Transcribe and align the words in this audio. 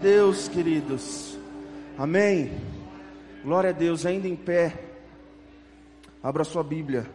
Deus, 0.00 0.48
queridos. 0.48 1.38
Amém. 1.98 2.58
Glória 3.44 3.68
a 3.68 3.72
Deus, 3.74 4.06
ainda 4.06 4.26
em 4.26 4.34
pé. 4.34 4.82
Abra 6.22 6.42
sua 6.42 6.64
Bíblia. 6.64 7.06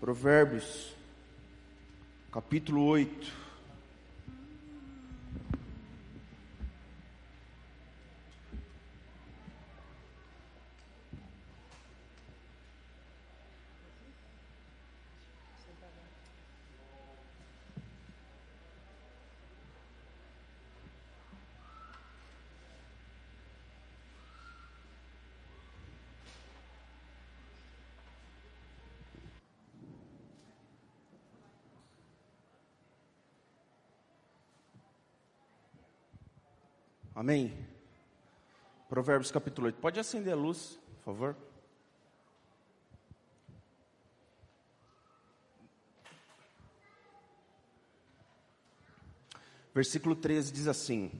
Provérbios, 0.00 0.92
capítulo 2.32 2.84
8. 2.84 3.43
Amém? 37.14 37.56
Provérbios 38.88 39.30
capítulo 39.30 39.68
8. 39.68 39.78
Pode 39.80 40.00
acender 40.00 40.32
a 40.32 40.36
luz, 40.36 40.80
por 40.96 41.04
favor? 41.04 41.36
Versículo 49.72 50.16
13 50.16 50.52
diz 50.52 50.66
assim: 50.66 51.12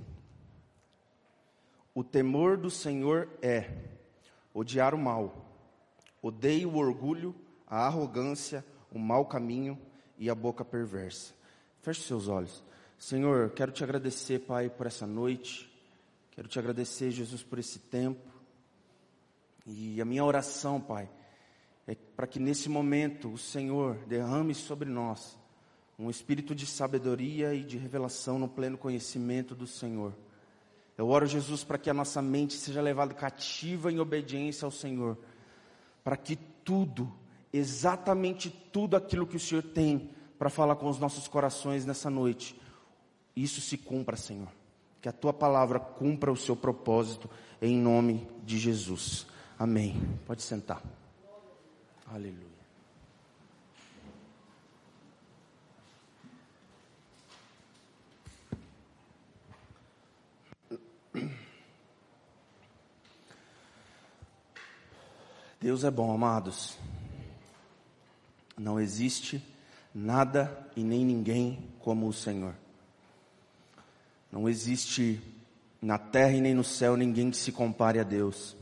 O 1.94 2.02
temor 2.02 2.56
do 2.56 2.70
Senhor 2.70 3.28
é 3.40 3.70
odiar 4.52 4.96
o 4.96 4.98
mal, 4.98 5.48
odeio 6.20 6.70
o 6.70 6.76
orgulho, 6.76 7.32
a 7.68 7.86
arrogância, 7.86 8.64
o 8.90 8.98
mau 8.98 9.26
caminho 9.26 9.80
e 10.18 10.28
a 10.28 10.34
boca 10.34 10.64
perversa. 10.64 11.34
Feche 11.82 12.02
seus 12.02 12.26
olhos. 12.26 12.64
Senhor, 12.98 13.50
quero 13.50 13.70
te 13.70 13.84
agradecer, 13.84 14.40
Pai, 14.40 14.68
por 14.68 14.86
essa 14.86 15.06
noite. 15.06 15.73
Quero 16.34 16.48
te 16.48 16.58
agradecer, 16.58 17.12
Jesus, 17.12 17.44
por 17.44 17.60
esse 17.60 17.78
tempo. 17.78 18.28
E 19.64 20.00
a 20.00 20.04
minha 20.04 20.24
oração, 20.24 20.80
Pai, 20.80 21.08
é 21.86 21.94
para 21.94 22.26
que 22.26 22.40
nesse 22.40 22.68
momento 22.68 23.32
o 23.32 23.38
Senhor 23.38 23.94
derrame 24.08 24.52
sobre 24.52 24.88
nós 24.88 25.38
um 25.96 26.10
espírito 26.10 26.52
de 26.52 26.66
sabedoria 26.66 27.54
e 27.54 27.62
de 27.62 27.78
revelação 27.78 28.36
no 28.36 28.48
pleno 28.48 28.76
conhecimento 28.76 29.54
do 29.54 29.64
Senhor. 29.64 30.12
Eu 30.98 31.08
oro, 31.08 31.24
Jesus, 31.24 31.62
para 31.62 31.78
que 31.78 31.88
a 31.88 31.94
nossa 31.94 32.20
mente 32.20 32.54
seja 32.54 32.82
levada 32.82 33.14
cativa 33.14 33.92
em 33.92 34.00
obediência 34.00 34.66
ao 34.66 34.72
Senhor, 34.72 35.16
para 36.02 36.16
que 36.16 36.34
tudo, 36.64 37.12
exatamente 37.52 38.50
tudo 38.50 38.96
aquilo 38.96 39.26
que 39.26 39.36
o 39.36 39.40
Senhor 39.40 39.62
tem 39.62 40.10
para 40.36 40.50
falar 40.50 40.74
com 40.74 40.88
os 40.88 40.98
nossos 40.98 41.28
corações 41.28 41.86
nessa 41.86 42.10
noite, 42.10 42.60
isso 43.36 43.60
se 43.60 43.78
cumpra, 43.78 44.16
Senhor 44.16 44.63
que 45.04 45.08
a 45.10 45.12
tua 45.12 45.34
palavra 45.34 45.78
cumpra 45.78 46.32
o 46.32 46.36
seu 46.36 46.56
propósito 46.56 47.28
em 47.60 47.76
nome 47.76 48.26
de 48.42 48.58
Jesus. 48.58 49.26
Amém. 49.58 50.00
Pode 50.26 50.40
sentar. 50.40 50.82
Aleluia. 52.06 52.42
Deus 65.60 65.84
é 65.84 65.90
bom, 65.90 66.14
amados. 66.14 66.78
Não 68.56 68.80
existe 68.80 69.46
nada 69.94 70.66
e 70.74 70.82
nem 70.82 71.04
ninguém 71.04 71.70
como 71.80 72.08
o 72.08 72.12
Senhor. 72.14 72.63
Não 74.34 74.48
existe 74.48 75.22
na 75.80 75.96
terra 75.96 76.32
e 76.32 76.40
nem 76.40 76.54
no 76.54 76.64
céu 76.64 76.96
ninguém 76.96 77.30
que 77.30 77.36
se 77.36 77.52
compare 77.52 78.00
a 78.00 78.02
Deus. 78.02 78.56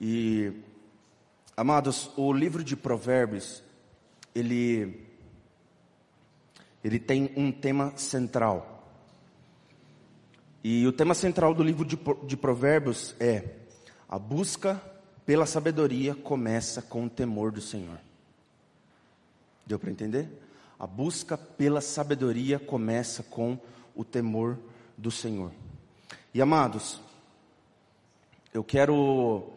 E, 0.00 0.50
amados, 1.54 2.10
o 2.16 2.32
livro 2.32 2.64
de 2.64 2.74
Provérbios, 2.74 3.62
ele, 4.34 5.06
ele 6.82 6.98
tem 6.98 7.30
um 7.36 7.52
tema 7.52 7.92
central. 7.98 8.88
E 10.64 10.86
o 10.86 10.92
tema 10.92 11.12
central 11.12 11.52
do 11.52 11.62
livro 11.62 11.84
de, 11.84 11.98
de 12.26 12.34
Provérbios 12.34 13.14
é: 13.20 13.56
a 14.08 14.18
busca 14.18 14.80
pela 15.26 15.44
sabedoria 15.44 16.14
começa 16.14 16.80
com 16.80 17.04
o 17.04 17.10
temor 17.10 17.52
do 17.52 17.60
Senhor. 17.60 18.00
Deu 19.66 19.78
para 19.78 19.90
entender? 19.90 20.47
A 20.78 20.86
busca 20.86 21.36
pela 21.36 21.80
sabedoria 21.80 22.58
começa 22.58 23.22
com 23.24 23.58
o 23.96 24.04
temor 24.04 24.56
do 24.96 25.10
Senhor. 25.10 25.50
E 26.32 26.40
amados, 26.40 27.00
eu 28.54 28.62
quero, 28.62 29.48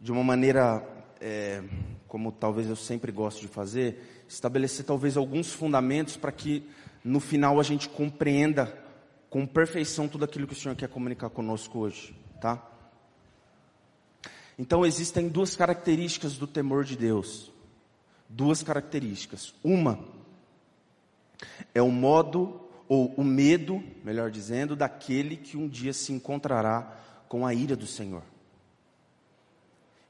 de 0.00 0.10
uma 0.10 0.24
maneira, 0.24 0.84
é, 1.20 1.62
como 2.08 2.32
talvez 2.32 2.68
eu 2.68 2.74
sempre 2.74 3.12
gosto 3.12 3.40
de 3.40 3.48
fazer, 3.48 4.24
estabelecer 4.28 4.84
talvez 4.84 5.16
alguns 5.16 5.52
fundamentos 5.52 6.16
para 6.16 6.32
que 6.32 6.68
no 7.04 7.20
final 7.20 7.60
a 7.60 7.62
gente 7.62 7.88
compreenda 7.88 8.76
com 9.30 9.46
perfeição 9.46 10.08
tudo 10.08 10.24
aquilo 10.24 10.48
que 10.48 10.52
o 10.52 10.56
Senhor 10.56 10.74
quer 10.74 10.88
comunicar 10.88 11.30
conosco 11.30 11.78
hoje, 11.78 12.12
tá? 12.40 12.60
Então 14.58 14.84
existem 14.84 15.28
duas 15.28 15.54
características 15.54 16.36
do 16.36 16.46
temor 16.46 16.82
de 16.82 16.96
Deus. 16.96 17.52
Duas 18.28 18.62
características. 18.62 19.54
Uma 19.62 20.15
é 21.76 21.82
o 21.82 21.90
modo, 21.90 22.58
ou 22.88 23.12
o 23.18 23.22
medo, 23.22 23.84
melhor 24.02 24.30
dizendo, 24.30 24.74
daquele 24.74 25.36
que 25.36 25.58
um 25.58 25.68
dia 25.68 25.92
se 25.92 26.10
encontrará 26.10 26.96
com 27.28 27.46
a 27.46 27.52
ira 27.52 27.76
do 27.76 27.86
Senhor. 27.86 28.22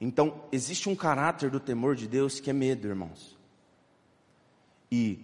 Então, 0.01 0.45
existe 0.53 0.89
um 0.89 0.95
caráter 0.95 1.51
do 1.51 1.59
temor 1.59 1.97
de 1.97 2.07
Deus 2.07 2.39
que 2.39 2.51
é 2.51 2.53
medo, 2.53 2.87
irmãos. 2.87 3.37
E 4.93 5.19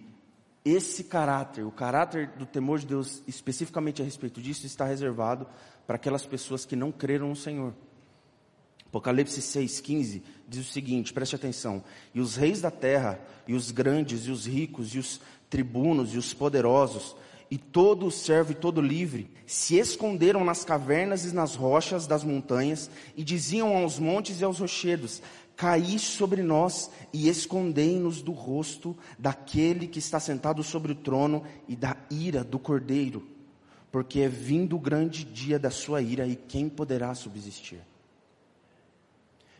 esse 0.65 1.05
caráter, 1.05 1.63
o 1.63 1.71
caráter 1.71 2.27
do 2.31 2.45
temor 2.45 2.79
de 2.79 2.87
Deus, 2.87 3.23
especificamente 3.25 4.01
a 4.01 4.05
respeito 4.05 4.41
disso, 4.41 4.65
está 4.65 4.83
reservado 4.83 5.47
para 5.87 5.95
aquelas 5.95 6.25
pessoas 6.25 6.65
que 6.65 6.75
não 6.75 6.91
creram 6.91 7.29
no 7.29 7.37
Senhor. 7.37 7.73
Apocalipse 8.93 9.41
6,15 9.41 10.21
diz 10.47 10.69
o 10.69 10.71
seguinte: 10.71 11.11
preste 11.11 11.35
atenção. 11.35 11.83
E 12.13 12.21
os 12.21 12.35
reis 12.35 12.61
da 12.61 12.69
terra, 12.69 13.19
e 13.47 13.55
os 13.55 13.71
grandes, 13.71 14.27
e 14.27 14.29
os 14.29 14.45
ricos, 14.45 14.93
e 14.93 14.99
os 14.99 15.19
tribunos 15.49 16.13
e 16.13 16.17
os 16.19 16.31
poderosos, 16.31 17.15
e 17.49 17.57
todo 17.57 18.05
o 18.05 18.11
servo 18.11 18.51
e 18.51 18.55
todo 18.55 18.79
livre, 18.79 19.31
se 19.47 19.79
esconderam 19.79 20.45
nas 20.45 20.63
cavernas 20.63 21.25
e 21.25 21.33
nas 21.33 21.55
rochas 21.55 22.05
das 22.05 22.23
montanhas, 22.23 22.87
e 23.17 23.23
diziam 23.23 23.75
aos 23.75 23.97
montes 23.97 24.39
e 24.39 24.43
aos 24.43 24.59
rochedos: 24.59 25.23
Caí 25.55 25.97
sobre 25.97 26.43
nós 26.43 26.91
e 27.11 27.27
escondei-nos 27.27 28.21
do 28.21 28.31
rosto 28.31 28.95
daquele 29.17 29.87
que 29.87 29.97
está 29.97 30.19
sentado 30.19 30.61
sobre 30.61 30.91
o 30.91 30.95
trono 30.95 31.43
e 31.67 31.75
da 31.75 31.97
ira 32.11 32.43
do 32.43 32.59
cordeiro, 32.59 33.27
porque 33.91 34.19
é 34.19 34.29
vindo 34.29 34.75
o 34.75 34.79
grande 34.79 35.25
dia 35.25 35.57
da 35.57 35.71
sua 35.71 35.99
ira, 35.99 36.27
e 36.27 36.35
quem 36.35 36.69
poderá 36.69 37.15
subsistir? 37.15 37.79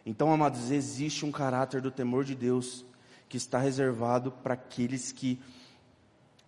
Então, 0.05 0.33
amados, 0.33 0.69
existe 0.69 1.25
um 1.25 1.31
caráter 1.31 1.81
do 1.81 1.91
temor 1.91 2.25
de 2.25 2.35
Deus 2.35 2.85
que 3.29 3.37
está 3.37 3.57
reservado 3.57 4.31
para 4.31 4.53
aqueles 4.53 5.11
que 5.11 5.39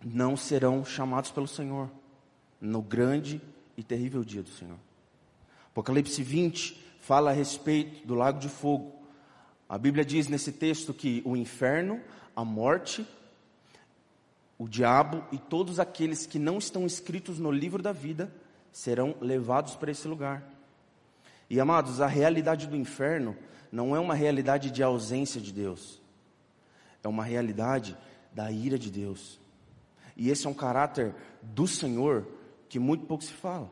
não 0.04 0.36
serão 0.36 0.84
chamados 0.84 1.30
pelo 1.30 1.48
Senhor 1.48 1.90
no 2.60 2.82
grande 2.82 3.40
e 3.76 3.82
terrível 3.82 4.22
dia 4.22 4.42
do 4.42 4.50
Senhor. 4.50 4.78
Apocalipse 5.68 6.22
20 6.22 6.84
fala 7.00 7.30
a 7.30 7.34
respeito 7.34 8.06
do 8.06 8.14
lago 8.14 8.38
de 8.38 8.48
fogo. 8.48 8.94
A 9.68 9.76
Bíblia 9.76 10.04
diz 10.04 10.28
nesse 10.28 10.52
texto 10.52 10.94
que 10.94 11.22
o 11.24 11.36
inferno, 11.36 12.00
a 12.34 12.44
morte, 12.44 13.06
o 14.58 14.68
diabo 14.68 15.24
e 15.32 15.38
todos 15.38 15.80
aqueles 15.80 16.26
que 16.26 16.38
não 16.38 16.58
estão 16.58 16.86
escritos 16.86 17.38
no 17.38 17.50
livro 17.50 17.82
da 17.82 17.92
vida 17.92 18.32
serão 18.70 19.14
levados 19.20 19.74
para 19.74 19.90
esse 19.90 20.06
lugar. 20.06 20.42
E 21.48 21.60
amados, 21.60 22.00
a 22.00 22.06
realidade 22.06 22.66
do 22.66 22.76
inferno 22.76 23.36
não 23.76 23.94
é 23.94 24.00
uma 24.00 24.14
realidade 24.14 24.70
de 24.70 24.82
ausência 24.82 25.38
de 25.38 25.52
Deus, 25.52 26.00
é 27.04 27.08
uma 27.08 27.22
realidade 27.22 27.94
da 28.32 28.50
ira 28.50 28.78
de 28.78 28.90
Deus. 28.90 29.38
E 30.16 30.30
esse 30.30 30.46
é 30.46 30.50
um 30.50 30.54
caráter 30.54 31.14
do 31.42 31.66
Senhor 31.66 32.26
que 32.70 32.78
muito 32.78 33.04
pouco 33.04 33.22
se 33.22 33.34
fala. 33.34 33.70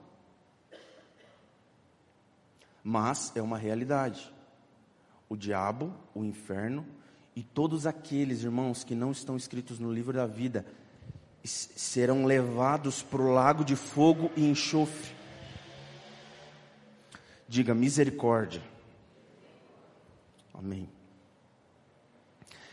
Mas 2.83 3.33
é 3.35 3.41
uma 3.41 3.56
realidade. 3.56 4.31
O 5.27 5.39
diabo, 5.39 5.91
o 6.15 6.23
inferno 6.23 6.87
e 7.35 7.43
todos 7.43 7.87
aqueles 7.87 8.43
irmãos 8.43 8.85
que 8.85 8.95
não 8.95 9.11
estão 9.11 9.39
escritos 9.39 9.79
no 9.79 9.91
livro 9.91 10.12
da 10.12 10.27
vida 10.27 10.67
serão 11.43 12.27
levados 12.27 13.03
para 13.03 13.23
o 13.23 13.33
lago 13.33 13.65
de 13.65 13.75
fogo 13.75 14.31
e 14.37 14.45
enxofre. 14.45 15.15
Diga 17.49 17.75
misericórdia. 17.75 18.74
Amém. 20.55 20.89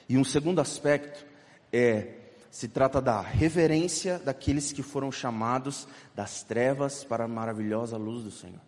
E 0.07 0.17
um 0.17 0.23
segundo 0.23 0.61
aspecto 0.61 1.25
é 1.73 2.19
se 2.51 2.67
trata 2.67 3.01
da 3.01 3.21
reverência 3.21 4.19
daqueles 4.19 4.73
que 4.73 4.83
foram 4.83 5.09
chamados 5.09 5.87
das 6.13 6.43
trevas 6.43 7.03
para 7.03 7.23
a 7.23 7.27
maravilhosa 7.27 7.95
luz 7.95 8.25
do 8.25 8.31
Senhor. 8.31 8.59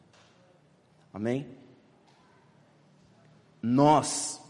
Amém? 1.13 1.45
Nós, 3.62 4.42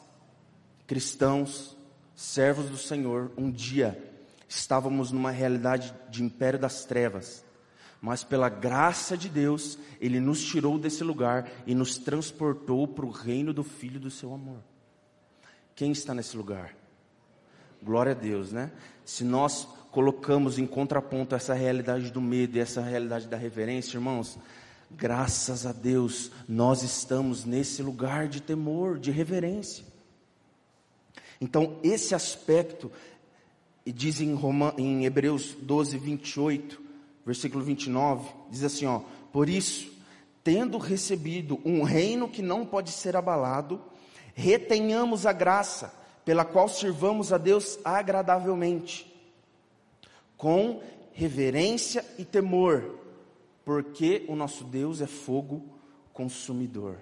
cristãos, 0.86 1.75
servos 2.15 2.69
do 2.69 2.77
Senhor, 2.77 3.31
um 3.36 3.51
dia 3.51 4.12
estávamos 4.48 5.12
numa 5.12 5.31
realidade 5.31 5.94
de 6.10 6.24
império 6.24 6.60
das 6.60 6.86
trevas, 6.86 7.44
mas 8.03 8.21
pela 8.21 8.50
graça 8.50 9.17
de 9.17 9.29
Deus, 9.29 9.79
Ele 10.01 10.19
nos 10.19 10.44
tirou 10.44 10.77
desse 10.77 11.05
lugar 11.05 11.50
e 11.65 11.73
nos 11.73 11.97
transportou 11.97 12.85
para 12.85 13.05
o 13.05 13.09
reino 13.09 13.53
do 13.53 13.63
Filho 13.63 13.97
do 13.97 14.11
Seu 14.11 14.33
amor. 14.33 14.59
Quem 15.73 15.94
está 15.94 16.13
nesse 16.13 16.35
lugar? 16.35 16.75
Glória 17.81 18.11
a 18.11 18.15
Deus, 18.15 18.51
né? 18.51 18.73
Se 19.05 19.23
nós 19.23 19.65
colocamos 19.89 20.59
em 20.59 20.67
contraponto 20.67 21.33
essa 21.33 21.53
realidade 21.53 22.11
do 22.11 22.19
medo 22.19 22.57
e 22.57 22.59
essa 22.59 22.81
realidade 22.81 23.25
da 23.25 23.38
reverência, 23.38 23.95
irmãos, 23.95 24.38
graças 24.91 25.65
a 25.65 25.71
Deus, 25.71 26.29
nós 26.45 26.83
estamos 26.83 27.45
nesse 27.45 27.81
lugar 27.81 28.27
de 28.27 28.41
temor, 28.41 29.00
de 29.00 29.11
reverência. 29.11 29.85
Então, 31.39 31.79
esse 31.81 32.13
aspecto, 32.13 32.91
diz 33.85 34.19
em, 34.19 34.33
Roma, 34.33 34.73
em 34.77 35.05
Hebreus 35.05 35.55
12, 35.61 35.97
28, 35.97 36.82
versículo 37.25 37.63
29, 37.63 38.29
diz 38.49 38.63
assim: 38.63 38.85
ó, 38.85 39.01
Por 39.31 39.49
isso, 39.49 39.91
tendo 40.43 40.77
recebido 40.77 41.59
um 41.63 41.83
reino 41.83 42.27
que 42.29 42.41
não 42.41 42.65
pode 42.65 42.91
ser 42.91 43.15
abalado, 43.15 43.81
retenhamos 44.33 45.25
a 45.25 45.33
graça 45.33 45.93
pela 46.25 46.45
qual 46.45 46.67
sirvamos 46.67 47.31
a 47.31 47.37
Deus 47.37 47.79
agradavelmente, 47.83 49.11
com 50.37 50.81
reverência 51.13 52.03
e 52.17 52.25
temor, 52.25 52.99
porque 53.63 54.25
o 54.27 54.35
nosso 54.35 54.63
Deus 54.63 55.01
é 55.01 55.07
fogo 55.07 55.63
consumidor. 56.11 56.97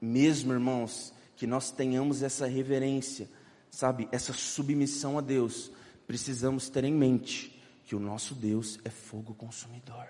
Mesmo, 0.00 0.52
irmãos, 0.52 1.14
que 1.36 1.46
nós 1.46 1.70
tenhamos 1.70 2.22
essa 2.22 2.46
reverência, 2.46 3.28
sabe, 3.70 4.08
essa 4.12 4.32
submissão 4.32 5.18
a 5.18 5.20
Deus, 5.20 5.70
precisamos 6.06 6.68
ter 6.68 6.84
em 6.84 6.92
mente 6.92 7.60
que 7.84 7.94
o 7.94 8.00
nosso 8.00 8.34
Deus 8.34 8.78
é 8.84 8.90
fogo 8.90 9.34
consumidor. 9.34 10.06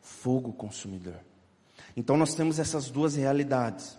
Fogo 0.00 0.52
consumidor. 0.52 1.20
Então 1.96 2.16
nós 2.16 2.34
temos 2.34 2.58
essas 2.58 2.90
duas 2.90 3.14
realidades. 3.14 3.98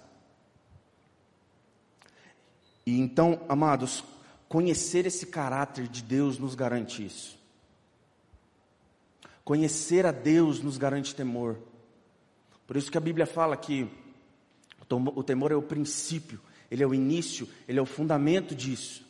E 2.85 2.99
então, 2.99 3.41
amados, 3.47 4.03
conhecer 4.49 5.05
esse 5.05 5.27
caráter 5.27 5.87
de 5.87 6.01
Deus 6.01 6.37
nos 6.37 6.55
garante 6.55 7.05
isso. 7.05 7.37
Conhecer 9.43 10.05
a 10.05 10.11
Deus 10.11 10.61
nos 10.61 10.77
garante 10.77 11.15
temor. 11.15 11.57
Por 12.65 12.77
isso 12.77 12.91
que 12.91 12.97
a 12.97 13.01
Bíblia 13.01 13.25
fala 13.25 13.57
que 13.57 13.89
o 15.15 15.23
temor 15.23 15.51
é 15.51 15.55
o 15.55 15.61
princípio, 15.61 16.39
ele 16.69 16.83
é 16.83 16.87
o 16.87 16.93
início, 16.93 17.47
ele 17.67 17.79
é 17.79 17.81
o 17.81 17.85
fundamento 17.85 18.55
disso. 18.55 19.05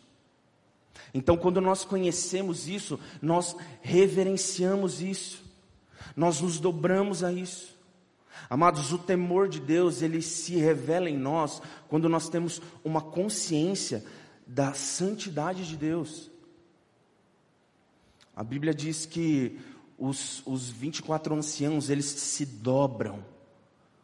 Então, 1.13 1.37
quando 1.37 1.61
nós 1.61 1.85
conhecemos 1.85 2.67
isso, 2.67 2.99
nós 3.21 3.55
reverenciamos 3.81 5.01
isso, 5.01 5.43
nós 6.15 6.41
nos 6.41 6.59
dobramos 6.59 7.23
a 7.23 7.31
isso. 7.31 7.73
Amados, 8.49 8.91
o 8.91 8.97
temor 8.97 9.47
de 9.47 9.59
Deus, 9.59 10.01
ele 10.01 10.21
se 10.21 10.55
revela 10.55 11.09
em 11.09 11.17
nós 11.17 11.61
quando 11.87 12.09
nós 12.09 12.29
temos 12.29 12.61
uma 12.83 13.01
consciência 13.01 14.03
da 14.45 14.73
santidade 14.73 15.67
de 15.67 15.77
Deus. 15.77 16.29
A 18.35 18.43
Bíblia 18.43 18.73
diz 18.73 19.05
que 19.05 19.59
os, 19.97 20.41
os 20.45 20.69
24 20.69 21.33
anciãos, 21.35 21.89
eles 21.89 22.05
se 22.05 22.45
dobram 22.45 23.23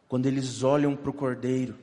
quando 0.08 0.26
eles 0.26 0.62
olham 0.62 0.96
para 0.96 1.10
o 1.10 1.14
Cordeiro. 1.14 1.76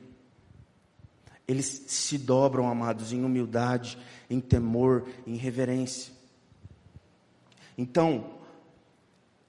Eles 1.48 1.84
se 1.86 2.18
dobram, 2.18 2.68
amados, 2.68 3.12
em 3.12 3.24
humildade, 3.24 3.98
em 4.28 4.38
temor, 4.38 5.08
em 5.26 5.34
reverência. 5.34 6.12
Então, 7.76 8.34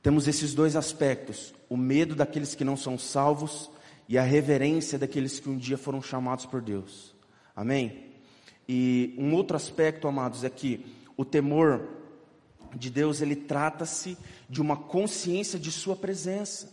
temos 0.01 0.25
esses 0.27 0.53
dois 0.53 0.77
aspectos: 0.77 1.53
o 1.69 1.75
medo 1.75 2.15
daqueles 2.15 2.55
que 2.55 2.63
não 2.63 2.77
são 2.77 2.97
salvos 2.97 3.69
e 4.07 4.17
a 4.17 4.23
reverência 4.23 4.97
daqueles 4.97 5.39
que 5.39 5.49
um 5.49 5.57
dia 5.57 5.77
foram 5.77 6.01
chamados 6.01 6.45
por 6.45 6.61
Deus. 6.61 7.13
Amém? 7.53 8.05
E 8.67 9.13
um 9.17 9.33
outro 9.33 9.57
aspecto, 9.57 10.07
amados, 10.07 10.45
é 10.45 10.49
que 10.49 10.85
o 11.17 11.25
temor 11.25 11.85
de 12.75 12.89
Deus, 12.89 13.19
ele 13.19 13.35
trata-se 13.35 14.17
de 14.47 14.61
uma 14.61 14.77
consciência 14.77 15.59
de 15.59 15.71
Sua 15.71 15.95
presença. 15.95 16.71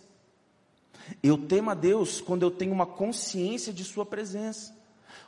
Eu 1.23 1.39
temo 1.39 1.71
a 1.71 1.75
Deus 1.75 2.21
quando 2.21 2.43
eu 2.43 2.51
tenho 2.51 2.73
uma 2.73 2.87
consciência 2.87 3.73
de 3.73 3.83
Sua 3.83 4.05
presença. 4.05 4.76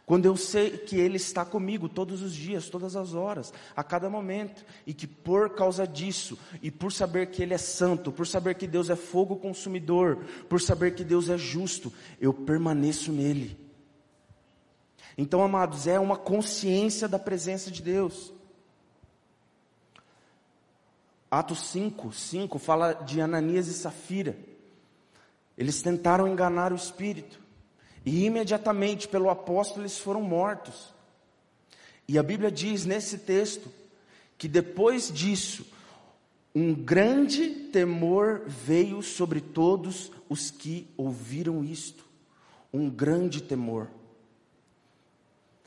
Quando 0.09 0.25
eu 0.25 0.39
sei 0.39 0.71
que 0.71 0.97
Ele 0.97 1.19
está 1.19 1.45
comigo 1.45 1.87
todos 1.87 2.23
os 2.23 2.35
dias, 2.35 2.71
todas 2.71 2.97
as 2.97 3.13
horas, 3.13 3.53
a 3.77 3.85
cada 3.85 4.09
momento, 4.09 4.65
e 4.87 4.95
que 4.95 5.07
por 5.07 5.51
causa 5.51 5.87
disso, 5.87 6.39
e 6.63 6.71
por 6.71 6.91
saber 6.91 7.27
que 7.27 7.43
Ele 7.43 7.53
é 7.53 7.59
santo, 7.59 8.11
por 8.11 8.27
saber 8.27 8.55
que 8.55 8.67
Deus 8.67 8.89
é 8.89 8.97
fogo 8.97 9.37
consumidor, 9.37 10.25
por 10.49 10.63
saber 10.63 10.95
que 10.95 11.05
Deus 11.05 11.29
é 11.29 11.37
justo, 11.37 11.93
eu 12.19 12.33
permaneço 12.33 13.13
nele. 13.13 13.61
Então, 15.19 15.43
amados, 15.43 15.87
é 15.87 16.01
uma 16.01 16.17
consciência 16.17 17.07
da 17.07 17.19
presença 17.19 17.71
de 17.71 17.83
Deus. 17.83 18.33
Atos 21.31 21.69
5, 21.69 22.15
5 22.15 22.59
fala 22.59 22.95
de 22.95 23.21
Ananias 23.21 23.69
e 23.69 23.75
Safira. 23.75 24.39
Eles 25.55 25.83
tentaram 25.83 26.27
enganar 26.27 26.73
o 26.73 26.77
Espírito. 26.77 27.47
E 28.05 28.25
imediatamente 28.25 29.09
pelo 29.09 29.31
apóstolo 29.31 29.83
eles 29.83 29.99
foram 29.99 30.23
mortos. 30.23 30.95
E 32.07 32.19
a 32.19 32.23
Bíblia 32.23 32.51
diz 32.51 32.85
nesse 32.85 33.19
texto 33.19 33.71
que 34.37 34.49
depois 34.49 35.13
disso, 35.13 35.67
um 36.55 36.75
grande 36.75 37.49
temor 37.49 38.43
veio 38.47 39.03
sobre 39.03 39.41
todos 39.41 40.11
os 40.29 40.51
que 40.51 40.89
ouviram 40.97 41.65
isto. 41.65 42.05
Um 42.73 42.89
grande 42.89 43.43
temor. 43.43 43.89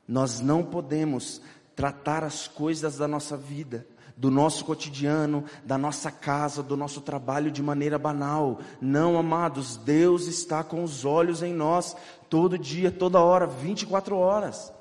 Nós 0.07 0.39
não 0.39 0.63
podemos 0.63 1.41
tratar 1.75 2.23
as 2.23 2.47
coisas 2.47 2.97
da 2.97 3.07
nossa 3.07 3.37
vida 3.37 3.85
do 4.21 4.29
nosso 4.29 4.63
cotidiano, 4.65 5.43
da 5.65 5.79
nossa 5.79 6.11
casa, 6.11 6.61
do 6.61 6.77
nosso 6.77 7.01
trabalho 7.01 7.49
de 7.49 7.63
maneira 7.63 7.97
banal. 7.97 8.59
Não, 8.79 9.17
amados, 9.17 9.77
Deus 9.77 10.27
está 10.27 10.63
com 10.63 10.83
os 10.83 11.03
olhos 11.05 11.41
em 11.41 11.51
nós 11.51 11.95
todo 12.31 12.57
dia, 12.57 12.89
toda 12.89 13.19
hora, 13.19 13.45
24 13.45 14.17
horas. 14.17 14.71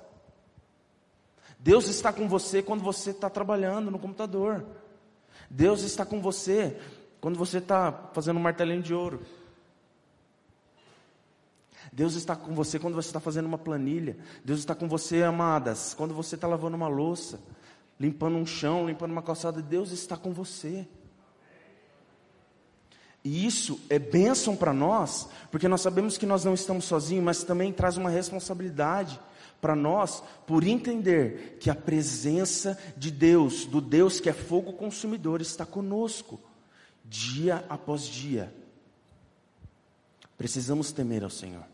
Deus 1.58 1.88
está 1.88 2.12
com 2.12 2.28
você 2.28 2.62
quando 2.62 2.84
você 2.84 3.10
está 3.10 3.28
trabalhando 3.28 3.90
no 3.90 3.98
computador. 3.98 4.64
Deus 5.50 5.82
está 5.82 6.06
com 6.06 6.22
você 6.22 6.78
quando 7.20 7.36
você 7.36 7.58
está 7.58 7.92
fazendo 8.12 8.36
um 8.36 8.42
martelinho 8.42 8.80
de 8.80 8.94
ouro. 8.94 9.20
Deus 11.92 12.14
está 12.14 12.36
com 12.36 12.54
você 12.54 12.78
quando 12.78 12.94
você 12.94 13.08
está 13.08 13.18
fazendo 13.18 13.46
uma 13.46 13.58
planilha. 13.58 14.16
Deus 14.44 14.60
está 14.60 14.76
com 14.76 14.88
você, 14.88 15.24
amadas, 15.24 15.92
quando 15.92 16.14
você 16.14 16.36
está 16.36 16.46
lavando 16.46 16.76
uma 16.76 16.86
louça 16.86 17.40
limpando 17.98 18.36
um 18.36 18.46
chão, 18.46 18.86
limpando 18.86 19.10
uma 19.10 19.22
calçada, 19.22 19.60
Deus 19.60 19.90
está 19.90 20.16
com 20.16 20.32
você. 20.32 20.88
E 23.22 23.46
isso 23.46 23.78
é 23.90 23.98
bênção 23.98 24.56
para 24.56 24.72
nós, 24.72 25.28
porque 25.50 25.68
nós 25.68 25.82
sabemos 25.82 26.16
que 26.16 26.24
nós 26.24 26.44
não 26.44 26.54
estamos 26.54 26.86
sozinhos, 26.86 27.24
mas 27.24 27.44
também 27.44 27.72
traz 27.72 27.96
uma 27.96 28.08
responsabilidade 28.08 29.20
para 29.60 29.76
nós 29.76 30.22
por 30.46 30.64
entender 30.64 31.58
que 31.60 31.68
a 31.68 31.74
presença 31.74 32.78
de 32.96 33.10
Deus, 33.10 33.66
do 33.66 33.80
Deus 33.80 34.20
que 34.20 34.30
é 34.30 34.32
fogo 34.32 34.72
consumidor, 34.72 35.42
está 35.42 35.66
conosco, 35.66 36.40
dia 37.04 37.64
após 37.68 38.04
dia. 38.04 38.52
Precisamos 40.38 40.90
temer 40.90 41.22
ao 41.22 41.28
Senhor, 41.28 41.64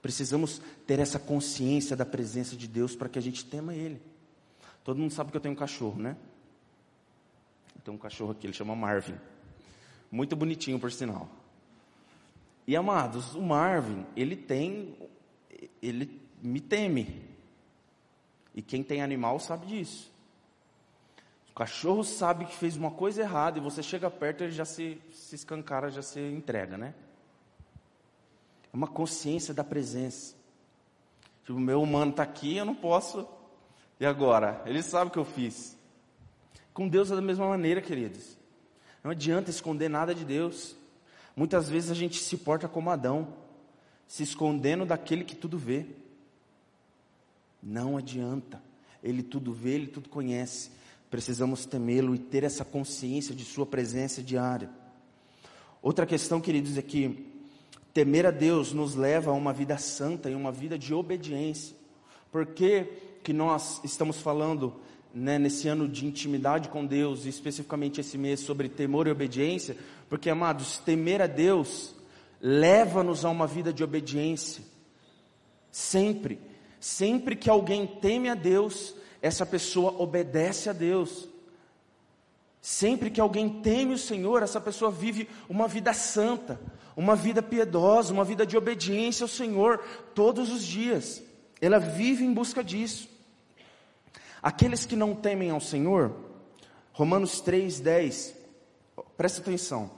precisamos 0.00 0.62
ter 0.86 1.00
essa 1.00 1.18
consciência 1.18 1.96
da 1.96 2.06
presença 2.06 2.54
de 2.54 2.68
Deus 2.68 2.94
para 2.94 3.08
que 3.08 3.18
a 3.18 3.22
gente 3.22 3.44
tema 3.44 3.74
Ele. 3.74 4.00
Todo 4.84 4.98
mundo 4.98 5.12
sabe 5.12 5.32
que 5.32 5.36
eu 5.36 5.40
tenho 5.40 5.54
um 5.54 5.58
cachorro, 5.58 6.00
né? 6.00 6.16
Eu 7.74 7.82
tenho 7.82 7.96
um 7.96 8.00
cachorro 8.00 8.30
aqui, 8.30 8.46
ele 8.46 8.54
chama 8.54 8.76
Marvin. 8.76 9.14
Muito 10.10 10.34
bonitinho, 10.34 10.78
por 10.78 10.90
sinal. 10.90 11.28
E 12.66 12.76
amados, 12.76 13.34
o 13.34 13.42
Marvin, 13.42 14.04
ele 14.16 14.36
tem, 14.36 14.96
ele 15.82 16.20
me 16.42 16.60
teme. 16.60 17.22
E 18.54 18.62
quem 18.62 18.82
tem 18.82 19.02
animal 19.02 19.38
sabe 19.38 19.66
disso. 19.66 20.10
O 21.50 21.54
cachorro 21.54 22.02
sabe 22.02 22.44
que 22.44 22.56
fez 22.56 22.76
uma 22.76 22.90
coisa 22.90 23.22
errada 23.22 23.58
e 23.58 23.62
você 23.62 23.82
chega 23.82 24.10
perto, 24.10 24.44
ele 24.44 24.52
já 24.52 24.64
se, 24.64 25.00
se 25.12 25.34
escancara, 25.34 25.90
já 25.90 26.02
se 26.02 26.20
entrega, 26.20 26.76
né? 26.76 26.94
É 28.72 28.76
uma 28.76 28.86
consciência 28.86 29.52
da 29.52 29.64
presença. 29.64 30.34
Tipo, 31.44 31.58
meu 31.58 31.82
humano 31.82 32.12
está 32.12 32.22
aqui, 32.22 32.56
eu 32.56 32.64
não 32.64 32.74
posso. 32.74 33.26
E 33.98 34.06
agora? 34.06 34.62
Ele 34.64 34.82
sabe 34.82 35.08
o 35.08 35.12
que 35.12 35.18
eu 35.18 35.24
fiz. 35.24 35.76
Com 36.72 36.88
Deus 36.88 37.10
é 37.10 37.16
da 37.16 37.20
mesma 37.20 37.48
maneira, 37.48 37.82
queridos. 37.82 38.38
Não 39.02 39.10
adianta 39.10 39.50
esconder 39.50 39.88
nada 39.88 40.14
de 40.14 40.24
Deus. 40.24 40.76
Muitas 41.34 41.68
vezes 41.68 41.90
a 41.90 41.94
gente 41.94 42.18
se 42.18 42.36
porta 42.36 42.68
como 42.68 42.90
Adão, 42.90 43.28
se 44.06 44.22
escondendo 44.22 44.84
daquele 44.84 45.24
que 45.24 45.34
tudo 45.34 45.58
vê. 45.58 45.86
Não 47.62 47.96
adianta. 47.96 48.62
Ele 49.02 49.22
tudo 49.22 49.52
vê, 49.52 49.70
ele 49.70 49.86
tudo 49.86 50.08
conhece. 50.08 50.70
Precisamos 51.10 51.64
temê-lo 51.64 52.14
e 52.14 52.18
ter 52.18 52.44
essa 52.44 52.64
consciência 52.64 53.34
de 53.34 53.44
sua 53.44 53.66
presença 53.66 54.22
diária. 54.22 54.70
Outra 55.82 56.04
questão, 56.04 56.40
queridos, 56.40 56.76
é 56.76 56.82
que 56.82 57.26
temer 57.94 58.26
a 58.26 58.30
Deus 58.30 58.72
nos 58.72 58.94
leva 58.94 59.30
a 59.30 59.34
uma 59.34 59.52
vida 59.52 59.78
santa 59.78 60.30
e 60.30 60.34
uma 60.34 60.52
vida 60.52 60.78
de 60.78 60.92
obediência. 60.92 61.74
Por 62.30 62.46
que, 62.46 62.84
que 63.24 63.32
nós 63.32 63.80
estamos 63.82 64.20
falando 64.20 64.78
né, 65.14 65.38
nesse 65.38 65.68
ano 65.68 65.88
de 65.88 66.06
intimidade 66.06 66.68
com 66.68 66.86
Deus, 66.86 67.24
e 67.24 67.28
especificamente 67.28 68.00
esse 68.00 68.16
mês 68.16 68.40
sobre 68.40 68.68
temor 68.68 69.06
e 69.06 69.10
obediência? 69.10 69.76
Porque, 70.08 70.30
amados, 70.30 70.78
temer 70.78 71.22
a 71.22 71.26
Deus 71.26 71.94
leva-nos 72.40 73.24
a 73.24 73.30
uma 73.30 73.46
vida 73.46 73.72
de 73.72 73.84
obediência. 73.84 74.64
Sempre. 75.70 76.40
Sempre 76.80 77.36
que 77.36 77.50
alguém 77.50 77.86
teme 77.86 78.28
a 78.30 78.34
Deus, 78.34 78.94
essa 79.20 79.44
pessoa 79.44 79.94
obedece 80.00 80.70
a 80.70 80.72
Deus. 80.72 81.28
Sempre 82.62 83.10
que 83.10 83.20
alguém 83.20 83.60
teme 83.60 83.94
o 83.94 83.98
Senhor, 83.98 84.42
essa 84.42 84.60
pessoa 84.60 84.90
vive 84.90 85.28
uma 85.48 85.68
vida 85.68 85.92
santa, 85.92 86.60
uma 86.96 87.14
vida 87.14 87.42
piedosa, 87.42 88.12
uma 88.12 88.24
vida 88.24 88.46
de 88.46 88.56
obediência 88.56 89.24
ao 89.24 89.28
Senhor 89.28 89.78
todos 90.14 90.50
os 90.50 90.64
dias. 90.64 91.22
Ela 91.60 91.78
vive 91.78 92.24
em 92.24 92.32
busca 92.32 92.64
disso. 92.64 93.08
Aqueles 94.42 94.86
que 94.86 94.96
não 94.96 95.14
temem 95.14 95.50
ao 95.50 95.60
Senhor, 95.60 96.14
Romanos 96.92 97.40
3:10. 97.40 98.34
Presta 99.16 99.40
atenção. 99.40 99.90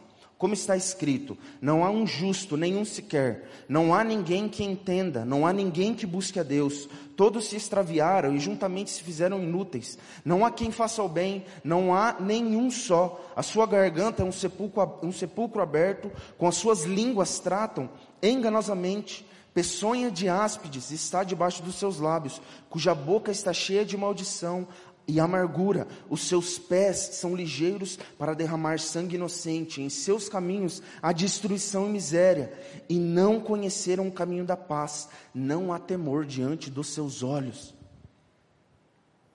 Como 0.43 0.55
está 0.55 0.77
escrito: 0.77 1.39
Não 1.61 1.85
há 1.85 1.91
um 1.91 2.05
justo, 2.05 2.57
nenhum 2.57 2.85
sequer, 2.85 3.49
não 3.69 3.95
há 3.95 4.03
ninguém 4.03 4.49
que 4.49 4.65
entenda, 4.65 5.25
não 5.25 5.47
há 5.47 5.53
ninguém 5.53 5.95
que 5.95 6.05
busque 6.05 6.41
a 6.41 6.43
Deus. 6.43 6.89
Todos 7.17 7.47
se 7.47 7.55
extraviaram 7.55 8.35
e 8.35 8.41
juntamente 8.41 8.91
se 8.91 9.05
fizeram 9.05 9.41
inúteis. 9.41 9.97
Não 10.25 10.45
há 10.45 10.51
quem 10.51 10.73
faça 10.73 11.01
o 11.01 11.09
bem, 11.09 11.45
não 11.63 11.95
há 11.95 12.17
nenhum 12.19 12.73
só. 12.73 13.25
A 13.37 13.43
sua 13.45 13.67
garganta 13.67 14.23
é 14.23 14.27
um 14.27 14.33
sepulcro, 14.33 14.99
um 15.01 15.13
sepulcro 15.13 15.63
aberto, 15.63 16.11
com 16.37 16.49
as 16.49 16.57
suas 16.57 16.83
línguas 16.83 17.39
tratam 17.39 17.89
enganosamente. 18.21 19.25
Peçonha 19.55 20.11
de 20.11 20.29
áspides 20.29 20.91
está 20.91 21.23
debaixo 21.23 21.63
dos 21.63 21.75
seus 21.75 21.99
lábios, 21.99 22.41
cuja 22.71 22.95
boca 22.95 23.31
está 23.31 23.53
cheia 23.53 23.85
de 23.85 23.97
maldição 23.97 24.67
e 25.07 25.21
amargura. 25.21 25.87
Os 26.09 26.23
seus 26.23 26.59
pés 26.59 26.97
são 27.13 27.35
ligeiros 27.35 27.99
para 28.19 28.35
derramar 28.35 28.79
sangue 28.79 29.17
inocente. 29.17 29.83
Em 29.83 29.89
seus 29.89 30.29
caminhos 30.29 30.83
há 31.03 31.13
destruição 31.13 31.87
e 31.87 31.91
miséria. 31.91 32.53
E 32.89 32.99
não 32.99 33.41
conheceram 33.41 34.09
o 34.09 34.13
caminho 34.13 34.45
da 34.45 34.57
paz. 34.57 35.09
Não 35.35 35.73
há 35.73 35.79
temor 35.79 36.25
diante 36.25 36.71
dos 36.71 36.89
seus 36.89 37.23
olhos. 37.23 37.75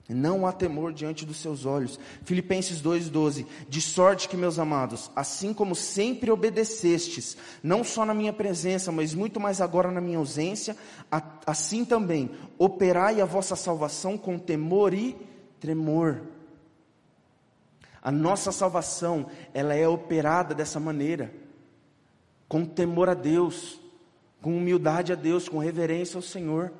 Não 0.10 0.48
há 0.48 0.54
temor 0.54 0.94
diante 0.94 1.26
dos 1.26 1.38
seus 1.38 1.66
olhos. 1.66 2.00
Filipenses 2.24 2.82
2,12. 2.82 3.46
De 3.68 3.82
sorte 3.82 4.30
que, 4.30 4.38
meus 4.38 4.58
amados, 4.58 5.12
assim 5.14 5.54
como 5.54 5.76
sempre 5.76 6.32
obedecestes, 6.32 7.36
não 7.62 7.84
só 7.84 8.06
na 8.06 8.14
minha 8.14 8.32
presença, 8.32 8.90
mas 8.90 9.14
muito 9.14 9.38
mais 9.40 9.60
agora 9.60 9.92
na 9.92 10.00
minha 10.00 10.18
ausência, 10.18 10.78
assim 11.46 11.84
também 11.84 12.32
operai 12.58 13.20
a 13.20 13.26
vossa 13.26 13.56
salvação 13.56 14.18
com 14.18 14.40
temor 14.40 14.94
e 14.94 15.16
tremor. 15.60 16.22
A 18.02 18.12
nossa 18.12 18.54
salvação, 18.54 19.26
ela 19.54 19.74
é 19.74 19.86
operada 19.86 20.56
dessa 20.56 20.80
maneira, 20.80 21.34
com 22.48 22.64
temor 22.64 23.10
a 23.10 23.14
Deus, 23.14 23.82
com 24.42 24.56
humildade 24.56 25.12
a 25.12 25.16
Deus, 25.16 25.50
com 25.50 25.58
reverência 25.58 26.18
ao 26.18 26.22
Senhor. 26.22 26.72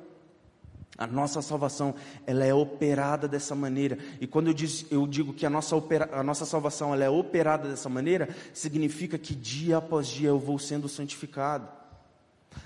A 0.98 1.06
nossa 1.06 1.40
salvação, 1.40 1.94
ela 2.26 2.44
é 2.44 2.52
operada 2.52 3.28
dessa 3.28 3.54
maneira. 3.54 3.96
E 4.20 4.26
quando 4.26 4.48
eu, 4.48 4.52
diz, 4.52 4.84
eu 4.90 5.06
digo 5.06 5.32
que 5.32 5.46
a 5.46 5.50
nossa, 5.50 5.76
opera, 5.76 6.10
a 6.12 6.24
nossa 6.24 6.44
salvação 6.44 6.92
ela 6.92 7.04
é 7.04 7.08
operada 7.08 7.68
dessa 7.68 7.88
maneira, 7.88 8.28
significa 8.52 9.16
que 9.16 9.32
dia 9.32 9.76
após 9.76 10.08
dia 10.08 10.30
eu 10.30 10.40
vou 10.40 10.58
sendo 10.58 10.88
santificado. 10.88 11.68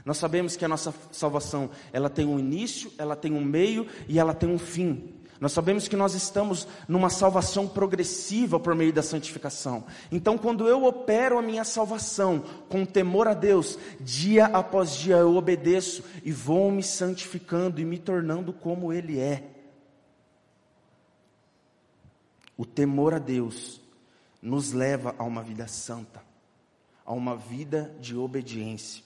Nós 0.05 0.17
sabemos 0.17 0.57
que 0.57 0.65
a 0.65 0.69
nossa 0.69 0.95
salvação, 1.11 1.69
ela 1.93 2.09
tem 2.09 2.25
um 2.25 2.39
início, 2.39 2.91
ela 2.97 3.15
tem 3.15 3.33
um 3.35 3.45
meio 3.45 3.87
e 4.09 4.19
ela 4.19 4.33
tem 4.33 4.49
um 4.49 4.59
fim. 4.59 5.13
Nós 5.43 5.51
sabemos 5.51 5.89
que 5.89 5.97
nós 5.97 6.15
estamos 6.15 6.69
numa 6.87 7.11
salvação 7.11 7.67
progressiva 7.67 8.61
por 8.61 8.77
meio 8.77 8.93
da 8.93 9.03
santificação. 9.03 9.85
Então, 10.13 10.39
quando 10.39 10.69
eu 10.69 10.85
opero 10.85 11.37
a 11.37 11.43
minha 11.43 11.65
salvação 11.65 12.45
com 12.69 12.87
temor 12.87 13.27
a 13.27 13.35
Deus, 13.35 13.77
dia 13.99 14.47
após 14.47 14.95
dia 14.95 15.17
eu 15.17 15.35
obedeço 15.35 16.05
e 16.23 16.31
vou 16.31 16.71
me 16.71 16.81
santificando 16.81 17.81
e 17.81 17.85
me 17.85 17.99
tornando 17.99 18.53
como 18.53 18.93
Ele 18.93 19.19
é. 19.19 19.51
O 22.57 22.65
temor 22.65 23.13
a 23.13 23.19
Deus 23.19 23.81
nos 24.41 24.73
leva 24.73 25.13
a 25.19 25.25
uma 25.25 25.43
vida 25.43 25.67
santa, 25.67 26.23
a 27.05 27.13
uma 27.13 27.35
vida 27.37 27.93
de 28.01 28.17
obediência. 28.17 29.03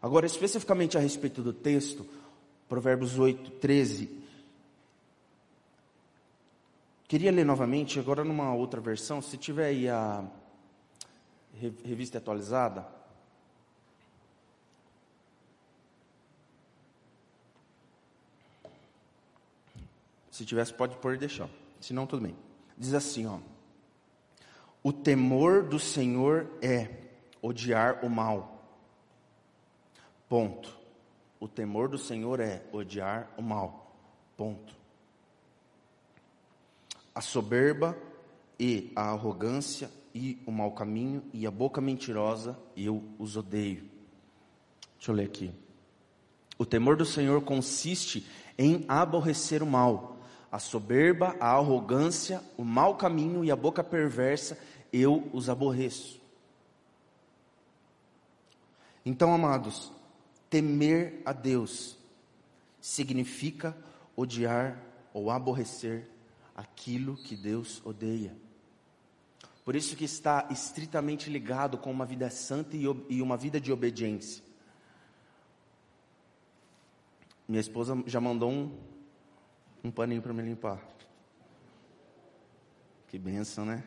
Agora, 0.00 0.24
especificamente 0.24 0.96
a 0.96 1.00
respeito 1.00 1.42
do 1.42 1.52
texto, 1.52 2.06
Provérbios 2.70 3.18
8, 3.18 3.50
13 3.50 4.24
Queria 7.08 7.30
ler 7.30 7.44
novamente, 7.44 8.00
agora 8.00 8.24
numa 8.24 8.52
outra 8.52 8.80
versão, 8.80 9.22
se 9.22 9.36
tiver 9.36 9.66
aí 9.66 9.88
a 9.88 10.24
revista 11.84 12.18
atualizada. 12.18 12.84
Se 20.32 20.44
tivesse, 20.44 20.74
pode 20.74 20.96
pôr 20.96 21.14
e 21.14 21.18
deixar. 21.18 21.48
Se 21.80 21.94
não, 21.94 22.06
tudo 22.06 22.24
bem. 22.24 22.36
Diz 22.76 22.92
assim, 22.92 23.24
ó. 23.24 23.38
O 24.82 24.92
temor 24.92 25.62
do 25.62 25.78
Senhor 25.78 26.50
é 26.60 26.90
odiar 27.40 28.04
o 28.04 28.10
mal. 28.10 28.64
Ponto. 30.28 30.76
O 31.38 31.46
temor 31.46 31.88
do 31.88 31.98
Senhor 31.98 32.40
é 32.40 32.64
odiar 32.72 33.30
o 33.36 33.42
mal. 33.42 33.96
Ponto 34.36 34.85
a 37.16 37.22
soberba 37.22 37.96
e 38.60 38.92
a 38.94 39.10
arrogância 39.10 39.90
e 40.14 40.38
o 40.44 40.52
mau 40.52 40.72
caminho 40.72 41.22
e 41.32 41.46
a 41.46 41.50
boca 41.50 41.80
mentirosa, 41.80 42.58
eu 42.76 43.02
os 43.18 43.38
odeio. 43.38 43.88
Deixa 44.98 45.12
eu 45.12 45.14
ler 45.14 45.24
aqui. 45.24 45.50
O 46.58 46.66
temor 46.66 46.94
do 46.94 47.06
Senhor 47.06 47.40
consiste 47.40 48.26
em 48.58 48.84
aborrecer 48.86 49.62
o 49.62 49.66
mal, 49.66 50.18
a 50.52 50.58
soberba, 50.58 51.34
a 51.40 51.52
arrogância, 51.52 52.42
o 52.54 52.64
mau 52.64 52.96
caminho 52.96 53.42
e 53.42 53.50
a 53.50 53.56
boca 53.56 53.82
perversa, 53.82 54.58
eu 54.92 55.26
os 55.32 55.48
aborreço. 55.48 56.20
Então, 59.06 59.32
amados, 59.32 59.90
temer 60.50 61.22
a 61.24 61.32
Deus 61.32 61.96
significa 62.78 63.74
odiar 64.14 64.78
ou 65.14 65.30
aborrecer 65.30 66.10
aquilo 66.56 67.16
que 67.16 67.36
Deus 67.36 67.84
odeia. 67.84 68.34
Por 69.62 69.76
isso 69.76 69.94
que 69.94 70.04
está 70.04 70.48
estritamente 70.50 71.28
ligado 71.28 71.76
com 71.76 71.90
uma 71.90 72.06
vida 72.06 72.30
santa 72.30 72.76
e 72.76 73.20
uma 73.20 73.36
vida 73.36 73.60
de 73.60 73.72
obediência. 73.72 74.42
Minha 77.46 77.60
esposa 77.60 78.02
já 78.06 78.20
mandou 78.20 78.50
um, 78.50 78.76
um 79.84 79.90
paninho 79.90 80.22
para 80.22 80.32
me 80.32 80.42
limpar. 80.42 80.80
Que 83.08 83.18
benção, 83.18 83.64
né? 83.64 83.84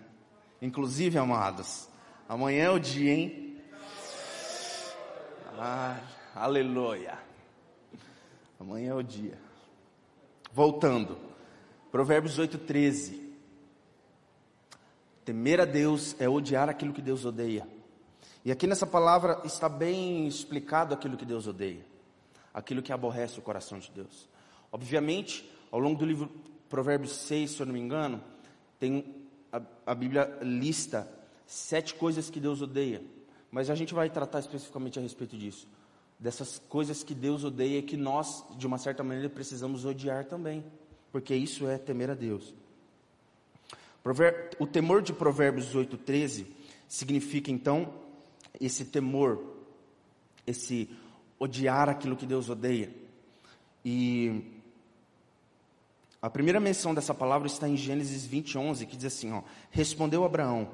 Inclusive, 0.61 1.17
amados, 1.17 1.89
amanhã 2.27 2.65
é 2.65 2.69
o 2.69 2.79
dia, 2.79 3.13
hein? 3.13 3.61
Ah, 5.57 5.99
aleluia. 6.35 7.17
Amanhã 8.59 8.91
é 8.91 8.95
o 8.95 9.03
dia. 9.03 9.38
Voltando. 10.53 11.28
Provérbios 11.91 12.38
8,13. 12.38 13.19
Temer 15.25 15.60
a 15.60 15.65
Deus 15.65 16.15
é 16.19 16.29
odiar 16.29 16.69
aquilo 16.69 16.93
que 16.93 17.01
Deus 17.01 17.25
odeia. 17.25 17.67
E 18.46 18.51
aqui 18.51 18.67
nessa 18.67 18.86
palavra 18.88 19.41
está 19.43 19.67
bem 19.67 20.27
explicado 20.27 20.93
aquilo 20.93 21.17
que 21.17 21.25
Deus 21.25 21.48
odeia, 21.48 21.86
aquilo 22.53 22.81
que 22.81 22.93
aborrece 22.93 23.39
o 23.39 23.41
coração 23.41 23.79
de 23.79 23.91
Deus. 23.91 24.29
Obviamente, 24.72 25.50
ao 25.72 25.79
longo 25.79 26.00
do 26.00 26.05
livro 26.05 26.31
Provérbios 26.69 27.12
6, 27.12 27.51
se 27.51 27.60
eu 27.60 27.65
não 27.65 27.74
me 27.74 27.79
engano, 27.79 28.24
tem 28.79 29.15
a, 29.51 29.62
a 29.88 29.96
Bíblia 29.96 30.38
lista 30.41 31.08
sete 31.46 31.96
coisas 31.96 32.29
que 32.29 32.39
Deus 32.39 32.62
odeia. 32.62 33.01
Mas 33.51 33.69
a 33.69 33.75
gente 33.75 33.93
vai 33.93 34.10
tratar 34.10 34.39
especificamente 34.39 35.00
a 35.00 35.01
respeito 35.01 35.36
disso. 35.36 35.67
Dessas 36.19 36.60
coisas 36.69 37.01
que 37.01 37.15
Deus 37.15 37.43
odeia 37.43 37.79
e 37.79 37.84
que 37.84 37.98
nós, 37.98 38.46
de 38.58 38.67
uma 38.67 38.77
certa 38.77 39.03
maneira, 39.03 39.29
precisamos 39.29 39.86
odiar 39.86 40.25
também. 40.25 40.63
Porque 41.11 41.35
isso 41.35 41.67
é 41.67 41.77
temer 41.77 42.09
a 42.09 42.13
Deus. 42.13 42.53
O 44.59 44.65
temor 44.65 45.01
de 45.01 45.13
Provérbios 45.13 45.75
8, 45.75 45.97
13 45.97 46.47
significa 46.87 47.51
então 47.51 47.93
esse 48.59 48.85
temor, 48.85 49.41
esse 50.47 50.89
odiar 51.37 51.89
aquilo 51.89 52.15
que 52.15 52.25
Deus 52.25 52.49
odeia. 52.49 52.91
E 53.83 54.41
a 56.21 56.29
primeira 56.29 56.59
menção 56.59 56.93
dessa 56.93 57.13
palavra 57.13 57.47
está 57.47 57.67
em 57.67 57.77
Gênesis 57.77 58.25
20, 58.25 58.57
11, 58.57 58.85
que 58.85 58.97
diz 58.97 59.05
assim: 59.05 59.31
ó, 59.31 59.43
Respondeu 59.71 60.23
Abraão: 60.23 60.69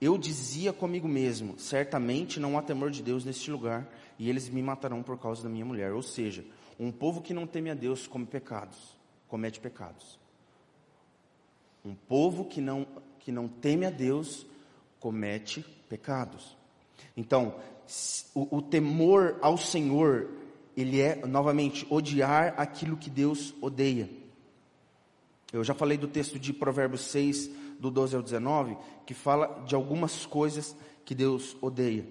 Eu 0.00 0.18
dizia 0.18 0.72
comigo 0.72 1.08
mesmo, 1.08 1.58
certamente 1.58 2.38
não 2.38 2.58
há 2.58 2.62
temor 2.62 2.90
de 2.90 3.02
Deus 3.02 3.24
neste 3.24 3.50
lugar, 3.50 3.88
e 4.18 4.28
eles 4.28 4.48
me 4.48 4.62
matarão 4.62 5.02
por 5.02 5.18
causa 5.18 5.42
da 5.42 5.48
minha 5.48 5.64
mulher. 5.64 5.92
Ou 5.92 6.02
seja, 6.02 6.44
um 6.78 6.90
povo 6.90 7.22
que 7.22 7.32
não 7.32 7.46
teme 7.46 7.70
a 7.70 7.74
Deus 7.74 8.06
come 8.06 8.26
pecados, 8.26 8.76
comete 9.32 9.58
pecados. 9.60 10.20
Um 11.82 11.94
povo 11.94 12.44
que 12.44 12.60
não, 12.60 12.86
que 13.18 13.32
não 13.32 13.48
teme 13.48 13.86
a 13.86 13.90
Deus 13.90 14.46
comete 15.00 15.62
pecados. 15.88 16.54
Então, 17.16 17.58
o, 18.34 18.58
o 18.58 18.60
temor 18.60 19.38
ao 19.40 19.56
Senhor, 19.56 20.28
ele 20.76 21.00
é, 21.00 21.24
novamente, 21.24 21.86
odiar 21.88 22.52
aquilo 22.58 22.94
que 22.94 23.08
Deus 23.08 23.54
odeia. 23.62 24.10
Eu 25.50 25.64
já 25.64 25.72
falei 25.72 25.96
do 25.96 26.08
texto 26.08 26.38
de 26.38 26.52
Provérbios 26.52 27.00
6, 27.06 27.48
do 27.80 27.90
12 27.90 28.14
ao 28.14 28.22
19, 28.22 28.76
que 29.06 29.14
fala 29.14 29.64
de 29.66 29.74
algumas 29.74 30.26
coisas 30.26 30.76
que 31.06 31.14
Deus 31.14 31.56
odeia. 31.62 32.06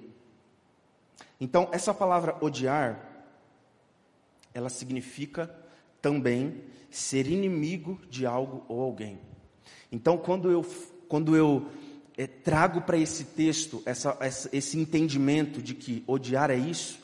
Então, 1.40 1.70
essa 1.72 1.94
palavra 1.94 2.36
odiar, 2.44 3.28
ela 4.56 4.70
significa 4.70 5.56
também 6.02 6.72
ser 6.92 7.26
inimigo 7.28 8.00
de 8.10 8.26
algo 8.26 8.64
ou 8.68 8.82
alguém. 8.82 9.18
Então, 9.92 10.18
quando 10.18 10.52
eu, 10.52 10.66
quando 11.08 11.36
eu 11.36 11.68
é, 12.18 12.28
trago 12.28 12.82
para 12.82 12.98
esse 12.98 13.24
texto 13.24 13.82
essa, 13.86 14.16
essa, 14.20 14.50
esse 14.54 14.78
entendimento 14.78 15.62
de 15.62 15.74
que 15.74 16.04
odiar 16.06 16.52
é 16.52 16.58
isso, 16.58 17.00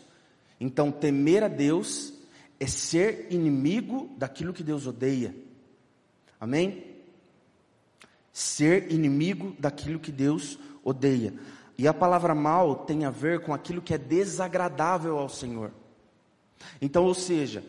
então 0.60 0.92
temer 0.92 1.44
a 1.44 1.48
Deus 1.48 2.14
é 2.60 2.68
ser 2.68 3.28
inimigo 3.30 4.10
daquilo 4.18 4.54
que 4.54 4.64
Deus 4.64 4.86
odeia. 4.86 5.34
Amém? 6.40 6.84
Ser 8.34 8.92
inimigo 8.92 9.56
daquilo 9.58 10.00
que 10.00 10.12
Deus 10.12 10.60
odeia. 10.84 11.34
E 11.78 11.88
a 11.88 11.94
palavra 11.94 12.34
mal 12.34 12.76
tem 12.76 13.06
a 13.06 13.12
ver 13.12 13.42
com 13.42 13.54
aquilo 13.54 13.82
que 13.82 13.94
é 13.94 13.98
desagradável 13.98 15.18
ao 15.18 15.30
Senhor. 15.30 15.72
Então, 16.82 17.06
ou 17.06 17.14
seja, 17.14 17.64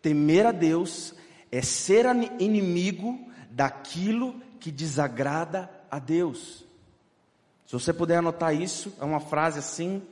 temer 0.00 0.46
a 0.46 0.52
Deus 0.52 1.14
é 1.52 1.60
ser 1.60 2.06
inimigo 2.40 3.30
daquilo 3.50 4.40
que 4.58 4.72
desagrada 4.72 5.70
a 5.90 5.98
Deus. 5.98 6.64
Se 7.66 7.74
você 7.74 7.92
puder 7.92 8.16
anotar 8.16 8.54
isso, 8.54 8.94
é 8.98 9.04
uma 9.04 9.20
frase 9.20 9.58
assim, 9.58 10.02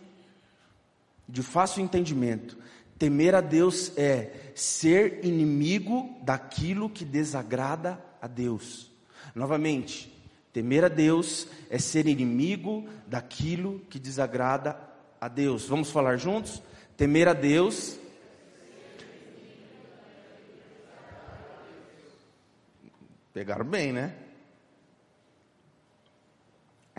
de 1.26 1.42
fácil 1.42 1.82
entendimento. 1.82 2.58
Temer 2.98 3.34
a 3.34 3.40
Deus 3.40 3.96
é 3.96 4.52
ser 4.54 5.24
inimigo 5.24 6.14
daquilo 6.22 6.90
que 6.90 7.04
desagrada 7.04 7.98
a 8.20 8.26
Deus. 8.26 8.90
Novamente, 9.34 10.12
temer 10.52 10.84
a 10.84 10.88
Deus 10.88 11.48
é 11.70 11.78
ser 11.78 12.06
inimigo 12.06 12.86
daquilo 13.06 13.80
que 13.88 13.98
desagrada 13.98 14.78
a 15.18 15.28
Deus. 15.28 15.66
Vamos 15.66 15.90
falar 15.90 16.18
juntos? 16.18 16.62
Temer 16.96 17.28
a 17.28 17.32
Deus 17.32 17.99
Pegaram 23.32 23.64
bem, 23.64 23.92
né? 23.92 24.30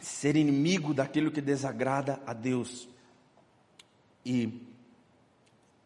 ser 0.02 0.36
inimigo 0.36 0.94
daquilo 0.94 1.32
que 1.32 1.40
desagrada 1.40 2.22
a 2.26 2.34
Deus. 2.34 2.90
E 4.26 4.68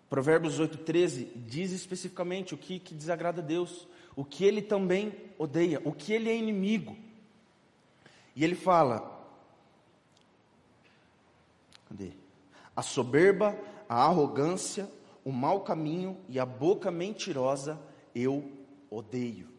Provérbios 0.10 0.60
8,13 0.60 1.28
diz 1.36 1.72
especificamente 1.72 2.54
o 2.54 2.58
que, 2.58 2.80
que 2.80 2.94
desagrada 2.94 3.42
a 3.42 3.46
Deus, 3.46 3.88
o 4.16 4.24
que 4.24 4.46
ele 4.46 4.62
também 4.62 5.14
odeia, 5.38 5.82
o 5.84 5.92
que 5.92 6.14
ele 6.14 6.30
é 6.30 6.36
inimigo. 6.36 6.96
E 8.36 8.44
ele 8.44 8.56
fala: 8.56 9.30
cadê? 11.90 12.12
A 12.76 12.82
soberba, 12.82 13.58
a 13.88 14.04
arrogância, 14.04 14.90
o 15.24 15.32
mau 15.32 15.62
caminho 15.62 16.18
e 16.30 16.40
a 16.40 16.46
boca 16.46 16.90
mentirosa 16.92 17.80
eu 18.14 18.50
odeio 18.90 19.55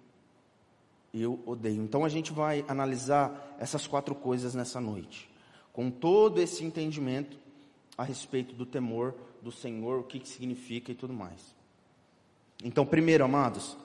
eu 1.22 1.40
odeio. 1.46 1.83
Então 1.83 2.05
a 2.05 2.09
gente 2.09 2.33
vai 2.33 2.64
analisar 2.68 3.57
essas 3.59 3.87
quatro 3.87 4.14
coisas 4.14 4.55
nessa 4.55 4.81
noite, 4.81 5.31
com 5.72 5.90
todo 5.90 6.40
esse 6.40 6.64
entendimento 6.64 7.38
a 7.96 8.05
respeito 8.05 8.55
do 8.55 8.66
temor 8.66 9.14
do 9.42 9.50
Senhor, 9.52 10.00
o 10.00 10.05
que, 10.05 10.20
que 10.20 10.29
significa 10.29 10.92
e 10.92 10.94
tudo 10.94 11.12
mais. 11.12 11.55
Então, 12.64 12.87
primeiro, 12.87 13.24
amados, 13.24 13.76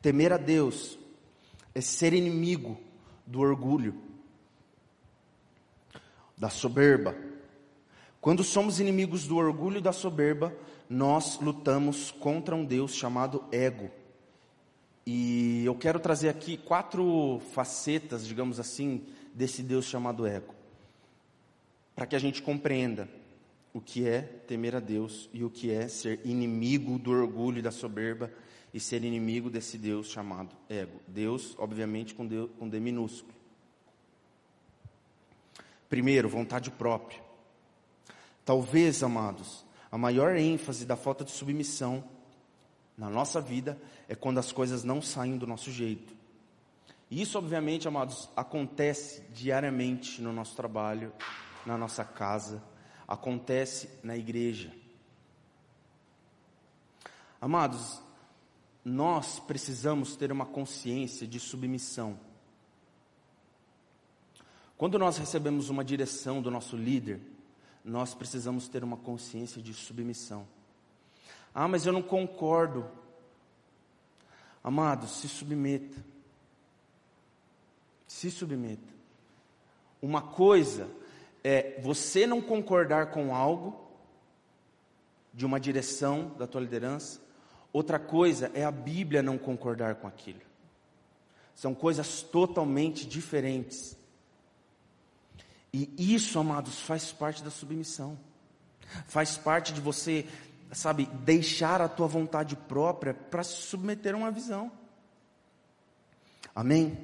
temer 0.00 0.32
a 0.32 0.36
Deus 0.36 0.98
é 1.74 1.80
ser 1.80 2.12
inimigo 2.12 2.78
do 3.26 3.40
orgulho, 3.40 3.94
da 6.36 6.48
soberba. 6.48 7.14
Quando 8.20 8.42
somos 8.42 8.80
inimigos 8.80 9.26
do 9.26 9.36
orgulho 9.36 9.78
e 9.78 9.82
da 9.82 9.92
soberba, 9.92 10.54
nós 10.88 11.38
lutamos 11.40 12.10
contra 12.10 12.54
um 12.54 12.64
Deus 12.64 12.94
chamado 12.94 13.44
ego. 13.52 13.90
E 15.10 15.64
eu 15.64 15.74
quero 15.74 15.98
trazer 15.98 16.28
aqui 16.28 16.58
quatro 16.58 17.40
facetas, 17.54 18.26
digamos 18.26 18.60
assim, 18.60 19.06
desse 19.32 19.62
Deus 19.62 19.86
chamado 19.86 20.26
ego, 20.26 20.54
para 21.96 22.04
que 22.04 22.14
a 22.14 22.18
gente 22.18 22.42
compreenda 22.42 23.08
o 23.72 23.80
que 23.80 24.06
é 24.06 24.20
temer 24.20 24.76
a 24.76 24.80
Deus 24.80 25.30
e 25.32 25.42
o 25.42 25.48
que 25.48 25.70
é 25.70 25.88
ser 25.88 26.20
inimigo 26.26 26.98
do 26.98 27.10
orgulho 27.10 27.58
e 27.58 27.62
da 27.62 27.70
soberba 27.70 28.30
e 28.74 28.78
ser 28.78 29.02
inimigo 29.02 29.48
desse 29.48 29.78
Deus 29.78 30.08
chamado 30.08 30.54
ego. 30.68 31.00
Deus, 31.08 31.54
obviamente, 31.56 32.14
com, 32.14 32.26
Deus, 32.26 32.50
com 32.58 32.68
D 32.68 32.78
minúsculo. 32.78 33.32
Primeiro, 35.88 36.28
vontade 36.28 36.70
própria. 36.70 37.18
Talvez, 38.44 39.02
amados, 39.02 39.64
a 39.90 39.96
maior 39.96 40.36
ênfase 40.36 40.84
da 40.84 40.96
falta 40.96 41.24
de 41.24 41.30
submissão 41.30 42.04
na 42.98 43.08
nossa 43.08 43.40
vida 43.40 43.80
é 44.08 44.16
quando 44.16 44.38
as 44.38 44.50
coisas 44.50 44.82
não 44.82 45.00
saem 45.00 45.38
do 45.38 45.46
nosso 45.46 45.70
jeito. 45.70 46.12
E 47.08 47.22
isso, 47.22 47.38
obviamente, 47.38 47.86
amados, 47.86 48.28
acontece 48.34 49.22
diariamente 49.32 50.20
no 50.20 50.32
nosso 50.32 50.56
trabalho, 50.56 51.12
na 51.64 51.78
nossa 51.78 52.04
casa, 52.04 52.62
acontece 53.06 53.88
na 54.02 54.16
igreja. 54.16 54.74
Amados, 57.40 58.02
nós 58.84 59.38
precisamos 59.38 60.16
ter 60.16 60.32
uma 60.32 60.44
consciência 60.44 61.26
de 61.26 61.38
submissão. 61.38 62.18
Quando 64.76 64.98
nós 64.98 65.18
recebemos 65.18 65.70
uma 65.70 65.84
direção 65.84 66.42
do 66.42 66.50
nosso 66.50 66.76
líder, 66.76 67.20
nós 67.84 68.12
precisamos 68.12 68.68
ter 68.68 68.82
uma 68.82 68.96
consciência 68.96 69.62
de 69.62 69.72
submissão. 69.72 70.46
Ah, 71.54 71.68
mas 71.68 71.86
eu 71.86 71.92
não 71.92 72.02
concordo. 72.02 72.88
Amados, 74.62 75.10
se 75.20 75.28
submeta. 75.28 76.04
Se 78.06 78.30
submeta. 78.30 78.88
Uma 80.00 80.22
coisa 80.22 80.88
é 81.42 81.80
você 81.80 82.26
não 82.26 82.40
concordar 82.40 83.10
com 83.10 83.34
algo 83.34 83.88
de 85.32 85.46
uma 85.46 85.60
direção 85.60 86.34
da 86.38 86.46
tua 86.46 86.60
liderança, 86.60 87.20
outra 87.72 87.98
coisa 87.98 88.50
é 88.54 88.64
a 88.64 88.70
Bíblia 88.70 89.22
não 89.22 89.38
concordar 89.38 89.96
com 89.96 90.06
aquilo. 90.06 90.40
São 91.54 91.74
coisas 91.74 92.22
totalmente 92.22 93.06
diferentes. 93.06 93.96
E 95.72 96.14
isso, 96.14 96.38
amados, 96.38 96.80
faz 96.80 97.12
parte 97.12 97.42
da 97.42 97.50
submissão. 97.50 98.18
Faz 99.06 99.36
parte 99.36 99.72
de 99.72 99.80
você 99.80 100.26
sabe, 100.72 101.06
deixar 101.06 101.80
a 101.80 101.88
tua 101.88 102.06
vontade 102.06 102.56
própria 102.56 103.14
para 103.14 103.42
se 103.42 103.62
submeter 103.62 104.14
a 104.14 104.18
uma 104.18 104.30
visão. 104.30 104.70
Amém? 106.54 106.98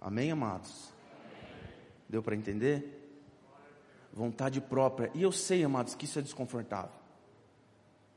Amém, 0.00 0.30
amados? 0.30 0.92
Deu 2.08 2.22
para 2.22 2.34
entender? 2.34 3.00
Vontade 4.12 4.60
própria. 4.60 5.10
E 5.14 5.22
eu 5.22 5.32
sei, 5.32 5.64
amados, 5.64 5.94
que 5.94 6.04
isso 6.04 6.18
é 6.18 6.22
desconfortável. 6.22 6.92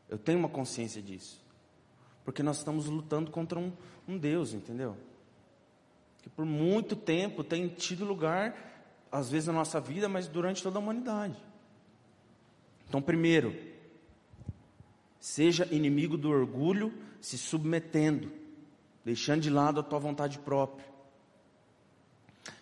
Eu 0.10 0.18
tenho 0.18 0.40
uma 0.40 0.50
consciência 0.50 1.02
disso. 1.02 1.42
Porque 2.24 2.44
nós 2.44 2.58
estamos 2.58 2.88
lutando 2.88 3.32
contra 3.32 3.58
um, 3.58 3.72
um 4.08 4.18
Deus, 4.18 4.54
entendeu? 4.54 4.98
Que 6.22 6.30
por 6.30 6.46
muito 6.46 6.96
tempo 6.96 7.44
tem 7.44 7.68
tido 7.70 8.04
lugar, 8.04 8.56
às 9.12 9.30
vezes 9.30 9.48
na 9.48 9.54
nossa 9.54 9.80
vida, 9.80 10.10
mas 10.10 10.28
durante 10.28 10.62
toda 10.62 10.78
a 10.78 10.82
humanidade. 10.82 11.38
Então, 12.88 13.02
primeiro, 13.02 13.56
seja 15.20 15.68
inimigo 15.72 16.18
do 16.18 16.30
orgulho, 16.30 16.94
se 17.20 17.38
submetendo, 17.38 18.32
deixando 19.04 19.42
de 19.42 19.50
lado 19.50 19.80
a 19.80 19.84
tua 19.84 20.00
vontade 20.00 20.40
própria. 20.40 20.86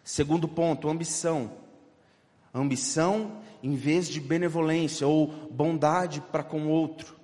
Segundo 0.04 0.48
ponto, 0.48 0.90
ambição. 0.90 1.58
Ambição 2.54 3.42
em 3.62 3.76
vez 3.76 4.08
de 4.08 4.20
benevolência 4.20 5.08
ou 5.08 5.28
bondade 5.52 6.22
para 6.22 6.44
com 6.44 6.68
o 6.68 6.70
outro. 6.70 7.16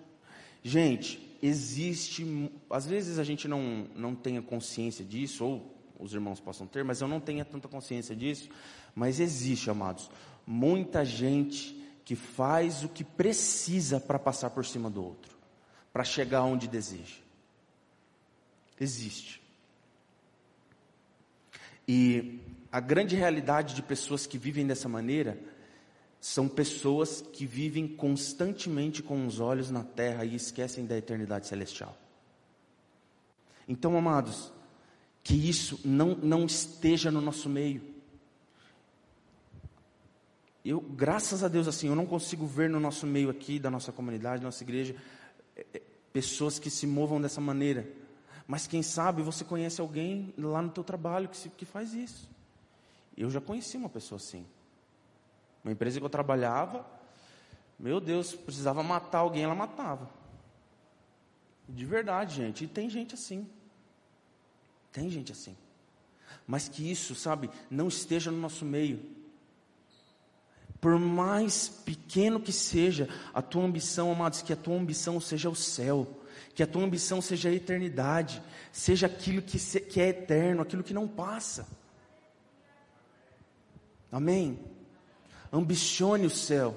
Gente, 0.64 1.38
existe, 1.42 2.52
às 2.70 2.86
vezes 2.86 3.18
a 3.18 3.24
gente 3.24 3.48
não, 3.48 3.88
não 3.96 4.14
tenha 4.14 4.42
consciência 4.42 5.06
disso, 5.06 5.46
ou 5.46 5.76
os 6.00 6.14
irmãos 6.14 6.40
possam 6.40 6.68
ter, 6.68 6.84
mas 6.84 7.02
eu 7.02 7.08
não 7.08 7.20
tenho 7.20 7.46
tanta 7.46 7.68
consciência 7.68 8.16
disso, 8.16 8.50
mas 8.96 9.20
existe, 9.20 9.70
amados, 9.70 10.10
muita 10.46 11.06
gente 11.06 11.81
que 12.12 12.16
faz 12.18 12.84
o 12.84 12.90
que 12.90 13.06
precisa 13.06 13.98
para 13.98 14.20
passar 14.20 14.50
por 14.50 14.66
cima 14.66 14.90
do 14.90 15.02
outro, 15.02 15.34
para 15.94 16.04
chegar 16.04 16.44
onde 16.44 16.68
deseja. 16.68 17.16
Existe. 18.78 19.42
E 21.88 22.42
a 22.70 22.82
grande 22.82 23.16
realidade 23.16 23.74
de 23.74 23.82
pessoas 23.82 24.28
que 24.28 24.38
vivem 24.38 24.68
dessa 24.68 24.90
maneira 24.90 25.40
são 26.20 26.50
pessoas 26.50 27.22
que 27.22 27.46
vivem 27.46 27.88
constantemente 27.88 29.02
com 29.02 29.26
os 29.26 29.40
olhos 29.40 29.72
na 29.72 29.86
terra 29.86 30.26
e 30.26 30.36
esquecem 30.36 30.86
da 30.86 30.98
eternidade 30.98 31.48
celestial. 31.48 31.98
Então, 33.66 33.98
amados, 33.98 34.52
que 35.24 35.34
isso 35.34 35.80
não, 35.86 36.14
não 36.18 36.46
esteja 36.46 37.10
no 37.10 37.22
nosso 37.22 37.48
meio. 37.48 37.82
Eu, 40.64 40.80
graças 40.80 41.44
a 41.44 41.48
Deus, 41.48 41.68
assim, 41.68 41.88
eu 41.88 41.96
não 41.96 42.06
consigo 42.06 42.46
ver 42.46 42.70
no 42.70 42.80
nosso 42.80 43.08
meio 43.08 43.30
aqui, 43.30 43.58
da 43.58 43.72
nossa 43.72 43.92
comunidade, 43.92 44.42
da 44.42 44.48
nossa 44.48 44.64
igreja, 44.64 44.96
é, 45.56 45.66
é, 45.74 45.82
pessoas 46.14 46.60
que 46.60 46.70
se 46.70 46.86
movam 46.86 47.20
dessa 47.20 47.42
maneira. 47.42 47.88
Mas 48.48 48.68
quem 48.68 48.84
sabe 48.84 49.24
você 49.24 49.44
conhece 49.44 49.82
alguém 49.82 50.34
lá 50.38 50.62
no 50.62 50.70
teu 50.70 50.84
trabalho 50.84 51.28
que, 51.30 51.38
se, 51.38 51.50
que 51.50 51.66
faz 51.66 51.94
isso. 51.94 52.30
Eu 53.18 53.30
já 53.30 53.42
conheci 53.42 53.76
uma 53.76 53.90
pessoa 53.90 54.18
assim. 54.18 54.46
Uma 55.64 55.72
empresa 55.72 56.00
que 56.00 56.06
eu 56.06 56.10
trabalhava, 56.10 56.86
meu 57.80 58.00
Deus, 58.00 58.36
precisava 58.36 58.84
matar 58.84 59.20
alguém, 59.20 59.44
ela 59.44 59.56
matava. 59.56 60.10
De 61.68 61.86
verdade, 61.86 62.36
gente. 62.36 62.66
E 62.66 62.68
tem 62.68 62.90
gente 62.90 63.16
assim. 63.16 63.50
Tem 64.92 65.10
gente 65.10 65.32
assim. 65.32 65.58
Mas 66.46 66.68
que 66.68 66.90
isso, 66.90 67.16
sabe, 67.16 67.50
não 67.70 67.88
esteja 67.88 68.30
no 68.30 68.38
nosso 68.38 68.66
meio 68.66 69.21
por 70.82 70.98
mais 70.98 71.70
pequeno 71.70 72.40
que 72.40 72.52
seja 72.52 73.08
a 73.32 73.42
tua 73.42 73.64
ambição, 73.64 74.12
amados, 74.12 74.42
que 74.42 74.52
a 74.52 74.56
tua 74.56 74.76
ambição 74.76 75.22
seja 75.22 75.48
o 75.48 75.56
céu, 75.56 76.08
que 76.56 76.64
a 76.64 76.68
tua 76.68 76.84
ambição 76.84 77.22
seja 77.22 77.50
a 77.50 77.54
eternidade, 77.54 78.42
seja 78.72 79.06
aquilo 79.06 79.44
que, 79.44 79.60
se, 79.60 79.80
que 79.80 80.02
é 80.02 80.10
eterno, 80.10 80.64
aquilo 80.64 80.84
que 80.84 80.94
não 80.94 81.08
passa. 81.08 81.68
Amém? 84.12 84.60
Ambicione 85.54 86.26
o 86.26 86.32
céu, 86.32 86.76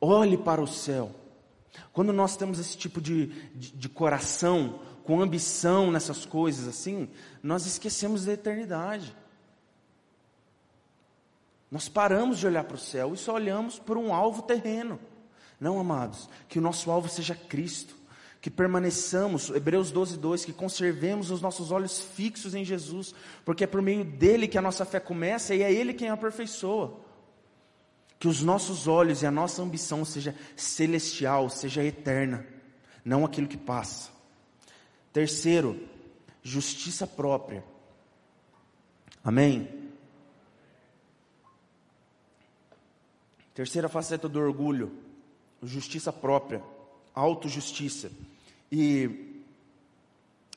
olhe 0.00 0.36
para 0.36 0.60
o 0.60 0.66
céu. 0.66 1.14
Quando 1.92 2.12
nós 2.12 2.36
temos 2.36 2.58
esse 2.58 2.76
tipo 2.76 3.00
de, 3.00 3.26
de, 3.54 3.70
de 3.76 3.88
coração, 3.88 4.80
com 5.04 5.20
ambição 5.20 5.90
nessas 5.90 6.26
coisas 6.26 6.66
assim, 6.66 7.08
nós 7.42 7.64
esquecemos 7.64 8.24
da 8.24 8.32
eternidade. 8.32 9.14
Nós 11.72 11.88
paramos 11.88 12.38
de 12.38 12.46
olhar 12.46 12.64
para 12.64 12.74
o 12.74 12.78
céu 12.78 13.14
e 13.14 13.16
só 13.16 13.32
olhamos 13.32 13.78
por 13.78 13.96
um 13.96 14.14
alvo 14.14 14.42
terreno. 14.42 15.00
Não, 15.58 15.80
amados, 15.80 16.28
que 16.46 16.58
o 16.58 16.62
nosso 16.62 16.90
alvo 16.90 17.08
seja 17.08 17.34
Cristo, 17.34 17.96
que 18.42 18.50
permaneçamos, 18.50 19.48
Hebreus 19.48 19.90
12, 19.90 20.18
2, 20.18 20.44
que 20.44 20.52
conservemos 20.52 21.30
os 21.30 21.40
nossos 21.40 21.72
olhos 21.72 21.98
fixos 21.98 22.54
em 22.54 22.62
Jesus, 22.62 23.14
porque 23.42 23.64
é 23.64 23.66
por 23.66 23.80
meio 23.80 24.04
dele 24.04 24.46
que 24.46 24.58
a 24.58 24.62
nossa 24.62 24.84
fé 24.84 25.00
começa 25.00 25.54
e 25.54 25.62
é 25.62 25.72
ele 25.72 25.94
quem 25.94 26.10
a 26.10 26.12
aperfeiçoa. 26.12 27.00
Que 28.18 28.28
os 28.28 28.42
nossos 28.42 28.86
olhos 28.86 29.22
e 29.22 29.26
a 29.26 29.30
nossa 29.30 29.62
ambição 29.62 30.04
seja 30.04 30.36
celestial, 30.54 31.48
seja 31.48 31.82
eterna, 31.82 32.46
não 33.02 33.24
aquilo 33.24 33.48
que 33.48 33.56
passa. 33.56 34.10
Terceiro, 35.10 35.88
justiça 36.42 37.06
própria. 37.06 37.64
Amém? 39.24 39.81
Terceira 43.54 43.88
faceta 43.88 44.28
do 44.28 44.40
orgulho, 44.40 44.92
justiça 45.62 46.12
própria, 46.12 46.62
autojustiça. 47.14 48.10
E 48.70 49.42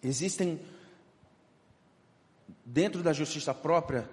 existem, 0.02 0.60
dentro 2.66 3.04
da 3.04 3.12
justiça 3.12 3.54
própria, 3.54 4.10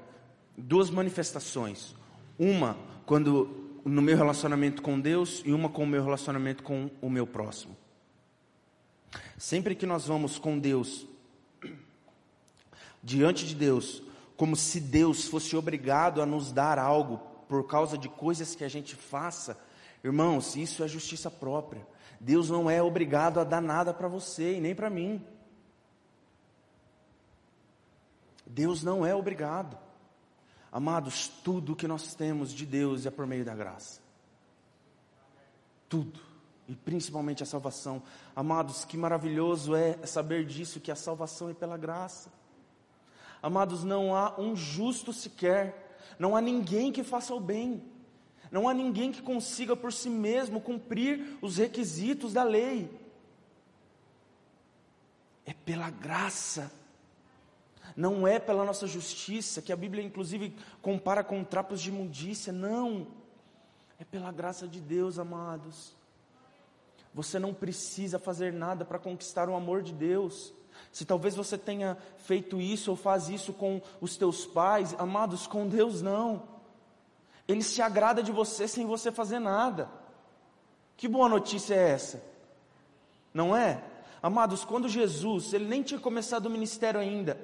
duas 0.56 0.90
manifestações. 0.90 1.94
Uma, 2.38 2.76
quando 3.06 3.80
no 3.84 4.02
meu 4.02 4.16
relacionamento 4.16 4.82
com 4.82 4.98
Deus, 4.98 5.42
e 5.44 5.52
uma 5.52 5.68
com 5.68 5.84
o 5.84 5.86
meu 5.86 6.02
relacionamento 6.02 6.62
com 6.62 6.90
o 7.00 7.08
meu 7.08 7.26
próximo. 7.26 7.76
Sempre 9.38 9.74
que 9.74 9.86
nós 9.86 10.06
vamos 10.06 10.38
com 10.38 10.58
Deus, 10.58 11.06
diante 13.02 13.46
de 13.46 13.54
Deus, 13.54 14.02
como 14.36 14.56
se 14.56 14.80
Deus 14.80 15.26
fosse 15.26 15.56
obrigado 15.56 16.22
a 16.22 16.26
nos 16.26 16.52
dar 16.52 16.78
algo 16.78 17.31
por 17.52 17.66
causa 17.66 17.98
de 17.98 18.08
coisas 18.08 18.54
que 18.54 18.64
a 18.64 18.68
gente 18.68 18.96
faça, 18.96 19.58
irmãos, 20.02 20.56
isso 20.56 20.82
é 20.82 20.88
justiça 20.88 21.30
própria. 21.30 21.86
Deus 22.18 22.48
não 22.48 22.70
é 22.70 22.82
obrigado 22.82 23.38
a 23.38 23.44
dar 23.44 23.60
nada 23.60 23.92
para 23.92 24.08
você 24.08 24.56
e 24.56 24.60
nem 24.60 24.74
para 24.74 24.88
mim. 24.88 25.22
Deus 28.46 28.82
não 28.82 29.04
é 29.04 29.14
obrigado. 29.14 29.76
Amados, 30.72 31.28
tudo 31.28 31.76
que 31.76 31.86
nós 31.86 32.14
temos 32.14 32.54
de 32.54 32.64
Deus 32.64 33.04
é 33.04 33.10
por 33.10 33.26
meio 33.26 33.44
da 33.44 33.54
graça. 33.54 34.00
Tudo. 35.90 36.20
E 36.66 36.74
principalmente 36.74 37.42
a 37.42 37.46
salvação. 37.46 38.02
Amados, 38.34 38.86
que 38.86 38.96
maravilhoso 38.96 39.76
é 39.76 39.98
saber 40.06 40.46
disso, 40.46 40.80
que 40.80 40.90
a 40.90 40.96
salvação 40.96 41.50
é 41.50 41.52
pela 41.52 41.76
graça. 41.76 42.32
Amados, 43.42 43.84
não 43.84 44.16
há 44.16 44.40
um 44.40 44.56
justo 44.56 45.12
sequer 45.12 45.91
não 46.22 46.36
há 46.36 46.40
ninguém 46.40 46.92
que 46.92 47.02
faça 47.02 47.34
o 47.34 47.40
bem. 47.40 47.82
Não 48.48 48.68
há 48.68 48.72
ninguém 48.72 49.10
que 49.10 49.20
consiga 49.20 49.74
por 49.74 49.92
si 49.92 50.08
mesmo 50.08 50.60
cumprir 50.60 51.36
os 51.42 51.56
requisitos 51.56 52.32
da 52.32 52.44
lei. 52.44 52.88
É 55.44 55.52
pela 55.52 55.90
graça. 55.90 56.70
Não 57.96 58.24
é 58.24 58.38
pela 58.38 58.64
nossa 58.64 58.86
justiça, 58.86 59.60
que 59.60 59.72
a 59.72 59.76
Bíblia 59.76 60.04
inclusive 60.04 60.54
compara 60.80 61.24
com 61.24 61.42
trapos 61.42 61.80
de 61.80 61.88
imundícia. 61.88 62.52
Não. 62.52 63.08
É 63.98 64.04
pela 64.04 64.30
graça 64.30 64.68
de 64.68 64.80
Deus, 64.80 65.18
amados. 65.18 65.92
Você 67.12 67.36
não 67.36 67.52
precisa 67.52 68.16
fazer 68.16 68.52
nada 68.52 68.84
para 68.84 69.00
conquistar 69.00 69.48
o 69.48 69.56
amor 69.56 69.82
de 69.82 69.92
Deus. 69.92 70.54
Se 70.90 71.04
talvez 71.04 71.34
você 71.34 71.56
tenha 71.56 71.96
feito 72.18 72.60
isso 72.60 72.90
ou 72.90 72.96
faz 72.96 73.28
isso 73.28 73.52
com 73.52 73.80
os 74.00 74.16
teus 74.16 74.46
pais, 74.46 74.94
amados, 74.98 75.46
com 75.46 75.68
Deus 75.68 76.02
não. 76.02 76.42
Ele 77.46 77.62
se 77.62 77.82
agrada 77.82 78.22
de 78.22 78.32
você 78.32 78.68
sem 78.68 78.86
você 78.86 79.10
fazer 79.10 79.38
nada. 79.38 79.90
Que 80.96 81.08
boa 81.08 81.28
notícia 81.28 81.74
é 81.74 81.90
essa? 81.90 82.22
Não 83.34 83.56
é? 83.56 83.82
Amados, 84.22 84.64
quando 84.64 84.88
Jesus, 84.88 85.52
ele 85.52 85.64
nem 85.64 85.82
tinha 85.82 85.98
começado 85.98 86.46
o 86.46 86.50
ministério 86.50 87.00
ainda. 87.00 87.38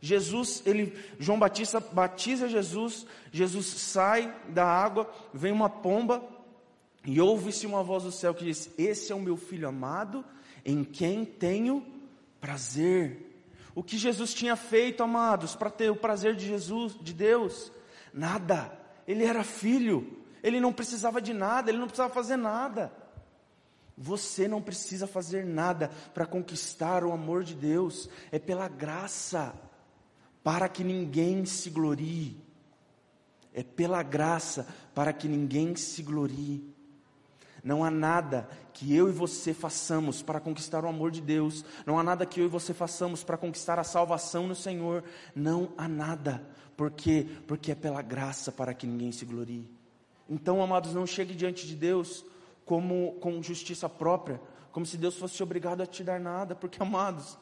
Jesus, 0.00 0.62
ele, 0.66 0.96
João 1.18 1.38
Batista 1.38 1.80
batiza 1.80 2.48
Jesus, 2.48 3.06
Jesus 3.30 3.66
sai 3.66 4.34
da 4.48 4.66
água, 4.66 5.10
vem 5.32 5.52
uma 5.52 5.70
pomba 5.70 6.22
e 7.04 7.20
ouve-se 7.20 7.66
uma 7.66 7.82
voz 7.82 8.04
do 8.04 8.12
céu 8.12 8.34
que 8.34 8.44
diz: 8.44 8.70
Esse 8.76 9.12
é 9.12 9.14
o 9.14 9.20
meu 9.20 9.36
filho 9.36 9.68
amado, 9.68 10.24
em 10.64 10.84
quem 10.84 11.24
tenho 11.24 11.86
prazer. 12.42 13.46
O 13.72 13.84
que 13.84 13.96
Jesus 13.96 14.34
tinha 14.34 14.56
feito, 14.56 15.02
amados, 15.02 15.54
para 15.54 15.70
ter 15.70 15.90
o 15.90 15.96
prazer 15.96 16.34
de 16.34 16.44
Jesus, 16.44 16.98
de 17.00 17.14
Deus? 17.14 17.72
Nada. 18.12 18.76
Ele 19.06 19.24
era 19.24 19.44
filho. 19.44 20.18
Ele 20.42 20.58
não 20.58 20.72
precisava 20.72 21.22
de 21.22 21.32
nada, 21.32 21.70
ele 21.70 21.78
não 21.78 21.86
precisava 21.86 22.12
fazer 22.12 22.36
nada. 22.36 22.92
Você 23.96 24.48
não 24.48 24.60
precisa 24.60 25.06
fazer 25.06 25.46
nada 25.46 25.88
para 26.12 26.26
conquistar 26.26 27.04
o 27.04 27.12
amor 27.12 27.44
de 27.44 27.54
Deus, 27.54 28.08
é 28.32 28.38
pela 28.38 28.66
graça, 28.66 29.54
para 30.42 30.68
que 30.68 30.82
ninguém 30.82 31.44
se 31.44 31.70
glorie. 31.70 32.36
É 33.54 33.62
pela 33.62 34.02
graça, 34.02 34.66
para 34.92 35.12
que 35.12 35.28
ninguém 35.28 35.76
se 35.76 36.02
glorie. 36.02 36.71
Não 37.62 37.84
há 37.84 37.90
nada 37.90 38.48
que 38.72 38.94
eu 38.94 39.08
e 39.08 39.12
você 39.12 39.54
façamos 39.54 40.20
para 40.20 40.40
conquistar 40.40 40.84
o 40.84 40.88
amor 40.88 41.10
de 41.10 41.20
Deus. 41.20 41.64
Não 41.86 41.98
há 41.98 42.02
nada 42.02 42.26
que 42.26 42.40
eu 42.40 42.46
e 42.46 42.48
você 42.48 42.74
façamos 42.74 43.22
para 43.22 43.36
conquistar 43.36 43.78
a 43.78 43.84
salvação 43.84 44.46
no 44.48 44.54
Senhor. 44.54 45.04
Não 45.34 45.72
há 45.76 45.86
nada. 45.86 46.44
Por 46.76 46.90
quê? 46.90 47.26
Porque 47.46 47.70
é 47.70 47.74
pela 47.74 48.02
graça 48.02 48.50
para 48.50 48.74
que 48.74 48.86
ninguém 48.86 49.12
se 49.12 49.24
glorie. 49.24 49.70
Então, 50.28 50.60
amados, 50.62 50.94
não 50.94 51.06
chegue 51.06 51.34
diante 51.34 51.66
de 51.66 51.76
Deus 51.76 52.24
como 52.64 53.12
com 53.20 53.42
justiça 53.42 53.88
própria, 53.88 54.40
como 54.72 54.86
se 54.86 54.96
Deus 54.96 55.16
fosse 55.16 55.42
obrigado 55.42 55.82
a 55.82 55.86
te 55.86 56.02
dar 56.02 56.18
nada, 56.18 56.54
porque, 56.54 56.82
amados, 56.82 57.38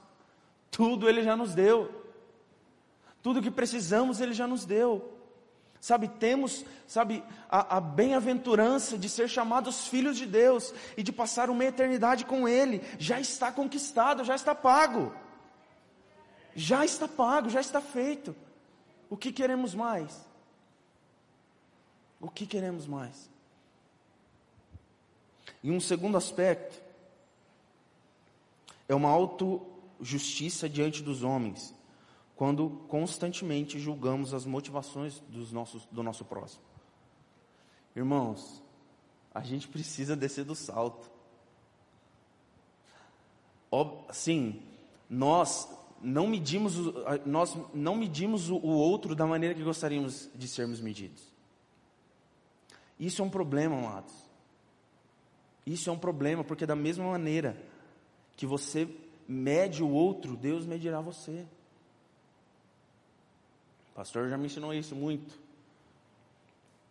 tudo 0.71 1.09
Ele 1.09 1.23
já 1.23 1.37
nos 1.37 1.55
deu. 1.55 1.91
Tudo 3.23 3.41
que 3.41 3.51
precisamos 3.51 4.21
Ele 4.21 4.33
já 4.33 4.47
nos 4.47 4.65
deu. 4.65 5.20
Sabe, 5.81 6.09
temos, 6.09 6.65
sabe, 6.87 7.25
a, 7.49 7.79
a 7.79 7.81
bem-aventurança 7.81 8.99
de 8.99 9.09
ser 9.09 9.29
chamados 9.29 9.89
filhos 9.89 10.19
de 10.19 10.27
Deus 10.27 10.75
e 10.95 11.03
de 11.03 11.11
passar 11.11 11.49
uma 11.49 11.65
eternidade 11.65 12.27
com 12.27 12.47
Ele. 12.47 12.83
Já 12.99 13.19
está 13.19 13.51
conquistado, 13.51 14.23
já 14.23 14.35
está 14.35 14.55
pago. 14.55 15.15
Já 16.55 16.85
está 16.85 17.09
pago, 17.09 17.49
já 17.49 17.61
está 17.61 17.81
feito. 17.81 18.37
O 19.09 19.17
que 19.17 19.33
queremos 19.33 19.75
mais? 19.75 20.29
O 22.21 22.29
que 22.29 22.47
queremos 22.47 22.87
mais? 22.87 23.31
E 25.63 25.71
um 25.71 25.81
segundo 25.81 26.19
aspecto 26.19 26.79
é 28.87 28.95
uma 28.95 29.09
autojustiça 29.09 30.69
diante 30.69 31.03
dos 31.03 31.23
homens 31.23 31.75
quando 32.41 32.71
constantemente 32.89 33.79
julgamos 33.79 34.33
as 34.33 34.47
motivações 34.47 35.21
dos 35.29 35.53
nossos, 35.53 35.85
do 35.93 36.03
nosso 36.03 36.25
próximo. 36.25 36.63
Irmãos, 37.95 38.63
a 39.35 39.43
gente 39.43 39.69
precisa 39.69 40.17
descer 40.17 40.47
do 40.47 40.55
salto. 40.55 41.11
Sim, 44.11 44.63
nós 45.07 45.69
não 46.01 46.27
medimos, 46.27 46.77
nós 47.27 47.55
não 47.75 47.95
medimos 47.95 48.49
o 48.49 48.69
outro 48.69 49.15
da 49.15 49.27
maneira 49.27 49.55
que 49.55 49.63
gostaríamos 49.63 50.31
de 50.35 50.49
sermos 50.49 50.81
medidos. 50.81 51.23
Isso 52.99 53.21
é 53.21 53.25
um 53.27 53.31
problema, 53.31 53.77
amados. 53.77 54.15
Isso 55.67 55.91
é 55.91 55.93
um 55.93 55.99
problema, 55.99 56.43
porque 56.43 56.65
da 56.65 56.75
mesma 56.75 57.05
maneira 57.05 57.55
que 58.35 58.47
você 58.47 58.89
mede 59.29 59.83
o 59.83 59.91
outro, 59.91 60.39
Deus 60.39 60.65
medirá 60.65 61.03
você. 61.03 61.47
Pastor 64.01 64.31
já 64.31 64.39
me 64.39 64.47
ensinou 64.47 64.73
isso 64.73 64.97
muito. 64.97 65.39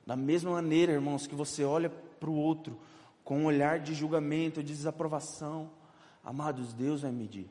Da 0.05 0.15
mesma 0.15 0.51
maneira, 0.51 0.91
irmãos, 0.91 1.25
que 1.25 1.33
você 1.33 1.63
olha 1.63 1.89
para 1.89 2.29
o 2.29 2.35
outro 2.35 2.79
com 3.23 3.39
um 3.39 3.45
olhar 3.45 3.79
de 3.79 3.95
julgamento, 3.95 4.61
de 4.61 4.75
desaprovação, 4.75 5.71
amados, 6.23 6.71
Deus 6.71 7.01
vai 7.01 7.11
medir. 7.11 7.49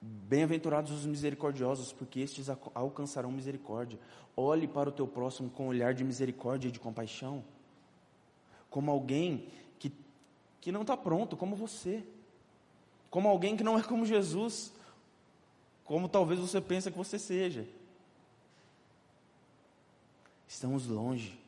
Bem-aventurados 0.00 0.90
os 0.90 1.04
misericordiosos, 1.04 1.92
porque 1.92 2.18
estes 2.20 2.48
alcançarão 2.74 3.30
misericórdia. 3.30 3.98
Olhe 4.34 4.66
para 4.66 4.88
o 4.88 4.92
teu 4.92 5.06
próximo 5.06 5.50
com 5.50 5.66
um 5.66 5.68
olhar 5.68 5.92
de 5.92 6.02
misericórdia 6.02 6.68
e 6.68 6.72
de 6.72 6.80
compaixão, 6.80 7.44
como 8.70 8.90
alguém 8.90 9.48
que, 9.78 9.92
que 10.62 10.72
não 10.72 10.80
está 10.80 10.96
pronto, 10.96 11.36
como 11.36 11.54
você, 11.54 12.02
como 13.10 13.28
alguém 13.28 13.54
que 13.54 13.62
não 13.62 13.78
é 13.78 13.82
como 13.82 14.06
Jesus, 14.06 14.72
como 15.86 16.08
talvez 16.08 16.38
você 16.40 16.60
pense 16.60 16.90
que 16.90 16.98
você 16.98 17.18
seja. 17.18 17.66
Estamos 20.46 20.86
longe. 20.86 21.38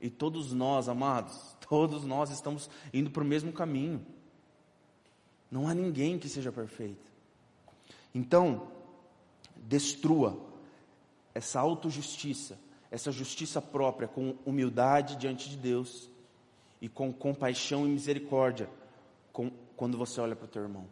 E 0.00 0.08
todos 0.08 0.52
nós, 0.52 0.88
amados, 0.88 1.56
todos 1.68 2.04
nós 2.04 2.30
estamos 2.30 2.70
indo 2.94 3.10
para 3.10 3.22
o 3.22 3.26
mesmo 3.26 3.52
caminho. 3.52 4.06
Não 5.50 5.68
há 5.68 5.74
ninguém 5.74 6.18
que 6.18 6.28
seja 6.28 6.52
perfeito. 6.52 7.10
Então, 8.14 8.68
destrua 9.56 10.38
essa 11.34 11.60
autojustiça, 11.60 12.58
essa 12.90 13.10
justiça 13.10 13.60
própria 13.60 14.06
com 14.06 14.36
humildade 14.46 15.16
diante 15.16 15.50
de 15.50 15.56
Deus 15.56 16.08
e 16.80 16.88
com 16.88 17.12
compaixão 17.12 17.86
e 17.86 17.90
misericórdia 17.90 18.70
com, 19.32 19.50
quando 19.76 19.98
você 19.98 20.20
olha 20.20 20.36
para 20.36 20.44
o 20.44 20.48
teu 20.48 20.62
irmão. 20.62 20.86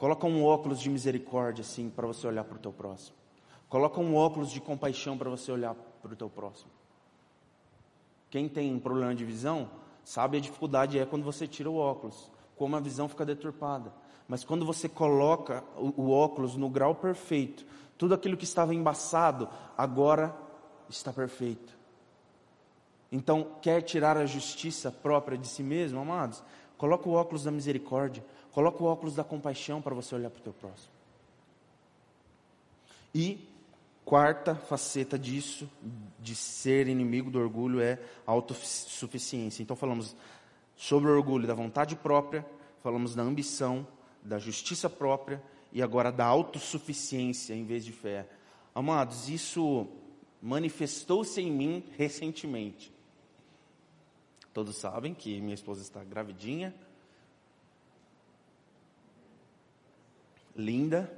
Coloca 0.00 0.26
um 0.26 0.42
óculos 0.46 0.80
de 0.80 0.88
misericórdia, 0.88 1.60
assim, 1.60 1.90
para 1.90 2.06
você 2.06 2.26
olhar 2.26 2.42
para 2.42 2.56
o 2.56 2.58
teu 2.58 2.72
próximo. 2.72 3.14
Coloca 3.68 4.00
um 4.00 4.16
óculos 4.16 4.50
de 4.50 4.58
compaixão 4.58 5.18
para 5.18 5.28
você 5.28 5.52
olhar 5.52 5.74
para 5.74 6.14
o 6.14 6.16
teu 6.16 6.30
próximo. 6.30 6.70
Quem 8.30 8.48
tem 8.48 8.74
um 8.74 8.80
problema 8.80 9.14
de 9.14 9.26
visão, 9.26 9.68
sabe 10.02 10.38
a 10.38 10.40
dificuldade 10.40 10.98
é 10.98 11.04
quando 11.04 11.22
você 11.22 11.46
tira 11.46 11.68
o 11.68 11.76
óculos, 11.76 12.30
como 12.56 12.74
a 12.76 12.80
visão 12.80 13.10
fica 13.10 13.26
deturpada. 13.26 13.92
Mas 14.26 14.42
quando 14.42 14.64
você 14.64 14.88
coloca 14.88 15.62
o, 15.76 16.04
o 16.04 16.10
óculos 16.10 16.56
no 16.56 16.70
grau 16.70 16.94
perfeito, 16.94 17.66
tudo 17.98 18.14
aquilo 18.14 18.38
que 18.38 18.44
estava 18.44 18.74
embaçado, 18.74 19.50
agora 19.76 20.34
está 20.88 21.12
perfeito. 21.12 21.76
Então, 23.12 23.48
quer 23.60 23.82
tirar 23.82 24.16
a 24.16 24.24
justiça 24.24 24.90
própria 24.90 25.36
de 25.36 25.46
si 25.46 25.62
mesmo, 25.62 26.00
amados? 26.00 26.42
Coloca 26.80 27.06
o 27.06 27.12
óculos 27.12 27.44
da 27.44 27.50
misericórdia. 27.50 28.24
Coloca 28.52 28.82
o 28.82 28.86
óculos 28.86 29.14
da 29.14 29.24
compaixão 29.24 29.80
para 29.80 29.94
você 29.94 30.14
olhar 30.14 30.30
para 30.30 30.40
o 30.40 30.42
teu 30.42 30.52
próximo. 30.52 30.92
E 33.14 33.48
quarta 34.04 34.54
faceta 34.54 35.18
disso, 35.18 35.68
de 36.18 36.34
ser 36.34 36.88
inimigo 36.88 37.30
do 37.30 37.38
orgulho, 37.38 37.80
é 37.80 37.98
a 38.26 38.32
autossuficiência. 38.32 39.62
Então 39.62 39.76
falamos 39.76 40.16
sobre 40.76 41.10
o 41.10 41.14
orgulho 41.14 41.46
da 41.46 41.54
vontade 41.54 41.94
própria, 41.94 42.44
falamos 42.82 43.14
da 43.14 43.22
ambição, 43.22 43.86
da 44.22 44.38
justiça 44.38 44.88
própria 44.88 45.42
e 45.72 45.82
agora 45.82 46.10
da 46.10 46.24
autossuficiência 46.24 47.54
em 47.54 47.64
vez 47.64 47.84
de 47.84 47.92
fé. 47.92 48.26
Amados, 48.74 49.28
isso 49.28 49.86
manifestou-se 50.42 51.40
em 51.40 51.50
mim 51.50 51.84
recentemente. 51.96 52.92
Todos 54.52 54.76
sabem 54.76 55.14
que 55.14 55.40
minha 55.40 55.54
esposa 55.54 55.82
está 55.82 56.02
gravidinha, 56.02 56.74
linda. 60.60 61.10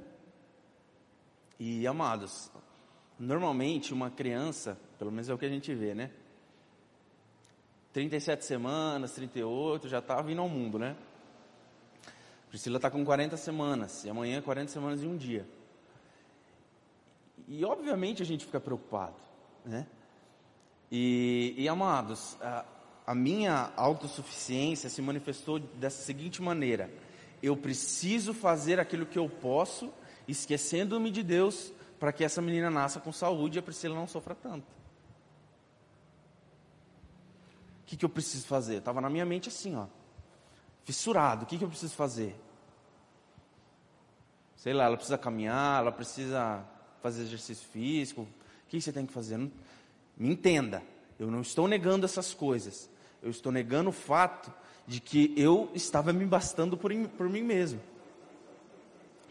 E 1.59 1.85
amados, 1.85 2.51
normalmente 3.19 3.93
uma 3.93 4.09
criança, 4.09 4.77
pelo 4.97 5.11
menos 5.11 5.29
é 5.29 5.33
o 5.33 5.37
que 5.37 5.45
a 5.45 5.49
gente 5.49 5.73
vê, 5.73 5.93
né? 5.93 6.11
37 7.93 8.43
semanas, 8.43 9.13
38, 9.13 9.87
já 9.87 9.99
está 9.99 10.19
vindo 10.21 10.41
ao 10.41 10.49
mundo, 10.49 10.79
né? 10.79 10.95
Priscila 12.49 12.77
está 12.77 12.89
com 12.89 13.05
40 13.05 13.37
semanas, 13.37 14.03
e 14.03 14.09
amanhã 14.09 14.41
40 14.41 14.71
semanas 14.71 15.03
e 15.03 15.07
um 15.07 15.15
dia. 15.15 15.47
E 17.47 17.63
obviamente 17.65 18.21
a 18.21 18.25
gente 18.25 18.45
fica 18.45 18.59
preocupado, 18.59 19.15
né? 19.65 19.85
E, 20.91 21.55
e 21.57 21.67
amados, 21.67 22.37
a, 22.41 22.65
a 23.05 23.15
minha 23.15 23.71
autossuficiência 23.75 24.89
se 24.89 25.01
manifestou 25.01 25.59
dessa 25.59 26.03
seguinte 26.03 26.41
maneira: 26.41 26.91
eu 27.43 27.57
preciso 27.57 28.33
fazer 28.33 28.79
aquilo 28.79 29.05
que 29.05 29.19
eu 29.19 29.29
posso, 29.29 29.91
esquecendo-me 30.25 31.11
de 31.11 31.21
Deus, 31.21 31.73
para 31.99 32.13
que 32.13 32.23
essa 32.23 32.41
menina 32.41 32.71
nasça 32.71 33.01
com 33.01 33.11
saúde 33.11 33.57
e 33.57 33.59
a 33.59 33.61
Priscila 33.61 33.93
não 33.93 34.07
sofra 34.07 34.33
tanto. 34.33 34.63
O 37.81 37.85
que, 37.85 37.97
que 37.97 38.05
eu 38.05 38.09
preciso 38.09 38.47
fazer? 38.47 38.77
Estava 38.77 39.01
na 39.01 39.09
minha 39.09 39.25
mente 39.25 39.49
assim, 39.49 39.75
ó, 39.75 39.87
fissurado. 40.85 41.43
O 41.43 41.45
que, 41.45 41.57
que 41.57 41.65
eu 41.65 41.67
preciso 41.67 41.93
fazer? 41.93 42.33
Sei 44.55 44.73
lá, 44.73 44.85
ela 44.85 44.95
precisa 44.95 45.17
caminhar, 45.17 45.81
ela 45.81 45.91
precisa 45.91 46.65
fazer 47.01 47.23
exercício 47.23 47.67
físico. 47.67 48.21
O 48.21 48.27
que 48.69 48.79
você 48.79 48.93
tem 48.93 49.05
que 49.05 49.11
fazer? 49.11 49.37
me 50.15 50.29
entenda, 50.29 50.81
eu 51.19 51.29
não 51.29 51.41
estou 51.41 51.67
negando 51.67 52.05
essas 52.05 52.33
coisas. 52.33 52.89
Eu 53.21 53.29
estou 53.29 53.51
negando 53.51 53.89
o 53.89 53.93
fato 53.93 54.53
de 54.87 54.99
que 54.99 55.33
eu 55.37 55.71
estava 55.73 56.11
me 56.11 56.25
bastando 56.25 56.77
por, 56.77 56.91
por 57.09 57.29
mim 57.29 57.41
mesmo, 57.41 57.81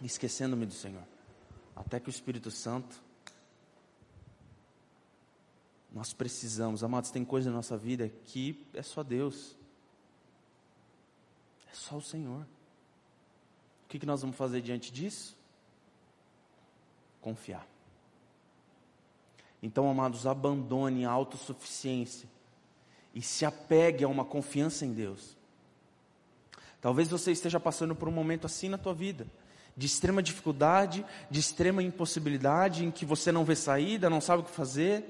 esquecendo-me 0.03 0.67
do 0.67 0.73
Senhor. 0.73 1.03
Até 1.77 2.01
que 2.01 2.09
o 2.09 2.11
Espírito 2.11 2.51
Santo, 2.51 3.03
nós 5.93 6.13
precisamos, 6.13 6.83
amados, 6.83 7.11
tem 7.11 7.25
coisa 7.25 7.51
na 7.51 7.57
nossa 7.57 7.77
vida 7.77 8.09
que 8.27 8.67
é 8.73 8.83
só 8.83 9.03
Deus, 9.03 9.57
é 11.71 11.75
só 11.75 11.97
o 11.97 12.03
Senhor. 12.03 12.43
O 13.85 13.89
que, 13.89 13.99
que 13.99 14.07
nós 14.07 14.23
vamos 14.23 14.37
fazer 14.37 14.63
diante 14.63 14.91
disso? 14.91 15.37
Confiar. 17.21 17.67
Então, 19.63 19.89
amados, 19.89 20.27
abandone 20.27 21.05
a 21.05 21.11
autossuficiência 21.11 22.29
e 23.15 23.21
se 23.21 23.45
apegue 23.45 24.03
a 24.03 24.09
uma 24.09 24.25
confiança 24.25 24.85
em 24.85 24.93
Deus. 24.93 25.37
Talvez 26.83 27.09
você 27.09 27.31
esteja 27.31 27.61
passando 27.61 27.95
por 27.95 28.09
um 28.09 28.13
momento 28.13 28.45
assim 28.45 28.69
na 28.69 28.77
tua 28.77 28.93
vida, 28.93 29.29
de 29.77 29.87
extrema 29.87 30.21
dificuldade, 30.21 31.07
de 31.31 31.39
extrema 31.39 31.81
impossibilidade, 31.81 32.85
em 32.85 32.91
que 32.91 33.07
você 33.07 33.31
não 33.31 33.45
vê 33.45 33.55
saída, 33.55 34.11
não 34.11 34.21
sabe 34.21 34.43
o 34.43 34.45
que 34.45 34.51
fazer. 34.51 35.05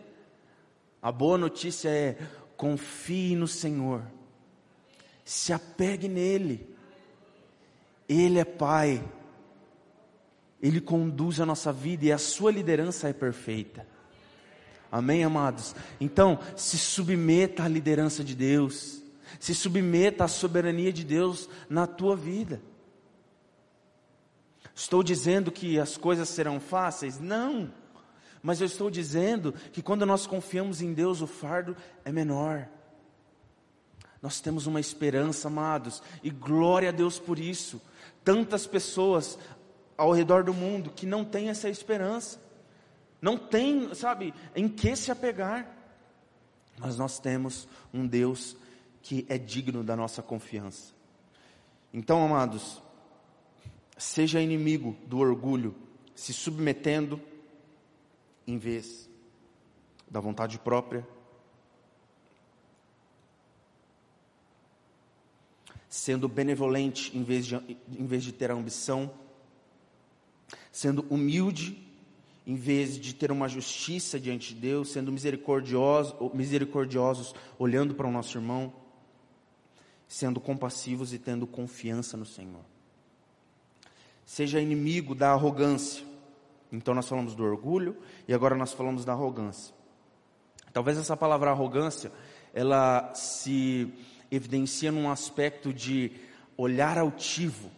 A 1.01 1.11
boa 1.11 1.39
notícia 1.39 1.89
é: 1.89 2.19
confie 2.59 3.35
no 3.35 3.49
Senhor. 3.49 4.03
Se 5.25 5.53
apegue 5.53 6.09
nele. 6.09 6.69
Ele 8.07 8.39
é 8.39 8.45
Pai. 8.45 9.03
Ele 10.61 10.81
conduz 10.81 11.41
a 11.41 11.47
nossa 11.47 11.73
vida 11.73 12.05
e 12.05 12.13
a 12.13 12.19
sua 12.19 12.53
liderança 12.53 13.09
é 13.09 13.13
perfeita. 13.15 13.87
Amém, 14.91 15.25
amados? 15.25 15.75
Então, 15.99 16.39
se 16.55 16.77
submeta 16.77 17.65
à 17.65 17.69
liderança 17.69 18.23
de 18.23 18.35
Deus. 18.35 19.02
Se 19.39 19.55
submeta 19.55 20.25
à 20.25 20.29
soberania 20.29 20.93
de 20.93 21.05
Deus 21.05 21.49
na 21.69 21.87
tua 21.87 22.17
vida. 22.17 22.61
Estou 24.75 25.03
dizendo 25.03 25.53
que 25.53 25.79
as 25.79 25.97
coisas 25.97 26.29
serão 26.29 26.59
fáceis? 26.59 27.21
Não. 27.21 27.73
Mas 28.43 28.61
eu 28.61 28.67
estou 28.67 28.91
dizendo 28.91 29.53
que 29.73 29.83
quando 29.83 30.05
nós 30.05 30.27
confiamos 30.27 30.83
em 30.83 30.93
Deus, 30.93 31.21
o 31.21 31.27
fardo 31.27 31.77
é 32.05 32.11
menor. 32.11 32.69
Nós 34.21 34.41
temos 34.41 34.67
uma 34.67 34.81
esperança, 34.81 35.49
amados, 35.49 36.03
e 36.23 36.31
glória 36.31 36.89
a 36.89 36.93
Deus 36.93 37.19
por 37.19 37.39
isso. 37.39 37.81
Tantas 38.25 38.67
pessoas 38.67 39.39
ao 39.97 40.13
redor 40.13 40.45
do 40.45 40.55
mundo 40.55 40.91
que 40.91 41.07
não 41.07 41.25
têm 41.25 41.49
essa 41.49 41.69
esperança, 41.69 42.41
não 43.21 43.37
tem, 43.37 43.95
sabe, 43.95 44.35
em 44.55 44.69
que 44.69 44.97
se 44.97 45.11
apegar. 45.11 45.69
Mas 46.79 46.99
nós 46.99 47.19
temos 47.19 47.69
um 47.93 48.07
Deus 48.07 48.57
que 49.03 49.27
é 49.29 49.37
digno 49.37 49.83
da 49.83 49.97
nossa 49.97 50.23
confiança. 50.23 50.95
Então, 51.93 52.25
amados, 52.25 52.81
seja 53.99 54.41
inimigo 54.41 54.97
do 55.07 55.19
orgulho, 55.19 55.75
se 56.15 56.33
submetendo 56.33 57.21
em 58.47 58.57
vez 58.57 59.09
da 60.09 60.21
vontade 60.21 60.59
própria, 60.59 61.07
sendo 65.89 66.29
benevolente 66.29 67.17
em 67.17 67.23
vez 67.23 67.47
de, 67.47 67.57
em 67.57 68.07
vez 68.07 68.23
de 68.25 68.33
ter 68.33 68.51
a 68.51 68.55
ambição, 68.55 69.13
sendo 70.71 71.05
humilde 71.11 71.91
em 72.47 72.57
vez 72.57 72.99
de 72.99 73.15
ter 73.15 73.31
uma 73.31 73.49
justiça 73.49 74.19
diante 74.19 74.55
de 74.55 74.61
Deus, 74.61 74.91
sendo 74.91 75.13
misericordiosos, 75.13 76.15
misericordiosos 76.35 77.35
olhando 77.59 77.95
para 77.95 78.07
o 78.07 78.11
nosso 78.11 78.37
irmão, 78.37 78.73
sendo 80.13 80.39
compassivos 80.43 81.15
e 81.15 81.19
tendo 81.19 81.47
confiança 81.47 82.19
no 82.19 82.27
Senhor. 82.27 82.61
Seja 84.27 84.61
inimigo 84.61 85.15
da 85.15 85.33
arrogância. 85.33 86.05
Então 86.71 86.93
nós 86.95 87.09
falamos 87.09 87.35
do 87.35 87.43
orgulho 87.43 87.97
e 88.29 88.35
agora 88.35 88.55
nós 88.55 88.75
falamos 88.75 89.07
da 89.07 89.13
arrogância. 89.13 89.75
Talvez 90.71 90.99
essa 90.99 91.17
palavra 91.17 91.51
arrogância, 91.51 92.13
ela 92.53 93.15
se 93.15 93.91
evidencia 94.31 94.93
num 94.93 95.11
aspecto 95.11 95.73
de 95.73 96.13
olhar 96.59 96.99
altivo 96.99 97.71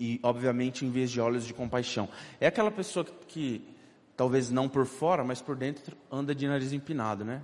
e, 0.00 0.18
obviamente, 0.20 0.84
em 0.84 0.90
vez 0.90 1.12
de 1.12 1.20
olhos 1.20 1.46
de 1.46 1.54
compaixão. 1.54 2.08
É 2.40 2.48
aquela 2.48 2.72
pessoa 2.72 3.04
que, 3.04 3.12
que 3.28 3.68
talvez 4.16 4.50
não 4.50 4.68
por 4.68 4.84
fora, 4.84 5.22
mas 5.22 5.40
por 5.40 5.54
dentro 5.54 5.96
anda 6.10 6.34
de 6.34 6.48
nariz 6.48 6.72
empinado, 6.72 7.24
né? 7.24 7.40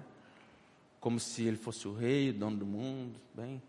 Como 1.06 1.20
se 1.20 1.44
ele 1.44 1.56
fosse 1.56 1.86
o 1.86 1.94
rei, 1.94 2.30
o 2.30 2.34
dono 2.34 2.56
do 2.56 2.66
mundo, 2.66 3.20
bem. 3.32 3.62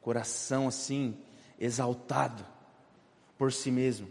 Coração 0.00 0.68
assim, 0.68 1.18
exaltado 1.58 2.46
por 3.36 3.52
si 3.52 3.68
mesmo. 3.68 4.06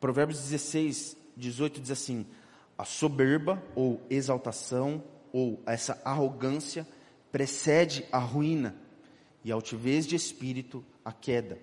Provérbios 0.00 0.40
16, 0.40 1.16
18 1.36 1.80
diz 1.80 1.92
assim: 1.92 2.26
a 2.76 2.84
soberba 2.84 3.62
ou 3.76 4.04
exaltação 4.10 5.00
ou 5.32 5.62
essa 5.64 6.02
arrogância 6.04 6.84
precede 7.30 8.04
a 8.10 8.18
ruína, 8.18 8.74
e 9.44 9.52
a 9.52 9.54
altivez 9.54 10.08
de 10.08 10.16
espírito 10.16 10.84
a 11.04 11.12
queda. 11.12 11.56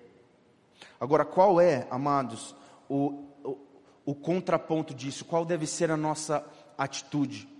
Agora, 0.98 1.26
qual 1.26 1.60
é, 1.60 1.86
amados, 1.90 2.56
o, 2.88 3.26
o, 3.44 3.58
o 4.06 4.14
contraponto 4.14 4.94
disso? 4.94 5.22
Qual 5.22 5.44
deve 5.44 5.66
ser 5.66 5.90
a 5.90 5.98
nossa 5.98 6.42
atitude? 6.78 7.59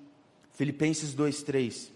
Filipenses 0.52 1.14
2,3. 1.14 1.90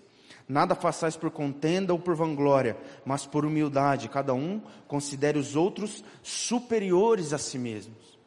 Nada 0.48 0.74
façais 0.74 1.16
por 1.16 1.30
contenda 1.30 1.92
ou 1.92 1.98
por 1.98 2.14
vanglória, 2.14 2.76
mas 3.04 3.24
por 3.24 3.46
humildade, 3.46 4.08
cada 4.08 4.34
um 4.34 4.60
considere 4.86 5.38
os 5.38 5.56
outros 5.56 6.04
superiores 6.22 7.32
a 7.32 7.38
si 7.38 7.58
mesmos. 7.58 8.18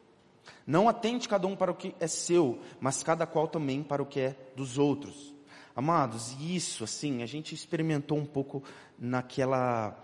Não 0.66 0.88
atente 0.88 1.28
cada 1.28 1.46
um 1.46 1.56
para 1.56 1.70
o 1.70 1.74
que 1.74 1.94
é 2.00 2.06
seu, 2.06 2.60
mas 2.80 3.02
cada 3.02 3.26
qual 3.26 3.46
também 3.46 3.82
para 3.82 4.02
o 4.02 4.06
que 4.06 4.20
é 4.20 4.36
dos 4.56 4.78
outros. 4.78 5.34
Amados, 5.74 6.36
isso 6.40 6.82
assim, 6.82 7.22
a 7.22 7.26
gente 7.26 7.54
experimentou 7.54 8.18
um 8.18 8.26
pouco 8.26 8.64
naquela 8.98 9.96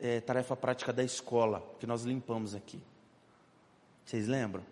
é, 0.00 0.20
tarefa 0.20 0.56
prática 0.56 0.92
da 0.92 1.02
escola 1.02 1.62
que 1.80 1.86
nós 1.86 2.04
limpamos 2.04 2.54
aqui. 2.54 2.80
Vocês 4.04 4.28
lembram? 4.28 4.62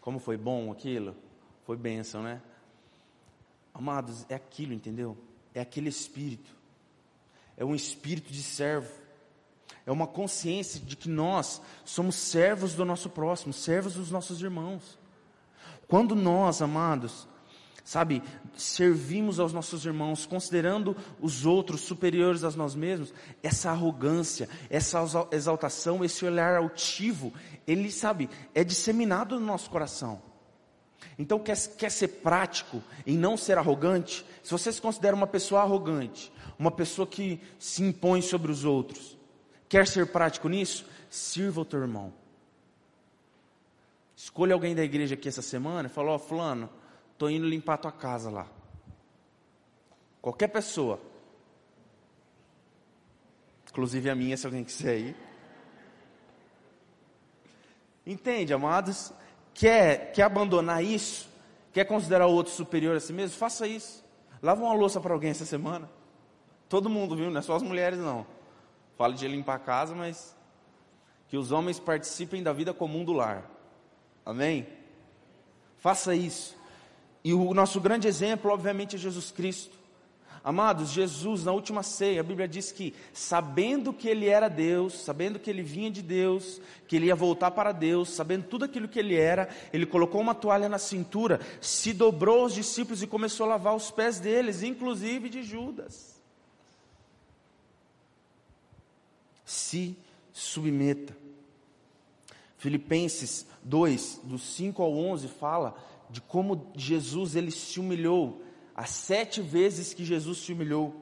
Como 0.00 0.18
foi 0.18 0.36
bom 0.36 0.72
aquilo? 0.72 1.14
Foi 1.64 1.76
bênção, 1.76 2.22
né? 2.22 2.40
Amados, 3.76 4.24
é 4.30 4.34
aquilo, 4.34 4.72
entendeu? 4.72 5.18
É 5.52 5.60
aquele 5.60 5.90
espírito. 5.90 6.50
É 7.58 7.64
um 7.64 7.74
espírito 7.74 8.32
de 8.32 8.42
servo. 8.42 8.90
É 9.84 9.92
uma 9.92 10.06
consciência 10.06 10.80
de 10.80 10.96
que 10.96 11.10
nós 11.10 11.60
somos 11.84 12.14
servos 12.14 12.72
do 12.72 12.86
nosso 12.86 13.10
próximo, 13.10 13.52
servos 13.52 13.92
dos 13.92 14.10
nossos 14.10 14.40
irmãos. 14.40 14.98
Quando 15.86 16.14
nós, 16.14 16.62
amados, 16.62 17.28
sabe, 17.84 18.22
servimos 18.56 19.38
aos 19.38 19.52
nossos 19.52 19.84
irmãos, 19.84 20.24
considerando 20.24 20.96
os 21.20 21.44
outros 21.44 21.82
superiores 21.82 22.44
a 22.44 22.50
nós 22.52 22.74
mesmos, 22.74 23.12
essa 23.42 23.70
arrogância, 23.70 24.48
essa 24.70 25.00
exaltação, 25.30 26.02
esse 26.02 26.24
olhar 26.24 26.56
altivo, 26.56 27.30
ele, 27.66 27.92
sabe, 27.92 28.30
é 28.54 28.64
disseminado 28.64 29.38
no 29.38 29.44
nosso 29.44 29.68
coração. 29.68 30.22
Então, 31.18 31.38
quer, 31.38 31.56
quer 31.76 31.90
ser 31.90 32.08
prático 32.08 32.82
em 33.06 33.16
não 33.16 33.36
ser 33.36 33.58
arrogante? 33.58 34.24
Se 34.42 34.50
você 34.50 34.72
se 34.72 34.80
considera 34.80 35.16
uma 35.16 35.26
pessoa 35.26 35.62
arrogante, 35.62 36.32
uma 36.58 36.70
pessoa 36.70 37.06
que 37.06 37.40
se 37.58 37.82
impõe 37.82 38.22
sobre 38.22 38.50
os 38.50 38.64
outros, 38.64 39.16
quer 39.68 39.86
ser 39.86 40.06
prático 40.08 40.48
nisso? 40.48 40.86
Sirva 41.08 41.60
o 41.60 41.64
teu 41.64 41.80
irmão. 41.80 42.12
Escolha 44.14 44.54
alguém 44.54 44.74
da 44.74 44.82
igreja 44.82 45.14
aqui 45.14 45.28
essa 45.28 45.42
semana 45.42 45.88
e 45.88 45.90
fala: 45.90 46.12
Ó, 46.12 46.14
oh, 46.16 46.18
Fulano, 46.18 46.70
Estou 47.16 47.30
indo 47.30 47.48
limpar 47.48 47.74
a 47.74 47.78
tua 47.78 47.92
casa 47.92 48.28
lá. 48.28 48.46
Qualquer 50.20 50.48
pessoa. 50.48 51.00
Inclusive 53.70 54.10
a 54.10 54.14
minha, 54.14 54.36
se 54.36 54.44
alguém 54.44 54.62
quiser 54.62 54.98
ir. 54.98 55.16
Entende, 58.04 58.52
amados? 58.52 59.14
Quer, 59.56 60.12
quer 60.12 60.22
abandonar 60.22 60.84
isso? 60.84 61.28
Quer 61.72 61.86
considerar 61.86 62.26
o 62.26 62.32
outro 62.32 62.52
superior 62.52 62.94
a 62.94 63.00
si 63.00 63.12
mesmo? 63.12 63.38
Faça 63.38 63.66
isso. 63.66 64.04
Lava 64.42 64.62
uma 64.62 64.74
louça 64.74 65.00
para 65.00 65.14
alguém 65.14 65.30
essa 65.30 65.46
semana. 65.46 65.90
Todo 66.68 66.90
mundo, 66.90 67.16
viu? 67.16 67.30
Não 67.30 67.38
é 67.38 67.42
só 67.42 67.56
as 67.56 67.62
mulheres, 67.62 67.98
não. 67.98 68.26
Falo 68.98 69.14
de 69.14 69.26
limpar 69.26 69.54
a 69.54 69.58
casa, 69.58 69.94
mas 69.94 70.36
que 71.28 71.38
os 71.38 71.52
homens 71.52 71.80
participem 71.80 72.42
da 72.42 72.52
vida 72.52 72.74
comum 72.74 73.02
do 73.02 73.14
lar. 73.14 73.50
Amém? 74.26 74.66
Faça 75.78 76.14
isso. 76.14 76.54
E 77.24 77.32
o 77.32 77.54
nosso 77.54 77.80
grande 77.80 78.06
exemplo, 78.06 78.50
obviamente, 78.52 78.96
é 78.96 78.98
Jesus 78.98 79.30
Cristo. 79.30 79.76
Amados, 80.46 80.90
Jesus, 80.90 81.42
na 81.42 81.50
última 81.50 81.82
ceia, 81.82 82.20
a 82.20 82.22
Bíblia 82.22 82.46
diz 82.46 82.70
que, 82.70 82.94
sabendo 83.12 83.92
que 83.92 84.06
ele 84.06 84.28
era 84.28 84.46
Deus, 84.46 84.94
sabendo 85.00 85.40
que 85.40 85.50
ele 85.50 85.60
vinha 85.60 85.90
de 85.90 86.00
Deus, 86.00 86.60
que 86.86 86.94
ele 86.94 87.06
ia 87.06 87.16
voltar 87.16 87.50
para 87.50 87.72
Deus, 87.72 88.10
sabendo 88.10 88.44
tudo 88.44 88.64
aquilo 88.64 88.86
que 88.86 89.00
ele 89.00 89.16
era, 89.16 89.48
ele 89.72 89.84
colocou 89.84 90.20
uma 90.20 90.36
toalha 90.36 90.68
na 90.68 90.78
cintura, 90.78 91.40
se 91.60 91.92
dobrou 91.92 92.42
aos 92.42 92.54
discípulos 92.54 93.02
e 93.02 93.08
começou 93.08 93.44
a 93.44 93.48
lavar 93.48 93.74
os 93.74 93.90
pés 93.90 94.20
deles, 94.20 94.62
inclusive 94.62 95.28
de 95.28 95.42
Judas. 95.42 96.14
Se 99.44 99.96
submeta. 100.32 101.16
Filipenses 102.56 103.48
2, 103.64 104.20
do 104.22 104.38
5 104.38 104.80
ao 104.80 104.96
11, 104.96 105.26
fala 105.26 105.76
de 106.08 106.20
como 106.20 106.70
Jesus 106.76 107.34
ele 107.34 107.50
se 107.50 107.80
humilhou, 107.80 108.45
as 108.76 108.90
sete 108.90 109.40
vezes 109.40 109.94
que 109.94 110.04
Jesus 110.04 110.38
se 110.38 110.52
humilhou. 110.52 110.94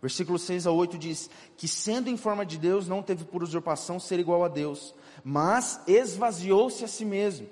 Versículo 0.00 0.38
6 0.38 0.68
a 0.68 0.70
8 0.70 0.96
diz: 0.96 1.28
Que 1.56 1.66
sendo 1.66 2.08
em 2.08 2.16
forma 2.16 2.46
de 2.46 2.56
Deus, 2.56 2.86
não 2.86 3.02
teve 3.02 3.24
por 3.24 3.42
usurpação 3.42 3.98
ser 3.98 4.20
igual 4.20 4.44
a 4.44 4.48
Deus, 4.48 4.94
mas 5.24 5.80
esvaziou-se 5.88 6.84
a 6.84 6.88
si 6.88 7.04
mesmo, 7.04 7.48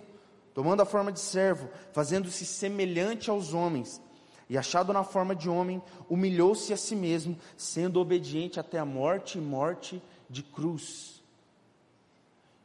tomando 0.55 0.83
a 0.83 0.87
forma 0.87 1.11
de 1.11 1.19
servo, 1.19 1.69
fazendo-se 1.93 2.47
semelhante 2.47 3.29
aos 3.29 3.53
homens, 3.53 4.01
e 4.49 4.57
achado 4.57 4.93
na 4.93 5.03
forma 5.03 5.35
de 5.35 5.49
homem, 5.49 5.83
humilhou-se 6.09 6.73
a 6.73 6.77
si 6.77 6.95
mesmo, 6.95 7.37
sendo 7.57 7.99
obediente 7.99 8.61
até 8.61 8.79
a 8.79 8.85
morte 8.85 9.39
e 9.39 9.41
morte 9.41 10.01
de 10.31 10.45
cruz. 10.45 11.21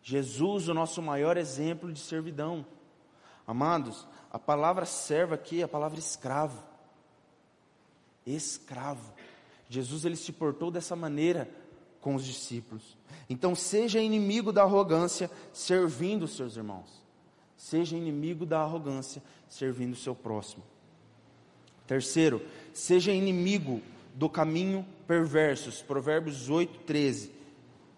Jesus, 0.04 0.68
o 0.68 0.74
nosso 0.76 1.02
maior 1.02 1.36
exemplo 1.36 1.92
de 1.92 2.00
servidão. 2.00 2.64
Amados, 3.48 4.08
a 4.32 4.38
palavra 4.38 4.86
servo 4.86 5.34
aqui 5.34 5.62
é 5.62 5.64
a 5.64 5.68
palavra 5.68 5.98
escravo. 5.98 6.71
Escravo. 8.26 9.14
Jesus 9.70 10.06
ele 10.06 10.16
se 10.16 10.32
portou 10.32 10.70
dessa 10.70 10.96
maneira 10.96 11.50
com 12.02 12.16
os 12.16 12.26
discípulos. 12.26 12.98
Então 13.30 13.56
seja 13.56 14.02
inimigo 14.02 14.52
da 14.52 14.64
arrogância, 14.64 15.30
servindo 15.54 16.24
os 16.24 16.36
seus 16.36 16.58
irmãos. 16.58 17.02
Seja 17.56 17.96
inimigo 17.96 18.46
da 18.46 18.60
arrogância, 18.62 19.22
servindo 19.48 19.94
o 19.94 19.98
seu 19.98 20.16
próximo. 20.16 20.64
Terceiro, 21.86 22.42
seja 22.74 23.12
inimigo 23.12 23.82
do 24.16 24.30
caminho 24.30 24.86
perversos. 25.08 25.82
Provérbios 25.82 26.50
8, 26.50 26.80
13. 26.80 27.32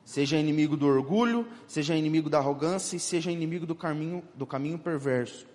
Seja 0.05 0.37
inimigo 0.37 0.75
do 0.75 0.85
orgulho, 0.85 1.47
seja 1.67 1.95
inimigo 1.95 2.29
da 2.29 2.39
arrogância 2.39 2.97
e 2.97 2.99
seja 2.99 3.31
inimigo 3.31 3.65
do 3.65 3.73
caminho, 3.73 4.21
do 4.35 4.45
caminho 4.45 4.77
perverso. 4.77 5.47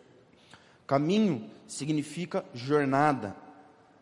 Caminho 0.86 1.50
significa 1.66 2.44
jornada, 2.54 3.36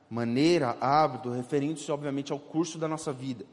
maneira, 0.09 0.77
hábito, 0.81 1.31
referindo-se 1.31 1.91
obviamente 1.91 2.33
ao 2.33 2.39
curso 2.39 2.79
da 2.79 2.89
nossa 2.89 3.13
vida. 3.13 3.45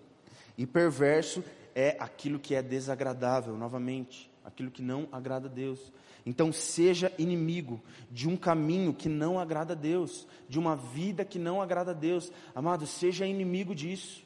E 0.57 0.65
perverso 0.65 1.43
é 1.75 1.97
aquilo 1.99 2.39
que 2.39 2.55
é 2.55 2.61
desagradável, 2.61 3.57
novamente, 3.57 4.31
aquilo 4.43 4.69
que 4.71 4.81
não 4.81 5.07
agrada 5.11 5.47
a 5.47 5.51
Deus. 5.51 5.91
Então 6.25 6.53
seja 6.53 7.11
inimigo 7.17 7.81
de 8.09 8.29
um 8.29 8.37
caminho 8.37 8.93
que 8.93 9.09
não 9.09 9.39
agrada 9.39 9.73
a 9.73 9.75
Deus, 9.75 10.27
de 10.47 10.57
uma 10.57 10.75
vida 10.75 11.25
que 11.25 11.37
não 11.37 11.61
agrada 11.61 11.91
a 11.91 11.93
Deus. 11.93 12.31
Amado, 12.55 12.87
seja 12.87 13.25
inimigo 13.25 13.75
disso. 13.75 14.23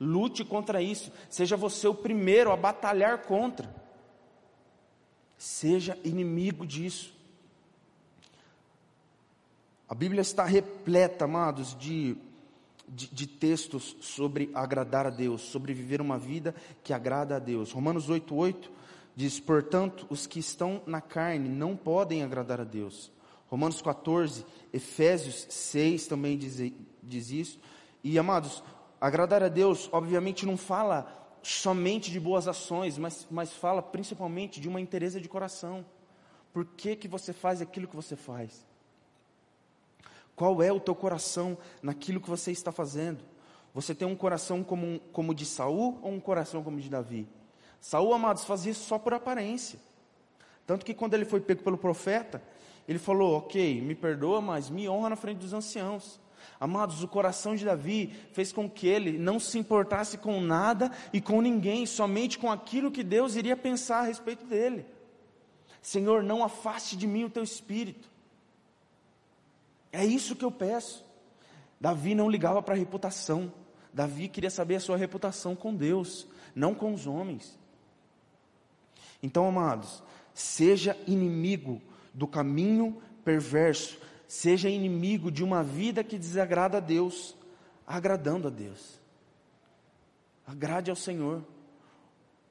Lute 0.00 0.44
contra 0.44 0.82
isso. 0.82 1.10
Seja 1.28 1.56
você 1.56 1.88
o 1.88 1.94
primeiro 1.94 2.52
a 2.52 2.56
batalhar 2.56 3.22
contra. 3.22 3.74
Seja 5.36 5.96
inimigo 6.04 6.66
disso. 6.66 7.17
A 9.88 9.94
Bíblia 9.94 10.20
está 10.20 10.44
repleta, 10.44 11.24
amados, 11.24 11.74
de, 11.78 12.14
de, 12.86 13.08
de, 13.08 13.26
textos 13.26 13.96
sobre 14.02 14.50
agradar 14.52 15.06
a 15.06 15.10
Deus, 15.10 15.40
sobre 15.40 15.72
viver 15.72 16.02
uma 16.02 16.18
vida 16.18 16.54
que 16.84 16.92
agrada 16.92 17.36
a 17.36 17.38
Deus. 17.38 17.72
Romanos 17.72 18.06
8,8 18.10 18.68
diz: 19.16 19.40
Portanto, 19.40 20.06
os 20.10 20.26
que 20.26 20.40
estão 20.40 20.82
na 20.86 21.00
carne 21.00 21.48
não 21.48 21.74
podem 21.74 22.22
agradar 22.22 22.60
a 22.60 22.64
Deus. 22.64 23.10
Romanos 23.48 23.80
14, 23.80 24.44
Efésios 24.74 25.46
6 25.48 26.06
também 26.06 26.36
diz, 26.36 26.70
diz 27.02 27.30
isso. 27.30 27.58
E 28.04 28.18
amados, 28.18 28.62
agradar 29.00 29.42
a 29.42 29.48
Deus, 29.48 29.88
obviamente, 29.90 30.44
não 30.44 30.58
fala 30.58 31.10
somente 31.42 32.10
de 32.10 32.20
boas 32.20 32.46
ações, 32.46 32.98
mas, 32.98 33.26
mas 33.30 33.54
fala 33.54 33.80
principalmente 33.80 34.60
de 34.60 34.68
uma 34.68 34.82
interesse 34.82 35.18
de 35.18 35.30
coração. 35.30 35.82
Por 36.52 36.66
que, 36.66 36.94
que 36.94 37.08
você 37.08 37.32
faz 37.32 37.62
aquilo 37.62 37.88
que 37.88 37.96
você 37.96 38.16
faz? 38.16 38.67
Qual 40.38 40.62
é 40.62 40.72
o 40.72 40.78
teu 40.78 40.94
coração 40.94 41.58
naquilo 41.82 42.20
que 42.20 42.30
você 42.30 42.52
está 42.52 42.70
fazendo? 42.70 43.24
Você 43.74 43.92
tem 43.92 44.06
um 44.06 44.14
coração 44.14 44.62
como, 44.62 45.00
como 45.12 45.34
de 45.34 45.44
Saul 45.44 45.98
ou 46.00 46.12
um 46.12 46.20
coração 46.20 46.62
como 46.62 46.78
de 46.78 46.88
Davi? 46.88 47.26
Saul, 47.80 48.14
amados, 48.14 48.44
fazia 48.44 48.70
isso 48.70 48.84
só 48.84 49.00
por 49.00 49.12
aparência. 49.12 49.80
Tanto 50.64 50.86
que 50.86 50.94
quando 50.94 51.14
ele 51.14 51.24
foi 51.24 51.40
pego 51.40 51.64
pelo 51.64 51.76
profeta, 51.76 52.40
ele 52.86 53.00
falou: 53.00 53.36
Ok, 53.36 53.80
me 53.80 53.96
perdoa, 53.96 54.40
mas 54.40 54.70
me 54.70 54.88
honra 54.88 55.10
na 55.10 55.16
frente 55.16 55.38
dos 55.38 55.52
anciãos. 55.52 56.20
Amados, 56.60 57.02
o 57.02 57.08
coração 57.08 57.56
de 57.56 57.64
Davi 57.64 58.14
fez 58.32 58.52
com 58.52 58.70
que 58.70 58.86
ele 58.86 59.18
não 59.18 59.40
se 59.40 59.58
importasse 59.58 60.18
com 60.18 60.40
nada 60.40 60.92
e 61.12 61.20
com 61.20 61.40
ninguém, 61.40 61.84
somente 61.84 62.38
com 62.38 62.48
aquilo 62.48 62.92
que 62.92 63.02
Deus 63.02 63.34
iria 63.34 63.56
pensar 63.56 63.98
a 63.98 64.06
respeito 64.06 64.44
dele. 64.44 64.86
Senhor, 65.82 66.22
não 66.22 66.44
afaste 66.44 66.96
de 66.96 67.08
mim 67.08 67.24
o 67.24 67.30
teu 67.30 67.42
espírito. 67.42 68.08
É 69.92 70.04
isso 70.04 70.36
que 70.36 70.44
eu 70.44 70.50
peço. 70.50 71.04
Davi 71.80 72.14
não 72.14 72.30
ligava 72.30 72.62
para 72.62 72.74
a 72.74 72.78
reputação. 72.78 73.52
Davi 73.92 74.28
queria 74.28 74.50
saber 74.50 74.76
a 74.76 74.80
sua 74.80 74.96
reputação 74.96 75.56
com 75.56 75.74
Deus, 75.74 76.26
não 76.54 76.74
com 76.74 76.92
os 76.92 77.06
homens. 77.06 77.58
Então, 79.22 79.48
amados, 79.48 80.02
seja 80.34 80.96
inimigo 81.06 81.80
do 82.12 82.26
caminho 82.26 83.02
perverso, 83.24 83.98
seja 84.26 84.68
inimigo 84.68 85.30
de 85.30 85.42
uma 85.42 85.62
vida 85.62 86.04
que 86.04 86.18
desagrada 86.18 86.78
a 86.78 86.80
Deus, 86.80 87.34
agradando 87.86 88.48
a 88.48 88.50
Deus. 88.50 88.98
Agrade 90.46 90.90
ao 90.90 90.96
Senhor. 90.96 91.44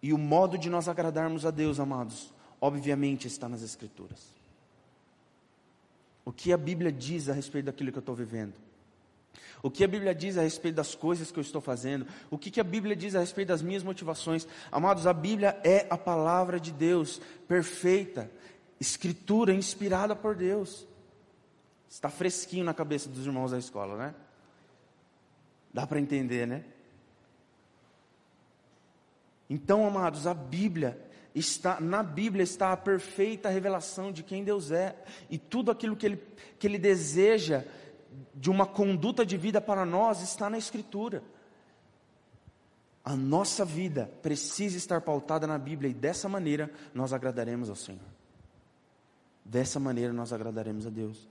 E 0.01 0.13
o 0.13 0.17
modo 0.17 0.57
de 0.57 0.69
nós 0.69 0.87
agradarmos 0.87 1.45
a 1.45 1.51
Deus, 1.51 1.79
amados, 1.79 2.31
obviamente 2.61 3.27
está 3.27 3.49
nas 3.49 3.63
Escrituras. 3.63 4.36
O 6.27 6.33
que 6.33 6.51
a 6.51 6.57
Bíblia 6.57 6.91
diz 6.91 7.29
a 7.29 7.33
respeito 7.33 7.67
daquilo 7.67 7.89
que 7.89 7.97
eu 7.97 8.01
estou 8.01 8.13
vivendo? 8.13 8.53
O 9.63 9.71
que 9.71 9.81
a 9.81 9.87
Bíblia 9.87 10.13
diz 10.13 10.37
a 10.37 10.41
respeito 10.41 10.75
das 10.75 10.93
coisas 10.93 11.31
que 11.31 11.39
eu 11.39 11.41
estou 11.41 11.61
fazendo? 11.61 12.05
O 12.29 12.37
que, 12.37 12.51
que 12.51 12.59
a 12.59 12.65
Bíblia 12.65 12.97
diz 12.97 13.15
a 13.15 13.21
respeito 13.21 13.47
das 13.47 13.61
minhas 13.61 13.81
motivações? 13.81 14.45
Amados, 14.69 15.07
a 15.07 15.13
Bíblia 15.13 15.57
é 15.63 15.87
a 15.89 15.97
palavra 15.97 16.59
de 16.59 16.69
Deus, 16.69 17.21
perfeita, 17.47 18.29
escritura 18.77 19.53
inspirada 19.53 20.17
por 20.17 20.35
Deus. 20.35 20.85
Está 21.89 22.09
fresquinho 22.09 22.65
na 22.65 22.73
cabeça 22.73 23.07
dos 23.07 23.25
irmãos 23.25 23.51
da 23.51 23.57
escola, 23.57 23.95
né? 23.95 24.13
Dá 25.73 25.87
para 25.87 25.97
entender, 25.97 26.45
né? 26.45 26.65
Então, 29.49 29.87
amados, 29.87 30.27
a 30.27 30.33
Bíblia 30.33 30.99
está 31.33 31.79
na 31.79 32.01
Bíblia 32.01 32.43
está 32.43 32.71
a 32.71 32.77
perfeita 32.77 33.49
revelação 33.49 34.11
de 34.11 34.23
quem 34.23 34.43
Deus 34.43 34.71
é 34.71 34.95
e 35.29 35.37
tudo 35.37 35.71
aquilo 35.71 35.95
que 35.95 36.05
ele, 36.05 36.23
que 36.57 36.67
ele 36.67 36.79
deseja 36.79 37.63
de 38.33 38.49
uma 38.49 38.65
conduta 38.65 39.25
de 39.25 39.37
vida 39.37 39.61
para 39.61 39.85
nós 39.85 40.21
está 40.21 40.49
na 40.49 40.57
Escritura. 40.57 41.23
A 43.03 43.15
nossa 43.15 43.63
vida 43.63 44.11
precisa 44.21 44.77
estar 44.77 45.01
pautada 45.01 45.47
na 45.47 45.57
Bíblia 45.57 45.89
e 45.89 45.93
dessa 45.93 46.27
maneira 46.27 46.69
nós 46.93 47.13
agradaremos 47.13 47.69
ao 47.69 47.75
Senhor. 47.75 48.01
Dessa 49.45 49.79
maneira 49.79 50.11
nós 50.11 50.33
agradaremos 50.33 50.85
a 50.85 50.89
Deus. 50.89 51.27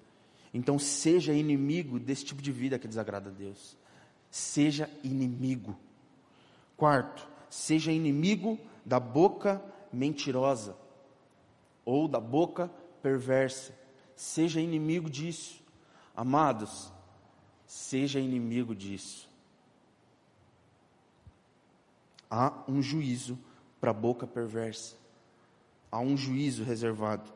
Então 0.54 0.78
seja 0.78 1.34
inimigo 1.34 1.98
desse 1.98 2.24
tipo 2.24 2.40
de 2.40 2.50
vida 2.50 2.78
que 2.78 2.88
desagrada 2.88 3.28
a 3.28 3.32
Deus. 3.32 3.76
Seja 4.30 4.88
inimigo. 5.04 5.76
Quarto, 6.76 7.28
seja 7.50 7.92
inimigo 7.92 8.58
da 8.84 8.98
boca 8.98 9.62
mentirosa 9.92 10.76
ou 11.84 12.08
da 12.08 12.20
boca 12.20 12.70
perversa. 13.02 13.74
Seja 14.14 14.60
inimigo 14.60 15.08
disso. 15.08 15.62
Amados, 16.14 16.92
seja 17.66 18.18
inimigo 18.18 18.74
disso. 18.74 19.28
Há 22.30 22.52
um 22.66 22.82
juízo 22.82 23.38
para 23.80 23.90
a 23.90 23.94
boca 23.94 24.26
perversa. 24.26 24.96
Há 25.90 26.00
um 26.00 26.16
juízo 26.16 26.64
reservado. 26.64 27.30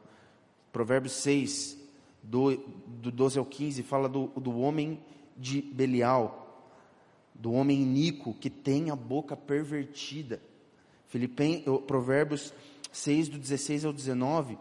Provérbios 0.72 1.14
6, 1.14 1.78
do, 2.22 2.57
do 2.57 3.11
12 3.11 3.38
ao 3.38 3.44
15, 3.44 3.82
fala 3.82 4.09
do, 4.09 4.28
do 4.28 4.59
homem 4.59 5.01
de 5.36 5.62
Belial, 5.62 6.68
do 7.34 7.53
homem 7.53 7.82
iníquo 7.82 8.34
que 8.34 8.51
tem 8.51 8.90
a 8.90 8.96
boca 8.96 9.36
pervertida. 9.36 10.40
Filipen, 11.11 11.65
Provérbios 11.87 12.55
6, 12.93 13.29
do 13.29 13.39
16 13.39 13.85
ao 13.85 13.93
19. 13.93 14.57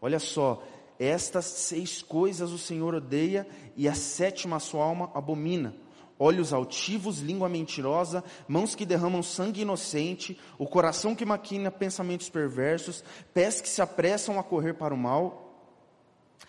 Olha 0.00 0.18
só, 0.18 0.62
estas 0.98 1.46
seis 1.46 2.02
coisas 2.02 2.52
o 2.52 2.58
Senhor 2.58 2.94
odeia 2.94 3.48
e 3.74 3.88
a 3.88 3.94
sétima 3.94 4.56
a 4.56 4.60
sua 4.60 4.84
alma 4.84 5.10
abomina. 5.14 5.74
Olhos 6.18 6.52
altivos, 6.52 7.20
língua 7.20 7.48
mentirosa, 7.48 8.22
mãos 8.46 8.74
que 8.74 8.84
derramam 8.84 9.22
sangue 9.22 9.62
inocente, 9.62 10.38
o 10.58 10.66
coração 10.66 11.14
que 11.14 11.24
maquina 11.24 11.70
pensamentos 11.70 12.28
perversos, 12.28 13.02
pés 13.32 13.62
que 13.62 13.68
se 13.68 13.80
apressam 13.80 14.38
a 14.38 14.44
correr 14.44 14.74
para 14.74 14.92
o 14.92 14.98
mal, 14.98 15.50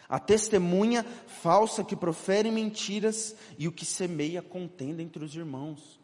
a 0.10 0.20
testemunha 0.20 1.06
falsa 1.26 1.86
que 1.86 1.96
profere 1.96 2.52
mentiras 2.52 3.34
e 3.58 3.66
o 3.66 3.72
que 3.72 3.86
semeia 3.86 4.42
contenda 4.42 5.02
entre 5.02 5.24
os 5.24 5.34
irmãos. 5.34 6.02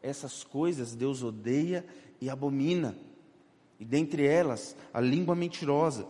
Essas 0.00 0.44
coisas 0.44 0.94
Deus 0.94 1.24
odeia 1.24 1.84
e 2.20 2.28
abomina. 2.28 2.96
E 3.78 3.84
dentre 3.84 4.26
elas, 4.26 4.76
a 4.92 5.00
língua 5.00 5.34
mentirosa. 5.34 6.06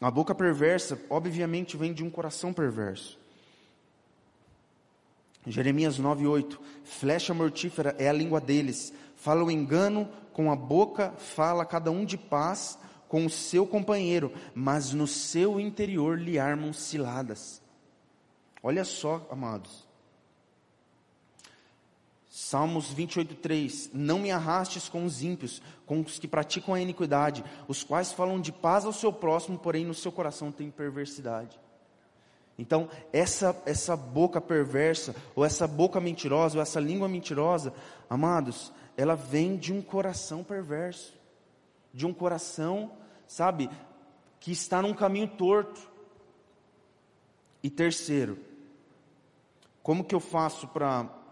A 0.00 0.10
boca 0.10 0.34
perversa, 0.34 1.00
obviamente, 1.08 1.76
vem 1.76 1.92
de 1.92 2.04
um 2.04 2.10
coração 2.10 2.52
perverso. 2.52 3.18
Jeremias 5.46 5.98
9:8 5.98 6.58
Flecha 6.84 7.34
mortífera 7.34 7.94
é 7.98 8.08
a 8.08 8.12
língua 8.12 8.40
deles. 8.40 8.92
Fala 9.16 9.44
o 9.44 9.50
engano 9.50 10.08
com 10.32 10.50
a 10.50 10.56
boca, 10.56 11.12
fala 11.12 11.64
cada 11.64 11.90
um 11.90 12.04
de 12.04 12.16
paz 12.16 12.78
com 13.08 13.26
o 13.26 13.30
seu 13.30 13.66
companheiro, 13.66 14.32
mas 14.54 14.92
no 14.92 15.06
seu 15.06 15.60
interior 15.60 16.18
lhe 16.18 16.38
armam 16.38 16.72
ciladas. 16.72 17.62
Olha 18.62 18.84
só, 18.84 19.26
amados. 19.30 19.83
Salmos 22.36 22.92
28, 22.92 23.36
3: 23.36 23.90
Não 23.94 24.18
me 24.18 24.32
arrastes 24.32 24.88
com 24.88 25.04
os 25.04 25.22
ímpios, 25.22 25.62
com 25.86 26.00
os 26.00 26.18
que 26.18 26.26
praticam 26.26 26.74
a 26.74 26.80
iniquidade, 26.80 27.44
os 27.68 27.84
quais 27.84 28.12
falam 28.12 28.40
de 28.40 28.50
paz 28.50 28.84
ao 28.84 28.92
seu 28.92 29.12
próximo, 29.12 29.56
porém 29.56 29.86
no 29.86 29.94
seu 29.94 30.10
coração 30.10 30.50
tem 30.50 30.68
perversidade. 30.68 31.56
Então, 32.58 32.90
essa, 33.12 33.56
essa 33.64 33.96
boca 33.96 34.40
perversa, 34.40 35.14
ou 35.36 35.44
essa 35.44 35.68
boca 35.68 36.00
mentirosa, 36.00 36.56
ou 36.56 36.62
essa 36.62 36.80
língua 36.80 37.08
mentirosa, 37.08 37.72
amados, 38.10 38.72
ela 38.96 39.14
vem 39.14 39.56
de 39.56 39.72
um 39.72 39.80
coração 39.80 40.42
perverso, 40.42 41.14
de 41.92 42.04
um 42.04 42.12
coração, 42.12 42.90
sabe, 43.28 43.70
que 44.40 44.50
está 44.50 44.82
num 44.82 44.92
caminho 44.92 45.28
torto. 45.28 45.88
E 47.62 47.70
terceiro, 47.70 48.36
como 49.84 50.02
que 50.02 50.16
eu 50.16 50.20
faço 50.20 50.66
para 50.66 51.22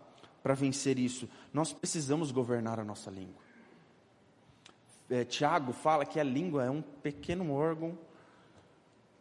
vencer 0.54 0.98
isso? 0.98 1.28
Nós 1.52 1.72
precisamos 1.72 2.30
governar 2.30 2.80
a 2.80 2.84
nossa 2.84 3.10
língua. 3.10 3.40
É, 5.08 5.24
Tiago 5.24 5.72
fala 5.72 6.06
que 6.06 6.18
a 6.18 6.24
língua 6.24 6.64
é 6.64 6.70
um 6.70 6.80
pequeno 6.80 7.52
órgão. 7.52 7.90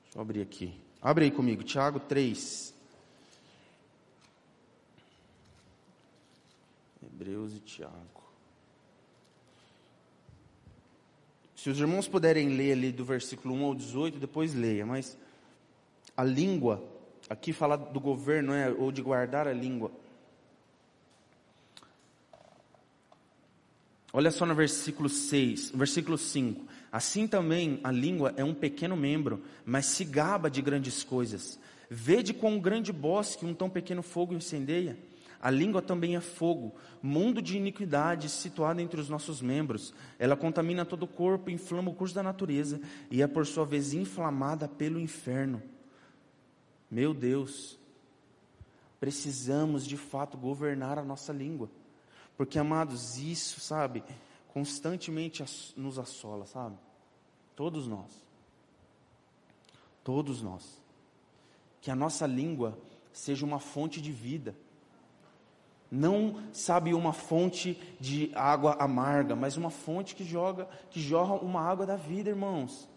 Deixa 0.03 0.17
eu 0.17 0.21
abrir 0.21 0.41
aqui. 0.41 0.73
Abre 1.01 1.25
aí 1.25 1.31
comigo, 1.31 1.63
Tiago 1.63 1.99
3. 1.99 2.73
Hebreus 7.03 7.53
e 7.55 7.59
Tiago. 7.59 8.21
Se 11.55 11.69
os 11.69 11.79
irmãos 11.79 12.07
puderem 12.07 12.55
ler 12.55 12.71
ali 12.71 12.91
do 12.91 13.05
versículo 13.05 13.53
1 13.53 13.65
ao 13.65 13.75
18, 13.75 14.17
depois 14.17 14.55
leia, 14.55 14.83
mas 14.83 15.15
a 16.17 16.23
língua, 16.23 16.83
aqui 17.29 17.53
fala 17.53 17.77
do 17.77 17.99
governo, 17.99 18.53
é, 18.53 18.71
ou 18.71 18.91
de 18.91 19.01
guardar 19.01 19.47
a 19.47 19.53
língua. 19.53 19.91
Olha 24.13 24.29
só 24.29 24.45
no 24.45 24.53
versículo 24.53 25.07
6, 25.07 25.71
versículo 25.71 26.17
5. 26.17 26.65
Assim 26.91 27.27
também 27.27 27.79
a 27.83 27.91
língua 27.91 28.33
é 28.35 28.43
um 28.43 28.53
pequeno 28.53 28.97
membro, 28.97 29.41
mas 29.65 29.85
se 29.85 30.03
gaba 30.03 30.49
de 30.49 30.61
grandes 30.61 31.03
coisas. 31.03 31.57
Vede 31.89 32.33
quão 32.33 32.59
grande 32.59 32.91
bosque 32.91 33.45
um 33.45 33.53
tão 33.53 33.69
pequeno 33.69 34.01
fogo 34.01 34.33
incendeia. 34.33 34.97
A 35.41 35.49
língua 35.49 35.81
também 35.81 36.15
é 36.15 36.21
fogo, 36.21 36.75
mundo 37.01 37.41
de 37.41 37.57
iniquidade 37.57 38.29
situado 38.29 38.79
entre 38.79 38.99
os 38.99 39.09
nossos 39.09 39.41
membros. 39.41 39.93
Ela 40.19 40.35
contamina 40.35 40.85
todo 40.85 41.03
o 41.03 41.07
corpo, 41.07 41.49
inflama 41.49 41.89
o 41.89 41.95
curso 41.95 42.13
da 42.13 42.21
natureza 42.21 42.79
e 43.09 43.23
é 43.23 43.27
por 43.27 43.45
sua 43.47 43.65
vez 43.65 43.93
inflamada 43.93 44.67
pelo 44.67 44.99
inferno. 44.99 45.63
Meu 46.91 47.13
Deus, 47.13 47.79
precisamos 48.99 49.87
de 49.87 49.97
fato 49.97 50.37
governar 50.37 50.99
a 50.99 51.03
nossa 51.03 51.33
língua. 51.33 51.69
Porque, 52.41 52.57
amados, 52.57 53.19
isso, 53.19 53.59
sabe, 53.59 54.03
constantemente 54.51 55.45
nos 55.77 55.99
assola, 55.99 56.47
sabe? 56.47 56.75
Todos 57.55 57.85
nós. 57.85 58.09
Todos 60.03 60.41
nós. 60.41 60.81
Que 61.81 61.91
a 61.91 61.95
nossa 61.95 62.25
língua 62.25 62.75
seja 63.13 63.45
uma 63.45 63.59
fonte 63.59 64.01
de 64.01 64.11
vida. 64.11 64.55
Não, 65.91 66.41
sabe, 66.51 66.95
uma 66.95 67.13
fonte 67.13 67.79
de 67.99 68.31
água 68.33 68.75
amarga, 68.79 69.35
mas 69.35 69.55
uma 69.55 69.69
fonte 69.69 70.15
que 70.15 70.23
joga, 70.23 70.67
que 70.89 70.99
jorra 70.99 71.35
uma 71.35 71.61
água 71.61 71.85
da 71.85 71.95
vida, 71.95 72.31
irmãos. 72.31 72.89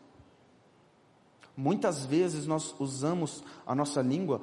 Muitas 1.54 2.06
vezes 2.06 2.46
nós 2.46 2.74
usamos 2.80 3.44
a 3.66 3.74
nossa 3.74 4.00
língua 4.00 4.40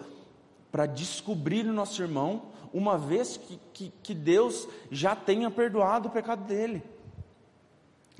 para 0.71 0.85
descobrir 0.85 1.65
o 1.65 1.73
nosso 1.73 2.03
irmão, 2.03 2.50
uma 2.73 2.97
vez 2.97 3.37
que, 3.37 3.59
que, 3.73 3.93
que 4.03 4.13
Deus 4.13 4.67
já 4.89 5.15
tenha 5.15 5.49
perdoado 5.49 6.07
o 6.07 6.11
pecado 6.11 6.43
dele. 6.45 6.83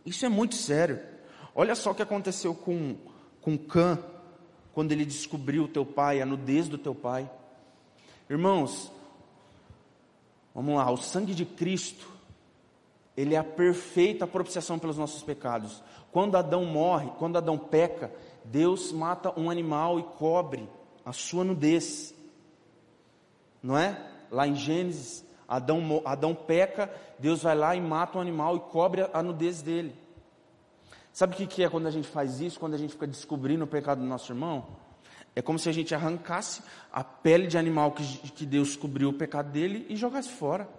Isso 0.05 0.25
é 0.25 0.29
muito 0.29 0.55
sério. 0.55 0.99
Olha 1.53 1.75
só 1.75 1.91
o 1.91 1.95
que 1.95 2.01
aconteceu 2.01 2.53
com, 2.55 2.95
com 3.41 3.57
Cã, 3.57 3.99
quando 4.73 4.91
ele 4.91 5.05
descobriu 5.05 5.63
o 5.63 5.67
teu 5.67 5.85
pai, 5.85 6.21
a 6.21 6.25
nudez 6.25 6.67
do 6.67 6.77
teu 6.77 6.95
pai. 6.95 7.29
Irmãos, 8.29 8.91
vamos 10.55 10.75
lá, 10.75 10.89
o 10.91 10.97
sangue 10.97 11.35
de 11.35 11.45
Cristo, 11.45 12.09
ele 13.15 13.35
é 13.35 13.37
a 13.37 13.43
perfeita 13.43 14.25
propiciação 14.25 14.79
pelos 14.79 14.97
nossos 14.97 15.21
pecados. 15.21 15.83
Quando 16.11 16.37
Adão 16.37 16.65
morre, 16.65 17.11
quando 17.19 17.37
Adão 17.37 17.57
peca, 17.57 18.11
Deus 18.43 18.91
mata 18.91 19.37
um 19.39 19.49
animal 19.49 19.99
e 19.99 20.03
cobre 20.03 20.67
a 21.05 21.11
sua 21.11 21.43
nudez 21.43 22.15
não 23.61 23.77
é? 23.77 24.10
Lá 24.31 24.47
em 24.47 24.55
Gênesis, 24.55 25.23
Adão, 25.47 26.01
Adão 26.05 26.33
peca, 26.33 26.89
Deus 27.19 27.43
vai 27.43 27.53
lá 27.53 27.75
e 27.75 27.81
mata 27.81 28.17
um 28.17 28.21
animal 28.21 28.55
e 28.55 28.59
cobre 28.61 29.07
a 29.13 29.21
nudez 29.21 29.61
dele. 29.61 29.93
Sabe 31.11 31.33
o 31.33 31.47
que 31.47 31.61
é 31.61 31.69
quando 31.69 31.87
a 31.87 31.91
gente 31.91 32.07
faz 32.07 32.39
isso, 32.39 32.57
quando 32.57 32.73
a 32.73 32.77
gente 32.77 32.93
fica 32.93 33.05
descobrindo 33.05 33.65
o 33.65 33.67
pecado 33.67 33.99
do 33.99 34.07
nosso 34.07 34.31
irmão? 34.31 34.65
É 35.35 35.41
como 35.41 35.59
se 35.59 35.67
a 35.67 35.71
gente 35.71 35.93
arrancasse 35.93 36.61
a 36.91 37.03
pele 37.03 37.47
de 37.47 37.57
animal 37.57 37.91
que, 37.91 38.03
que 38.31 38.45
Deus 38.45 38.75
cobriu 38.77 39.09
o 39.09 39.13
pecado 39.13 39.51
dele 39.51 39.85
e 39.89 39.95
jogasse 39.95 40.29
fora. 40.29 40.69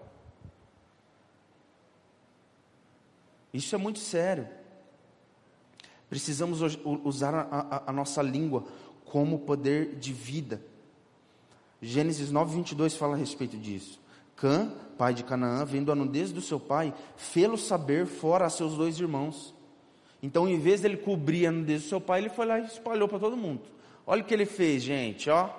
Isso 3.52 3.74
é 3.74 3.78
muito 3.78 3.98
sério. 3.98 4.48
Precisamos 6.08 6.60
usar 7.04 7.34
a, 7.34 7.40
a, 7.40 7.90
a 7.90 7.92
nossa 7.92 8.22
língua 8.22 8.64
como 9.04 9.40
poder 9.40 9.96
de 9.96 10.12
vida. 10.12 10.62
Gênesis 11.84 12.30
9, 12.30 12.54
22 12.54 12.96
fala 12.96 13.14
a 13.14 13.18
respeito 13.18 13.58
disso. 13.58 14.00
Cã, 14.36 14.72
pai 14.96 15.12
de 15.12 15.24
Canaã, 15.24 15.64
vendo 15.64 15.90
a 15.90 15.96
nudez 15.96 16.32
do 16.32 16.40
seu 16.40 16.60
pai, 16.60 16.94
fê-lo 17.16 17.58
saber 17.58 18.06
fora 18.06 18.46
a 18.46 18.50
seus 18.50 18.76
dois 18.76 19.00
irmãos. 19.00 19.52
Então, 20.22 20.48
em 20.48 20.60
vez 20.60 20.80
dele 20.80 20.96
cobrir 20.96 21.48
a 21.48 21.50
nudez 21.50 21.82
do 21.82 21.88
seu 21.88 22.00
pai, 22.00 22.20
ele 22.20 22.28
foi 22.28 22.46
lá 22.46 22.60
e 22.60 22.66
espalhou 22.66 23.08
para 23.08 23.18
todo 23.18 23.36
mundo. 23.36 23.62
Olha 24.06 24.22
o 24.22 24.24
que 24.24 24.32
ele 24.32 24.46
fez, 24.46 24.84
gente, 24.84 25.28
ó. 25.28 25.50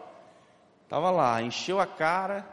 Estava 0.86 1.12
lá, 1.12 1.42
encheu 1.42 1.82
a 1.82 1.86
cara. 1.86 2.48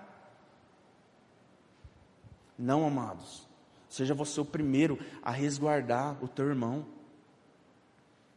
Não, 2.59 2.85
amados. 2.85 3.47
Seja 3.89 4.15
você 4.15 4.41
o 4.41 4.45
primeiro 4.45 4.99
a 5.23 5.31
resguardar 5.31 6.17
o 6.23 6.27
teu 6.27 6.49
irmão, 6.49 6.87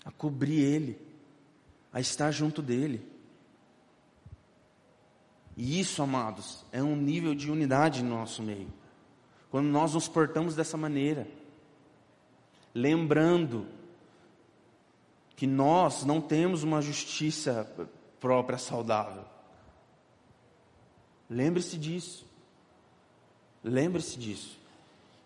a 0.05 0.11
cobrir 0.11 0.61
ele, 0.61 0.99
a 1.91 1.99
estar 1.99 2.29
junto 2.29 2.61
dele. 2.61 3.12
E 5.55 5.79
isso, 5.79 6.01
amados, 6.01 6.65
é 6.71 6.81
um 6.81 6.95
nível 6.95 7.35
de 7.35 7.51
unidade 7.51 8.03
no 8.03 8.09
nosso 8.09 8.41
meio. 8.41 8.71
Quando 9.51 9.67
nós 9.67 9.93
nos 9.93 10.07
portamos 10.07 10.55
dessa 10.55 10.75
maneira, 10.77 11.27
lembrando 12.73 13.67
que 15.35 15.45
nós 15.45 16.03
não 16.05 16.19
temos 16.19 16.63
uma 16.63 16.81
justiça 16.81 17.71
própria 18.19 18.57
saudável. 18.57 19.23
Lembre-se 21.29 21.77
disso. 21.77 22.25
Lembre-se 23.63 24.17
disso. 24.17 24.59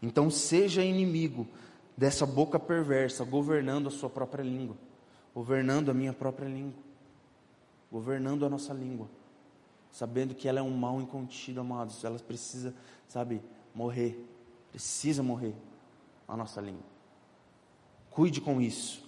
Então 0.02 0.30
seja 0.30 0.84
inimigo 0.84 1.48
dessa 1.96 2.26
boca 2.26 2.60
perversa, 2.60 3.24
governando 3.24 3.88
a 3.88 3.92
sua 3.92 4.10
própria 4.10 4.44
língua, 4.44 4.76
governando 5.34 5.90
a 5.90 5.94
minha 5.94 6.14
própria 6.14 6.48
língua, 6.48 6.80
governando 7.90 8.46
a 8.46 8.50
nossa 8.50 8.74
língua 8.74 9.08
sabendo 9.98 10.36
que 10.36 10.48
ela 10.48 10.60
é 10.60 10.62
um 10.62 10.78
mal 10.78 11.02
incontido, 11.02 11.60
amados. 11.60 12.04
Ela 12.04 12.20
precisa, 12.20 12.72
sabe, 13.08 13.42
morrer. 13.74 14.24
Precisa 14.70 15.24
morrer 15.24 15.56
a 16.28 16.38
nossa 16.38 16.62
língua. 16.62 16.86
Cuide 18.12 18.40
com 18.40 18.62
isso. 18.62 19.04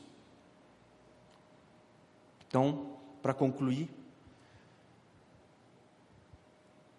Então, 2.47 2.97
para 3.21 3.35
concluir, 3.35 3.87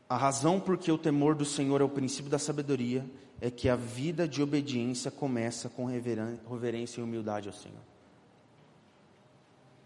a 0.09 0.17
razão 0.17 0.61
por 0.61 0.79
que 0.79 0.93
o 0.93 0.99
temor 0.99 1.35
do 1.35 1.45
Senhor 1.45 1.81
é 1.81 1.85
o 1.85 1.89
princípio 1.89 2.31
da 2.31 2.39
sabedoria 2.39 3.05
é 3.41 3.51
que 3.51 3.69
a 3.69 3.75
vida 3.75 4.29
de 4.29 4.41
obediência 4.41 5.11
começa 5.11 5.69
com 5.69 5.85
reverência 5.85 7.01
e 7.01 7.03
humildade 7.03 7.49
ao 7.49 7.55
Senhor. 7.55 7.83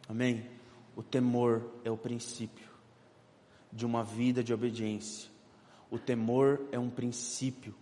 Amém? 0.07 0.47
O 0.95 1.03
temor 1.03 1.71
é 1.83 1.91
o 1.91 1.97
princípio 1.97 2.74
de 3.75 3.85
uma 3.85 4.05
vida 4.05 4.43
de 4.43 4.55
obediência. 4.55 5.29
O 5.91 5.99
temor 5.99 6.61
é 6.71 6.79
um 6.79 6.89
princípio 6.89 7.75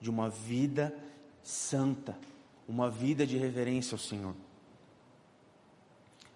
de 0.00 0.10
uma 0.10 0.28
vida 0.28 0.94
santa, 1.42 2.18
uma 2.68 2.90
vida 2.90 3.24
de 3.24 3.38
reverência 3.38 3.94
ao 3.94 3.98
Senhor. 3.98 4.34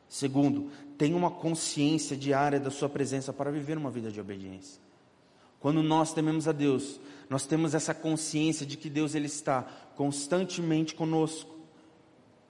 Segundo, 0.09 0.71
tenha 0.97 1.17
uma 1.17 1.31
consciência 1.31 2.17
diária 2.17 2.61
da 2.61 2.71
sua 2.71 2.89
presença 2.89 3.33
para 3.33 3.51
viver 3.51 3.77
uma 3.77 3.91
vida 3.91 4.11
de 4.11 4.21
obediência. 4.21 4.81
Quando 5.59 5.83
nós 5.83 6.13
tememos 6.13 6.49
a 6.49 6.53
Deus, 6.53 7.01
nós 7.29 7.47
temos 7.47 7.75
essa 7.75 7.93
consciência 7.93 8.65
de 8.65 8.77
que 8.77 8.89
Deus 8.89 9.15
ele 9.15 9.27
está 9.27 9.63
constantemente 9.95 10.95
conosco. 10.95 11.59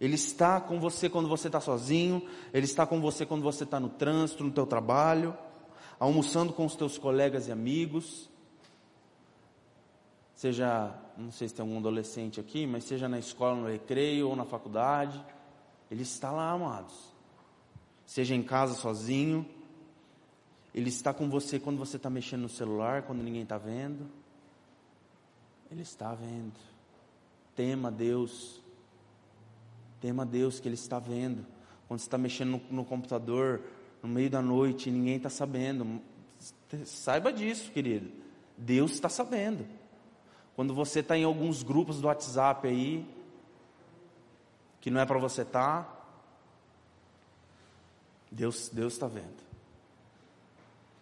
Ele 0.01 0.15
está 0.15 0.61
com 0.61 0.79
você 0.79 1.09
quando 1.11 1.29
você 1.29 1.49
está 1.49 1.61
sozinho, 1.61 2.23
Ele 2.55 2.65
está 2.65 2.87
com 2.87 3.01
você 3.01 3.27
quando 3.27 3.43
você 3.43 3.65
está 3.65 3.79
no 3.79 3.91
trânsito, 3.91 4.43
no 4.43 4.51
teu 4.51 4.67
trabalho 4.67 5.37
almoçando 6.01 6.53
com 6.53 6.67
os 6.67 6.75
teus 6.75 6.99
colegas 6.99 7.47
e 7.47 7.53
amigos, 7.53 8.29
seja, 10.35 10.93
não 11.17 11.31
sei 11.31 11.47
se 11.47 11.55
tem 11.55 11.63
algum 11.63 11.79
adolescente 11.79 12.41
aqui, 12.41 12.67
mas 12.67 12.85
seja 12.85 13.09
na 13.09 13.19
escola, 13.19 13.55
no 13.55 13.69
recreio 13.69 14.31
ou 14.31 14.35
na 14.35 14.45
faculdade, 14.45 15.23
ele 15.91 16.03
está 16.03 16.31
lá, 16.31 16.51
amados. 16.53 17.11
Seja 18.07 18.35
em 18.35 18.43
casa 18.43 18.75
sozinho, 18.75 19.47
Ele 20.75 20.89
está 20.89 21.13
com 21.13 21.29
você 21.29 21.59
quando 21.59 21.79
você 21.79 21.97
está 21.97 22.09
mexendo 22.09 22.43
no 22.43 22.49
celular, 22.49 23.03
quando 23.03 23.23
ninguém 23.23 23.43
está 23.43 23.59
vendo. 23.59 24.09
Ele 25.71 25.83
está 25.83 26.15
vendo. 26.15 26.55
Tema 27.55 27.91
Deus. 27.91 28.61
Tema 30.01 30.25
Deus 30.25 30.61
que 30.61 30.69
Ele 30.69 30.75
está 30.75 30.99
vendo. 30.99 31.45
Quando 31.87 32.01
você 32.01 32.07
está 32.07 32.19
mexendo 32.19 32.51
no, 32.51 32.63
no 32.71 32.85
computador, 32.85 33.63
no 34.03 34.09
meio 34.09 34.31
da 34.31 34.41
noite, 34.41 34.89
e 34.89 34.93
ninguém 34.93 35.17
está 35.17 35.29
sabendo. 35.29 36.01
Saiba 36.85 37.33
disso, 37.33 37.71
querido. 37.71 38.11
Deus 38.57 38.93
está 38.93 39.09
sabendo. 39.09 39.67
Quando 40.55 40.75
você 40.75 41.01
está 41.01 41.17
em 41.17 41.25
alguns 41.25 41.63
grupos 41.63 42.01
do 42.01 42.07
WhatsApp 42.07 42.67
aí, 42.69 43.07
que 44.81 44.91
não 44.91 45.01
é 45.01 45.07
para 45.07 45.19
você 45.19 45.43
estar, 45.43 45.85
tá, 45.85 46.01
Deus 48.31 48.69
Deus 48.69 48.93
está 48.93 49.07
vendo. 49.07 49.51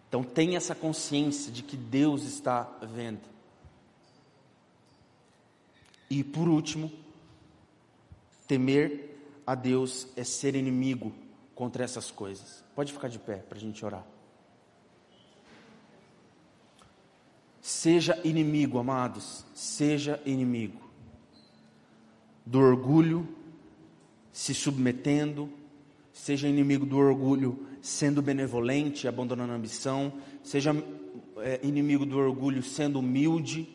Então 0.09 0.25
tenha 0.25 0.57
essa 0.57 0.75
consciência 0.75 1.53
de 1.53 1.63
que 1.63 1.77
Deus 1.77 2.23
está 2.23 2.63
vendo. 2.83 3.21
E 6.09 6.25
por 6.25 6.49
último, 6.49 6.91
temer 8.47 9.17
a 9.47 9.55
Deus 9.55 10.09
é 10.17 10.25
ser 10.25 10.55
inimigo 10.55 11.13
contra 11.55 11.85
essas 11.85 12.11
coisas. 12.11 12.65
Pode 12.79 12.93
ficar 12.93 13.09
de 13.09 13.19
pé 13.19 13.39
para 13.39 13.59
a 13.59 13.61
gente 13.61 13.85
orar. 13.85 14.07
Seja 17.61 18.17
inimigo, 18.23 18.79
amados, 18.79 19.45
seja 19.53 20.23
inimigo 20.25 20.89
do 22.47 22.61
orgulho, 22.61 23.27
se 24.31 24.55
submetendo, 24.55 25.53
seja 26.13 26.47
inimigo 26.47 26.87
do 26.87 26.99
orgulho, 26.99 27.67
sendo 27.83 28.23
benevolente, 28.23 29.09
abandonando 29.09 29.55
a 29.55 29.57
ambição, 29.57 30.13
seja 30.45 30.71
é, 31.39 31.59
inimigo 31.65 32.07
do 32.07 32.17
orgulho, 32.17 32.63
sendo 32.63 33.01
humilde, 33.01 33.69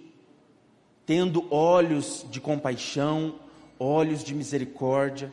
tendo 1.06 1.54
olhos 1.54 2.26
de 2.32 2.40
compaixão, 2.40 3.38
olhos 3.78 4.24
de 4.24 4.34
misericórdia. 4.34 5.30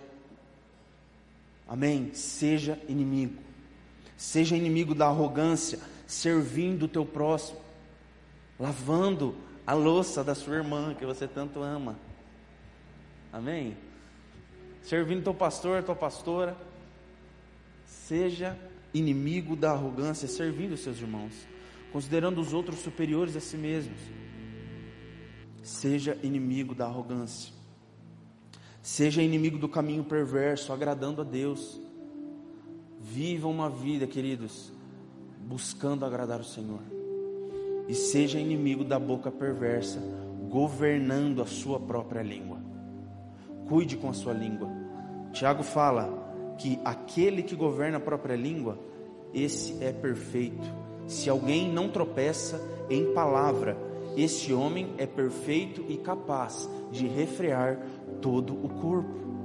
Amém? 1.69 2.13
Seja 2.15 2.77
inimigo. 2.89 3.50
Seja 4.21 4.55
inimigo 4.55 4.95
da 4.95 5.07
arrogância, 5.07 5.79
servindo 6.07 6.83
o 6.83 6.89
teu 6.89 7.07
próximo, 7.07 7.59
lavando 8.59 9.35
a 9.67 9.73
louça 9.73 10.23
da 10.23 10.35
sua 10.35 10.57
irmã 10.57 10.95
que 10.95 11.07
você 11.07 11.27
tanto 11.27 11.63
ama. 11.63 11.99
Amém? 13.33 13.79
Servindo 14.83 15.25
teu 15.25 15.33
pastor, 15.33 15.83
tua 15.83 15.95
pastora. 15.95 16.55
Seja 17.87 18.59
inimigo 18.93 19.57
da 19.57 19.71
arrogância, 19.71 20.29
servindo 20.29 20.75
os 20.75 20.81
seus 20.81 20.99
irmãos, 20.99 21.33
considerando 21.91 22.43
os 22.43 22.53
outros 22.53 22.81
superiores 22.81 23.35
a 23.37 23.41
si 23.41 23.57
mesmos. 23.57 24.03
Seja 25.63 26.19
inimigo 26.23 26.75
da 26.75 26.85
arrogância. 26.85 27.55
Seja 28.83 29.23
inimigo 29.23 29.57
do 29.57 29.69
caminho 29.69 30.05
perverso, 30.05 30.75
agradando 30.75 31.23
a 31.23 31.25
Deus. 31.25 31.81
Viva 33.03 33.49
uma 33.49 33.71
vida, 33.71 34.07
queridos, 34.07 34.71
buscando 35.49 36.05
agradar 36.05 36.39
o 36.39 36.45
Senhor. 36.45 36.81
E 37.89 37.95
seja 37.95 38.39
inimigo 38.39 38.85
da 38.85 38.99
boca 38.99 39.31
perversa, 39.31 39.99
governando 40.51 41.41
a 41.41 41.47
sua 41.47 41.81
própria 41.81 42.23
língua. 42.23 42.59
Cuide 43.67 43.97
com 43.97 44.11
a 44.11 44.13
sua 44.13 44.35
língua. 44.35 44.69
Tiago 45.33 45.63
fala 45.63 46.55
que 46.59 46.79
aquele 46.85 47.43
que 47.43 47.57
governa 47.57 47.97
a 47.97 48.01
própria 48.01 48.37
língua, 48.37 48.79
esse 49.33 49.83
é 49.83 49.93
perfeito. 49.93 50.69
Se 51.07 51.31
alguém 51.31 51.73
não 51.73 51.89
tropeça 51.89 52.61
em 52.91 53.15
palavra, 53.15 53.79
esse 54.15 54.53
homem 54.53 54.93
é 54.99 55.07
perfeito 55.07 55.85
e 55.89 55.97
capaz 55.97 56.69
de 56.93 57.07
refrear 57.07 57.81
todo 58.21 58.53
o 58.53 58.69
corpo. 58.69 59.40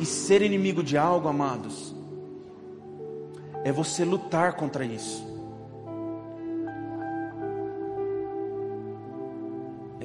E 0.00 0.06
ser 0.06 0.42
inimigo 0.42 0.82
de 0.82 0.96
algo, 0.96 1.28
amados, 1.28 1.94
é 3.62 3.70
você 3.70 4.04
lutar 4.04 4.54
contra 4.56 4.84
isso. 4.84 5.30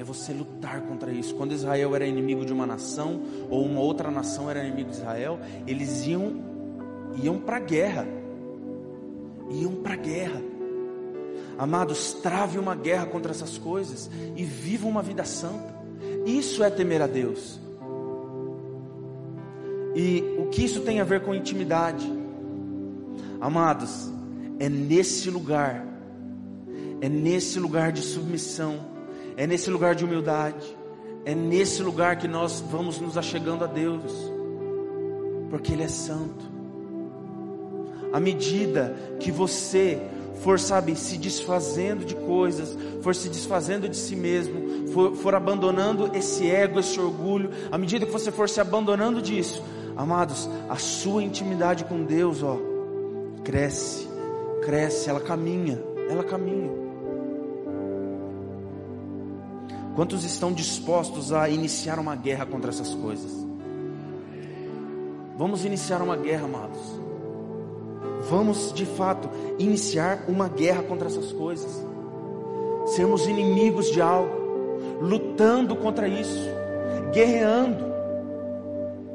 você 0.06 0.32
lutar 0.32 0.80
contra 0.82 1.10
isso. 1.10 1.34
Quando 1.34 1.52
Israel 1.52 1.94
era 1.94 2.06
inimigo 2.06 2.44
de 2.44 2.52
uma 2.52 2.64
nação, 2.64 3.20
ou 3.50 3.64
uma 3.64 3.80
outra 3.80 4.10
nação 4.10 4.48
era 4.48 4.64
inimigo 4.64 4.90
de 4.90 4.96
Israel, 4.96 5.38
eles 5.66 6.06
iam, 6.06 6.40
iam 7.22 7.38
para 7.38 7.56
a 7.56 7.60
guerra. 7.60 8.06
Iam 9.50 9.74
para 9.74 9.94
a 9.94 9.96
guerra. 9.96 10.40
Amados, 11.58 12.12
trave 12.14 12.58
uma 12.58 12.74
guerra 12.74 13.06
contra 13.06 13.32
essas 13.32 13.58
coisas 13.58 14.08
e 14.36 14.44
viva 14.44 14.86
uma 14.86 15.02
vida 15.02 15.24
santa. 15.24 15.74
Isso 16.24 16.62
é 16.62 16.70
temer 16.70 17.02
a 17.02 17.06
Deus. 17.06 17.65
E 19.96 20.22
o 20.38 20.46
que 20.46 20.64
isso 20.64 20.82
tem 20.82 21.00
a 21.00 21.04
ver 21.04 21.22
com 21.22 21.34
intimidade? 21.34 22.06
Amados, 23.40 24.12
é 24.60 24.68
nesse 24.68 25.30
lugar, 25.30 25.84
é 27.00 27.08
nesse 27.08 27.58
lugar 27.58 27.90
de 27.90 28.02
submissão, 28.02 28.78
é 29.36 29.46
nesse 29.46 29.70
lugar 29.70 29.94
de 29.94 30.04
humildade. 30.04 30.76
É 31.26 31.34
nesse 31.34 31.82
lugar 31.82 32.14
que 32.18 32.28
nós 32.28 32.60
vamos 32.70 33.00
nos 33.00 33.18
achegando 33.18 33.64
a 33.64 33.66
Deus. 33.66 34.12
Porque 35.50 35.72
Ele 35.72 35.82
é 35.82 35.88
santo. 35.88 36.44
À 38.12 38.20
medida 38.20 38.94
que 39.18 39.32
você 39.32 40.00
for, 40.40 40.60
sabe, 40.60 40.94
se 40.94 41.18
desfazendo 41.18 42.04
de 42.04 42.14
coisas, 42.14 42.78
for 43.02 43.12
se 43.12 43.28
desfazendo 43.28 43.88
de 43.88 43.96
si 43.96 44.14
mesmo, 44.14 44.86
for, 44.92 45.16
for 45.16 45.34
abandonando 45.34 46.12
esse 46.14 46.48
ego, 46.48 46.78
esse 46.78 47.00
orgulho, 47.00 47.50
à 47.72 47.76
medida 47.76 48.06
que 48.06 48.12
você 48.12 48.30
for 48.30 48.48
se 48.48 48.60
abandonando 48.60 49.20
disso, 49.20 49.64
amados, 49.96 50.48
a 50.68 50.76
sua 50.76 51.22
intimidade 51.22 51.84
com 51.84 52.04
Deus, 52.04 52.42
ó, 52.42 52.58
cresce, 53.42 54.08
cresce, 54.62 55.08
ela 55.08 55.20
caminha, 55.20 55.82
ela 56.08 56.22
caminha. 56.22 56.70
Quantos 59.94 60.24
estão 60.24 60.52
dispostos 60.52 61.32
a 61.32 61.48
iniciar 61.48 61.98
uma 61.98 62.14
guerra 62.14 62.44
contra 62.44 62.70
essas 62.70 62.94
coisas? 62.94 63.46
Vamos 65.38 65.64
iniciar 65.64 66.02
uma 66.02 66.16
guerra, 66.16 66.44
amados. 66.44 66.78
Vamos 68.28 68.72
de 68.74 68.84
fato 68.84 69.28
iniciar 69.58 70.24
uma 70.28 70.48
guerra 70.48 70.82
contra 70.82 71.08
essas 71.08 71.32
coisas. 71.32 71.82
Sermos 72.86 73.26
inimigos 73.26 73.90
de 73.90 74.00
algo, 74.00 74.32
lutando 75.00 75.76
contra 75.76 76.06
isso, 76.06 76.48
guerreando. 77.12 77.85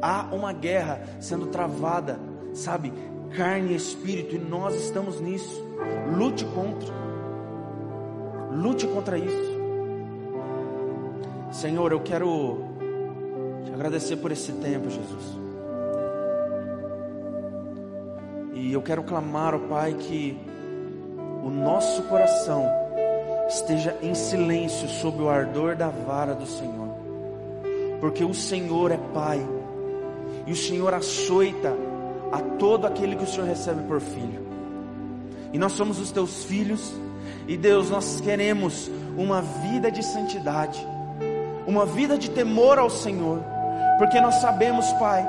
Há 0.01 0.27
uma 0.31 0.51
guerra 0.51 1.01
sendo 1.19 1.47
travada, 1.47 2.19
sabe? 2.53 2.91
Carne 3.35 3.73
e 3.73 3.75
espírito, 3.75 4.35
e 4.35 4.39
nós 4.39 4.75
estamos 4.75 5.21
nisso. 5.21 5.63
Lute 6.15 6.45
contra. 6.45 6.93
Lute 8.51 8.87
contra 8.87 9.17
isso. 9.17 9.51
Senhor, 11.51 11.91
eu 11.91 11.99
quero 11.99 12.65
te 13.65 13.73
agradecer 13.73 14.17
por 14.17 14.31
esse 14.31 14.51
tempo, 14.53 14.89
Jesus. 14.89 15.41
E 18.53 18.73
eu 18.73 18.81
quero 18.81 19.03
clamar, 19.03 19.55
ó 19.55 19.59
Pai, 19.59 19.93
que 19.93 20.37
o 21.43 21.49
nosso 21.49 22.03
coração 22.03 22.65
esteja 23.47 23.97
em 24.01 24.13
silêncio 24.13 24.87
sob 24.87 25.21
o 25.21 25.29
ardor 25.29 25.75
da 25.75 25.89
vara 25.89 26.33
do 26.33 26.45
Senhor. 26.45 26.89
Porque 27.99 28.23
o 28.23 28.33
Senhor 28.33 28.91
é 28.91 28.99
Pai, 29.13 29.45
e 30.51 30.53
o 30.53 30.55
Senhor 30.55 30.93
açoita 30.93 31.73
a 32.31 32.39
todo 32.59 32.85
aquele 32.85 33.15
que 33.15 33.23
o 33.23 33.27
Senhor 33.27 33.47
recebe 33.47 33.81
por 33.83 34.01
filho. 34.01 34.45
E 35.53 35.57
nós 35.57 35.71
somos 35.71 35.99
os 35.99 36.11
teus 36.11 36.43
filhos, 36.43 36.93
e 37.47 37.57
Deus, 37.57 37.89
nós 37.89 38.21
queremos 38.21 38.91
uma 39.17 39.41
vida 39.41 39.91
de 39.91 40.03
santidade 40.03 40.85
uma 41.65 41.85
vida 41.85 42.17
de 42.17 42.29
temor 42.29 42.77
ao 42.77 42.89
Senhor, 42.89 43.39
porque 43.97 44.19
nós 44.19 44.35
sabemos, 44.35 44.91
Pai, 44.93 45.25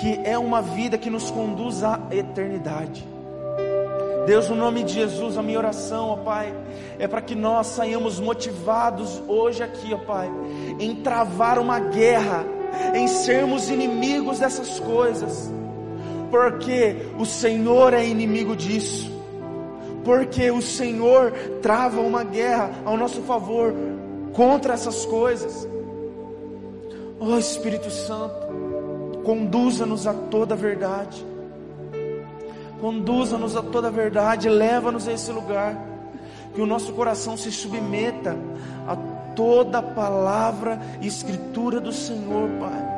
que 0.00 0.20
é 0.24 0.38
uma 0.38 0.60
vida 0.60 0.98
que 0.98 1.10
nos 1.10 1.30
conduz 1.30 1.82
à 1.82 2.00
eternidade. 2.10 3.06
Deus, 4.26 4.48
no 4.48 4.54
nome 4.54 4.84
de 4.84 4.92
Jesus, 4.92 5.38
a 5.38 5.42
minha 5.42 5.58
oração, 5.58 6.10
ó 6.10 6.16
Pai, 6.16 6.54
é 6.98 7.08
para 7.08 7.22
que 7.22 7.34
nós 7.34 7.68
saiamos 7.68 8.20
motivados 8.20 9.20
hoje 9.26 9.62
aqui, 9.62 9.92
ó 9.94 9.98
Pai, 9.98 10.30
em 10.78 10.96
travar 10.96 11.58
uma 11.58 11.80
guerra, 11.80 12.44
em 12.94 13.06
sermos 13.06 13.68
inimigos 13.68 14.38
dessas 14.38 14.78
coisas, 14.80 15.52
porque 16.30 16.96
o 17.18 17.24
Senhor 17.24 17.92
é 17.94 18.06
inimigo 18.06 18.54
disso, 18.56 19.10
porque 20.04 20.50
o 20.50 20.62
Senhor 20.62 21.32
trava 21.62 22.00
uma 22.00 22.24
guerra 22.24 22.70
ao 22.84 22.96
nosso 22.96 23.22
favor 23.22 23.74
contra 24.32 24.74
essas 24.74 25.04
coisas. 25.04 25.68
Oh 27.18 27.36
Espírito 27.36 27.90
Santo, 27.90 29.20
conduza-nos 29.24 30.06
a 30.06 30.14
toda 30.14 30.54
a 30.54 30.56
verdade. 30.56 31.26
Conduza-nos 32.80 33.54
a 33.56 33.62
toda 33.62 33.88
a 33.88 33.90
verdade, 33.90 34.48
leva-nos 34.48 35.06
a 35.06 35.12
esse 35.12 35.30
lugar. 35.30 35.76
Que 36.54 36.62
o 36.62 36.66
nosso 36.66 36.92
coração 36.94 37.36
se 37.36 37.52
submeta 37.52 38.36
a 38.88 38.96
toda 39.34 39.82
palavra 39.82 40.80
e 41.00 41.06
escritura 41.06 41.80
do 41.80 41.92
Senhor, 41.92 42.48
Pai. 42.58 42.90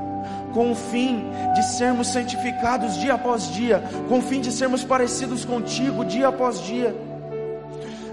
Com 0.52 0.72
o 0.72 0.74
fim 0.74 1.24
de 1.54 1.62
sermos 1.64 2.08
santificados 2.08 2.98
dia 2.98 3.14
após 3.14 3.50
dia, 3.52 3.82
com 4.08 4.18
o 4.18 4.22
fim 4.22 4.40
de 4.40 4.52
sermos 4.52 4.84
parecidos 4.84 5.44
contigo 5.44 6.04
dia 6.04 6.28
após 6.28 6.60
dia. 6.60 6.94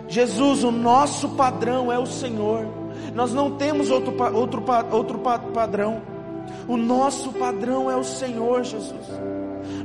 Jesus, 0.08 0.64
o 0.64 0.72
nosso 0.72 1.30
padrão 1.30 1.92
é 1.92 2.00
o 2.00 2.06
Senhor. 2.06 2.66
Nós 3.14 3.34
não 3.34 3.52
temos 3.52 3.92
outro, 3.92 4.16
outro, 4.34 4.64
outro 4.92 5.20
padrão. 5.54 6.02
O 6.68 6.78
nosso 6.78 7.32
padrão 7.34 7.90
é 7.90 7.96
o 7.96 8.04
Senhor, 8.04 8.64
Jesus. 8.64 9.06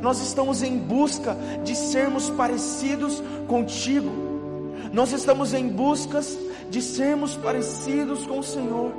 Nós 0.00 0.20
estamos 0.20 0.62
em 0.62 0.78
busca 0.78 1.36
de 1.62 1.74
sermos 1.74 2.30
parecidos 2.30 3.22
contigo. 3.46 4.33
Nós 4.94 5.12
estamos 5.12 5.52
em 5.52 5.66
busca 5.68 6.20
de 6.70 6.80
sermos 6.80 7.36
parecidos 7.36 8.24
com 8.24 8.38
o 8.38 8.44
Senhor. 8.44 8.92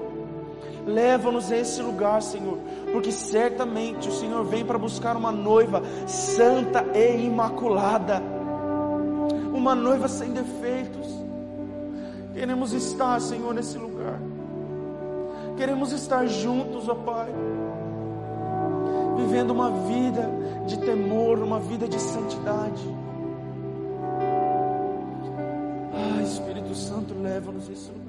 Leva-nos 0.86 1.50
a 1.50 1.58
esse 1.58 1.82
lugar, 1.82 2.22
Senhor, 2.22 2.60
porque 2.92 3.14
certamente 3.14 4.10
o 4.10 4.12
Senhor 4.12 4.44
vem 4.44 4.66
para 4.66 4.78
buscar 4.78 5.16
uma 5.16 5.32
noiva 5.32 5.82
santa 6.06 6.86
e 6.94 7.26
imaculada, 7.26 8.22
uma 9.54 9.74
noiva 9.74 10.10
sem 10.10 10.34
defeitos. 10.34 11.08
Queremos 12.34 12.74
estar, 12.74 13.22
Senhor, 13.22 13.54
nesse 13.54 13.78
lugar. 13.78 14.20
Queremos 15.56 15.94
estar 15.94 16.28
juntos, 16.28 16.90
ó 16.90 16.96
Pai 16.96 17.34
vivendo 19.16 19.52
uma 19.52 19.72
vida 19.72 20.30
de 20.68 20.78
temor, 20.78 21.40
uma 21.40 21.58
vida 21.58 21.88
de 21.88 21.98
santidade. 21.98 23.05
Espírito 26.26 26.76
Santo, 26.76 27.14
leva-nos 27.14 27.70
lugar. 27.92 28.05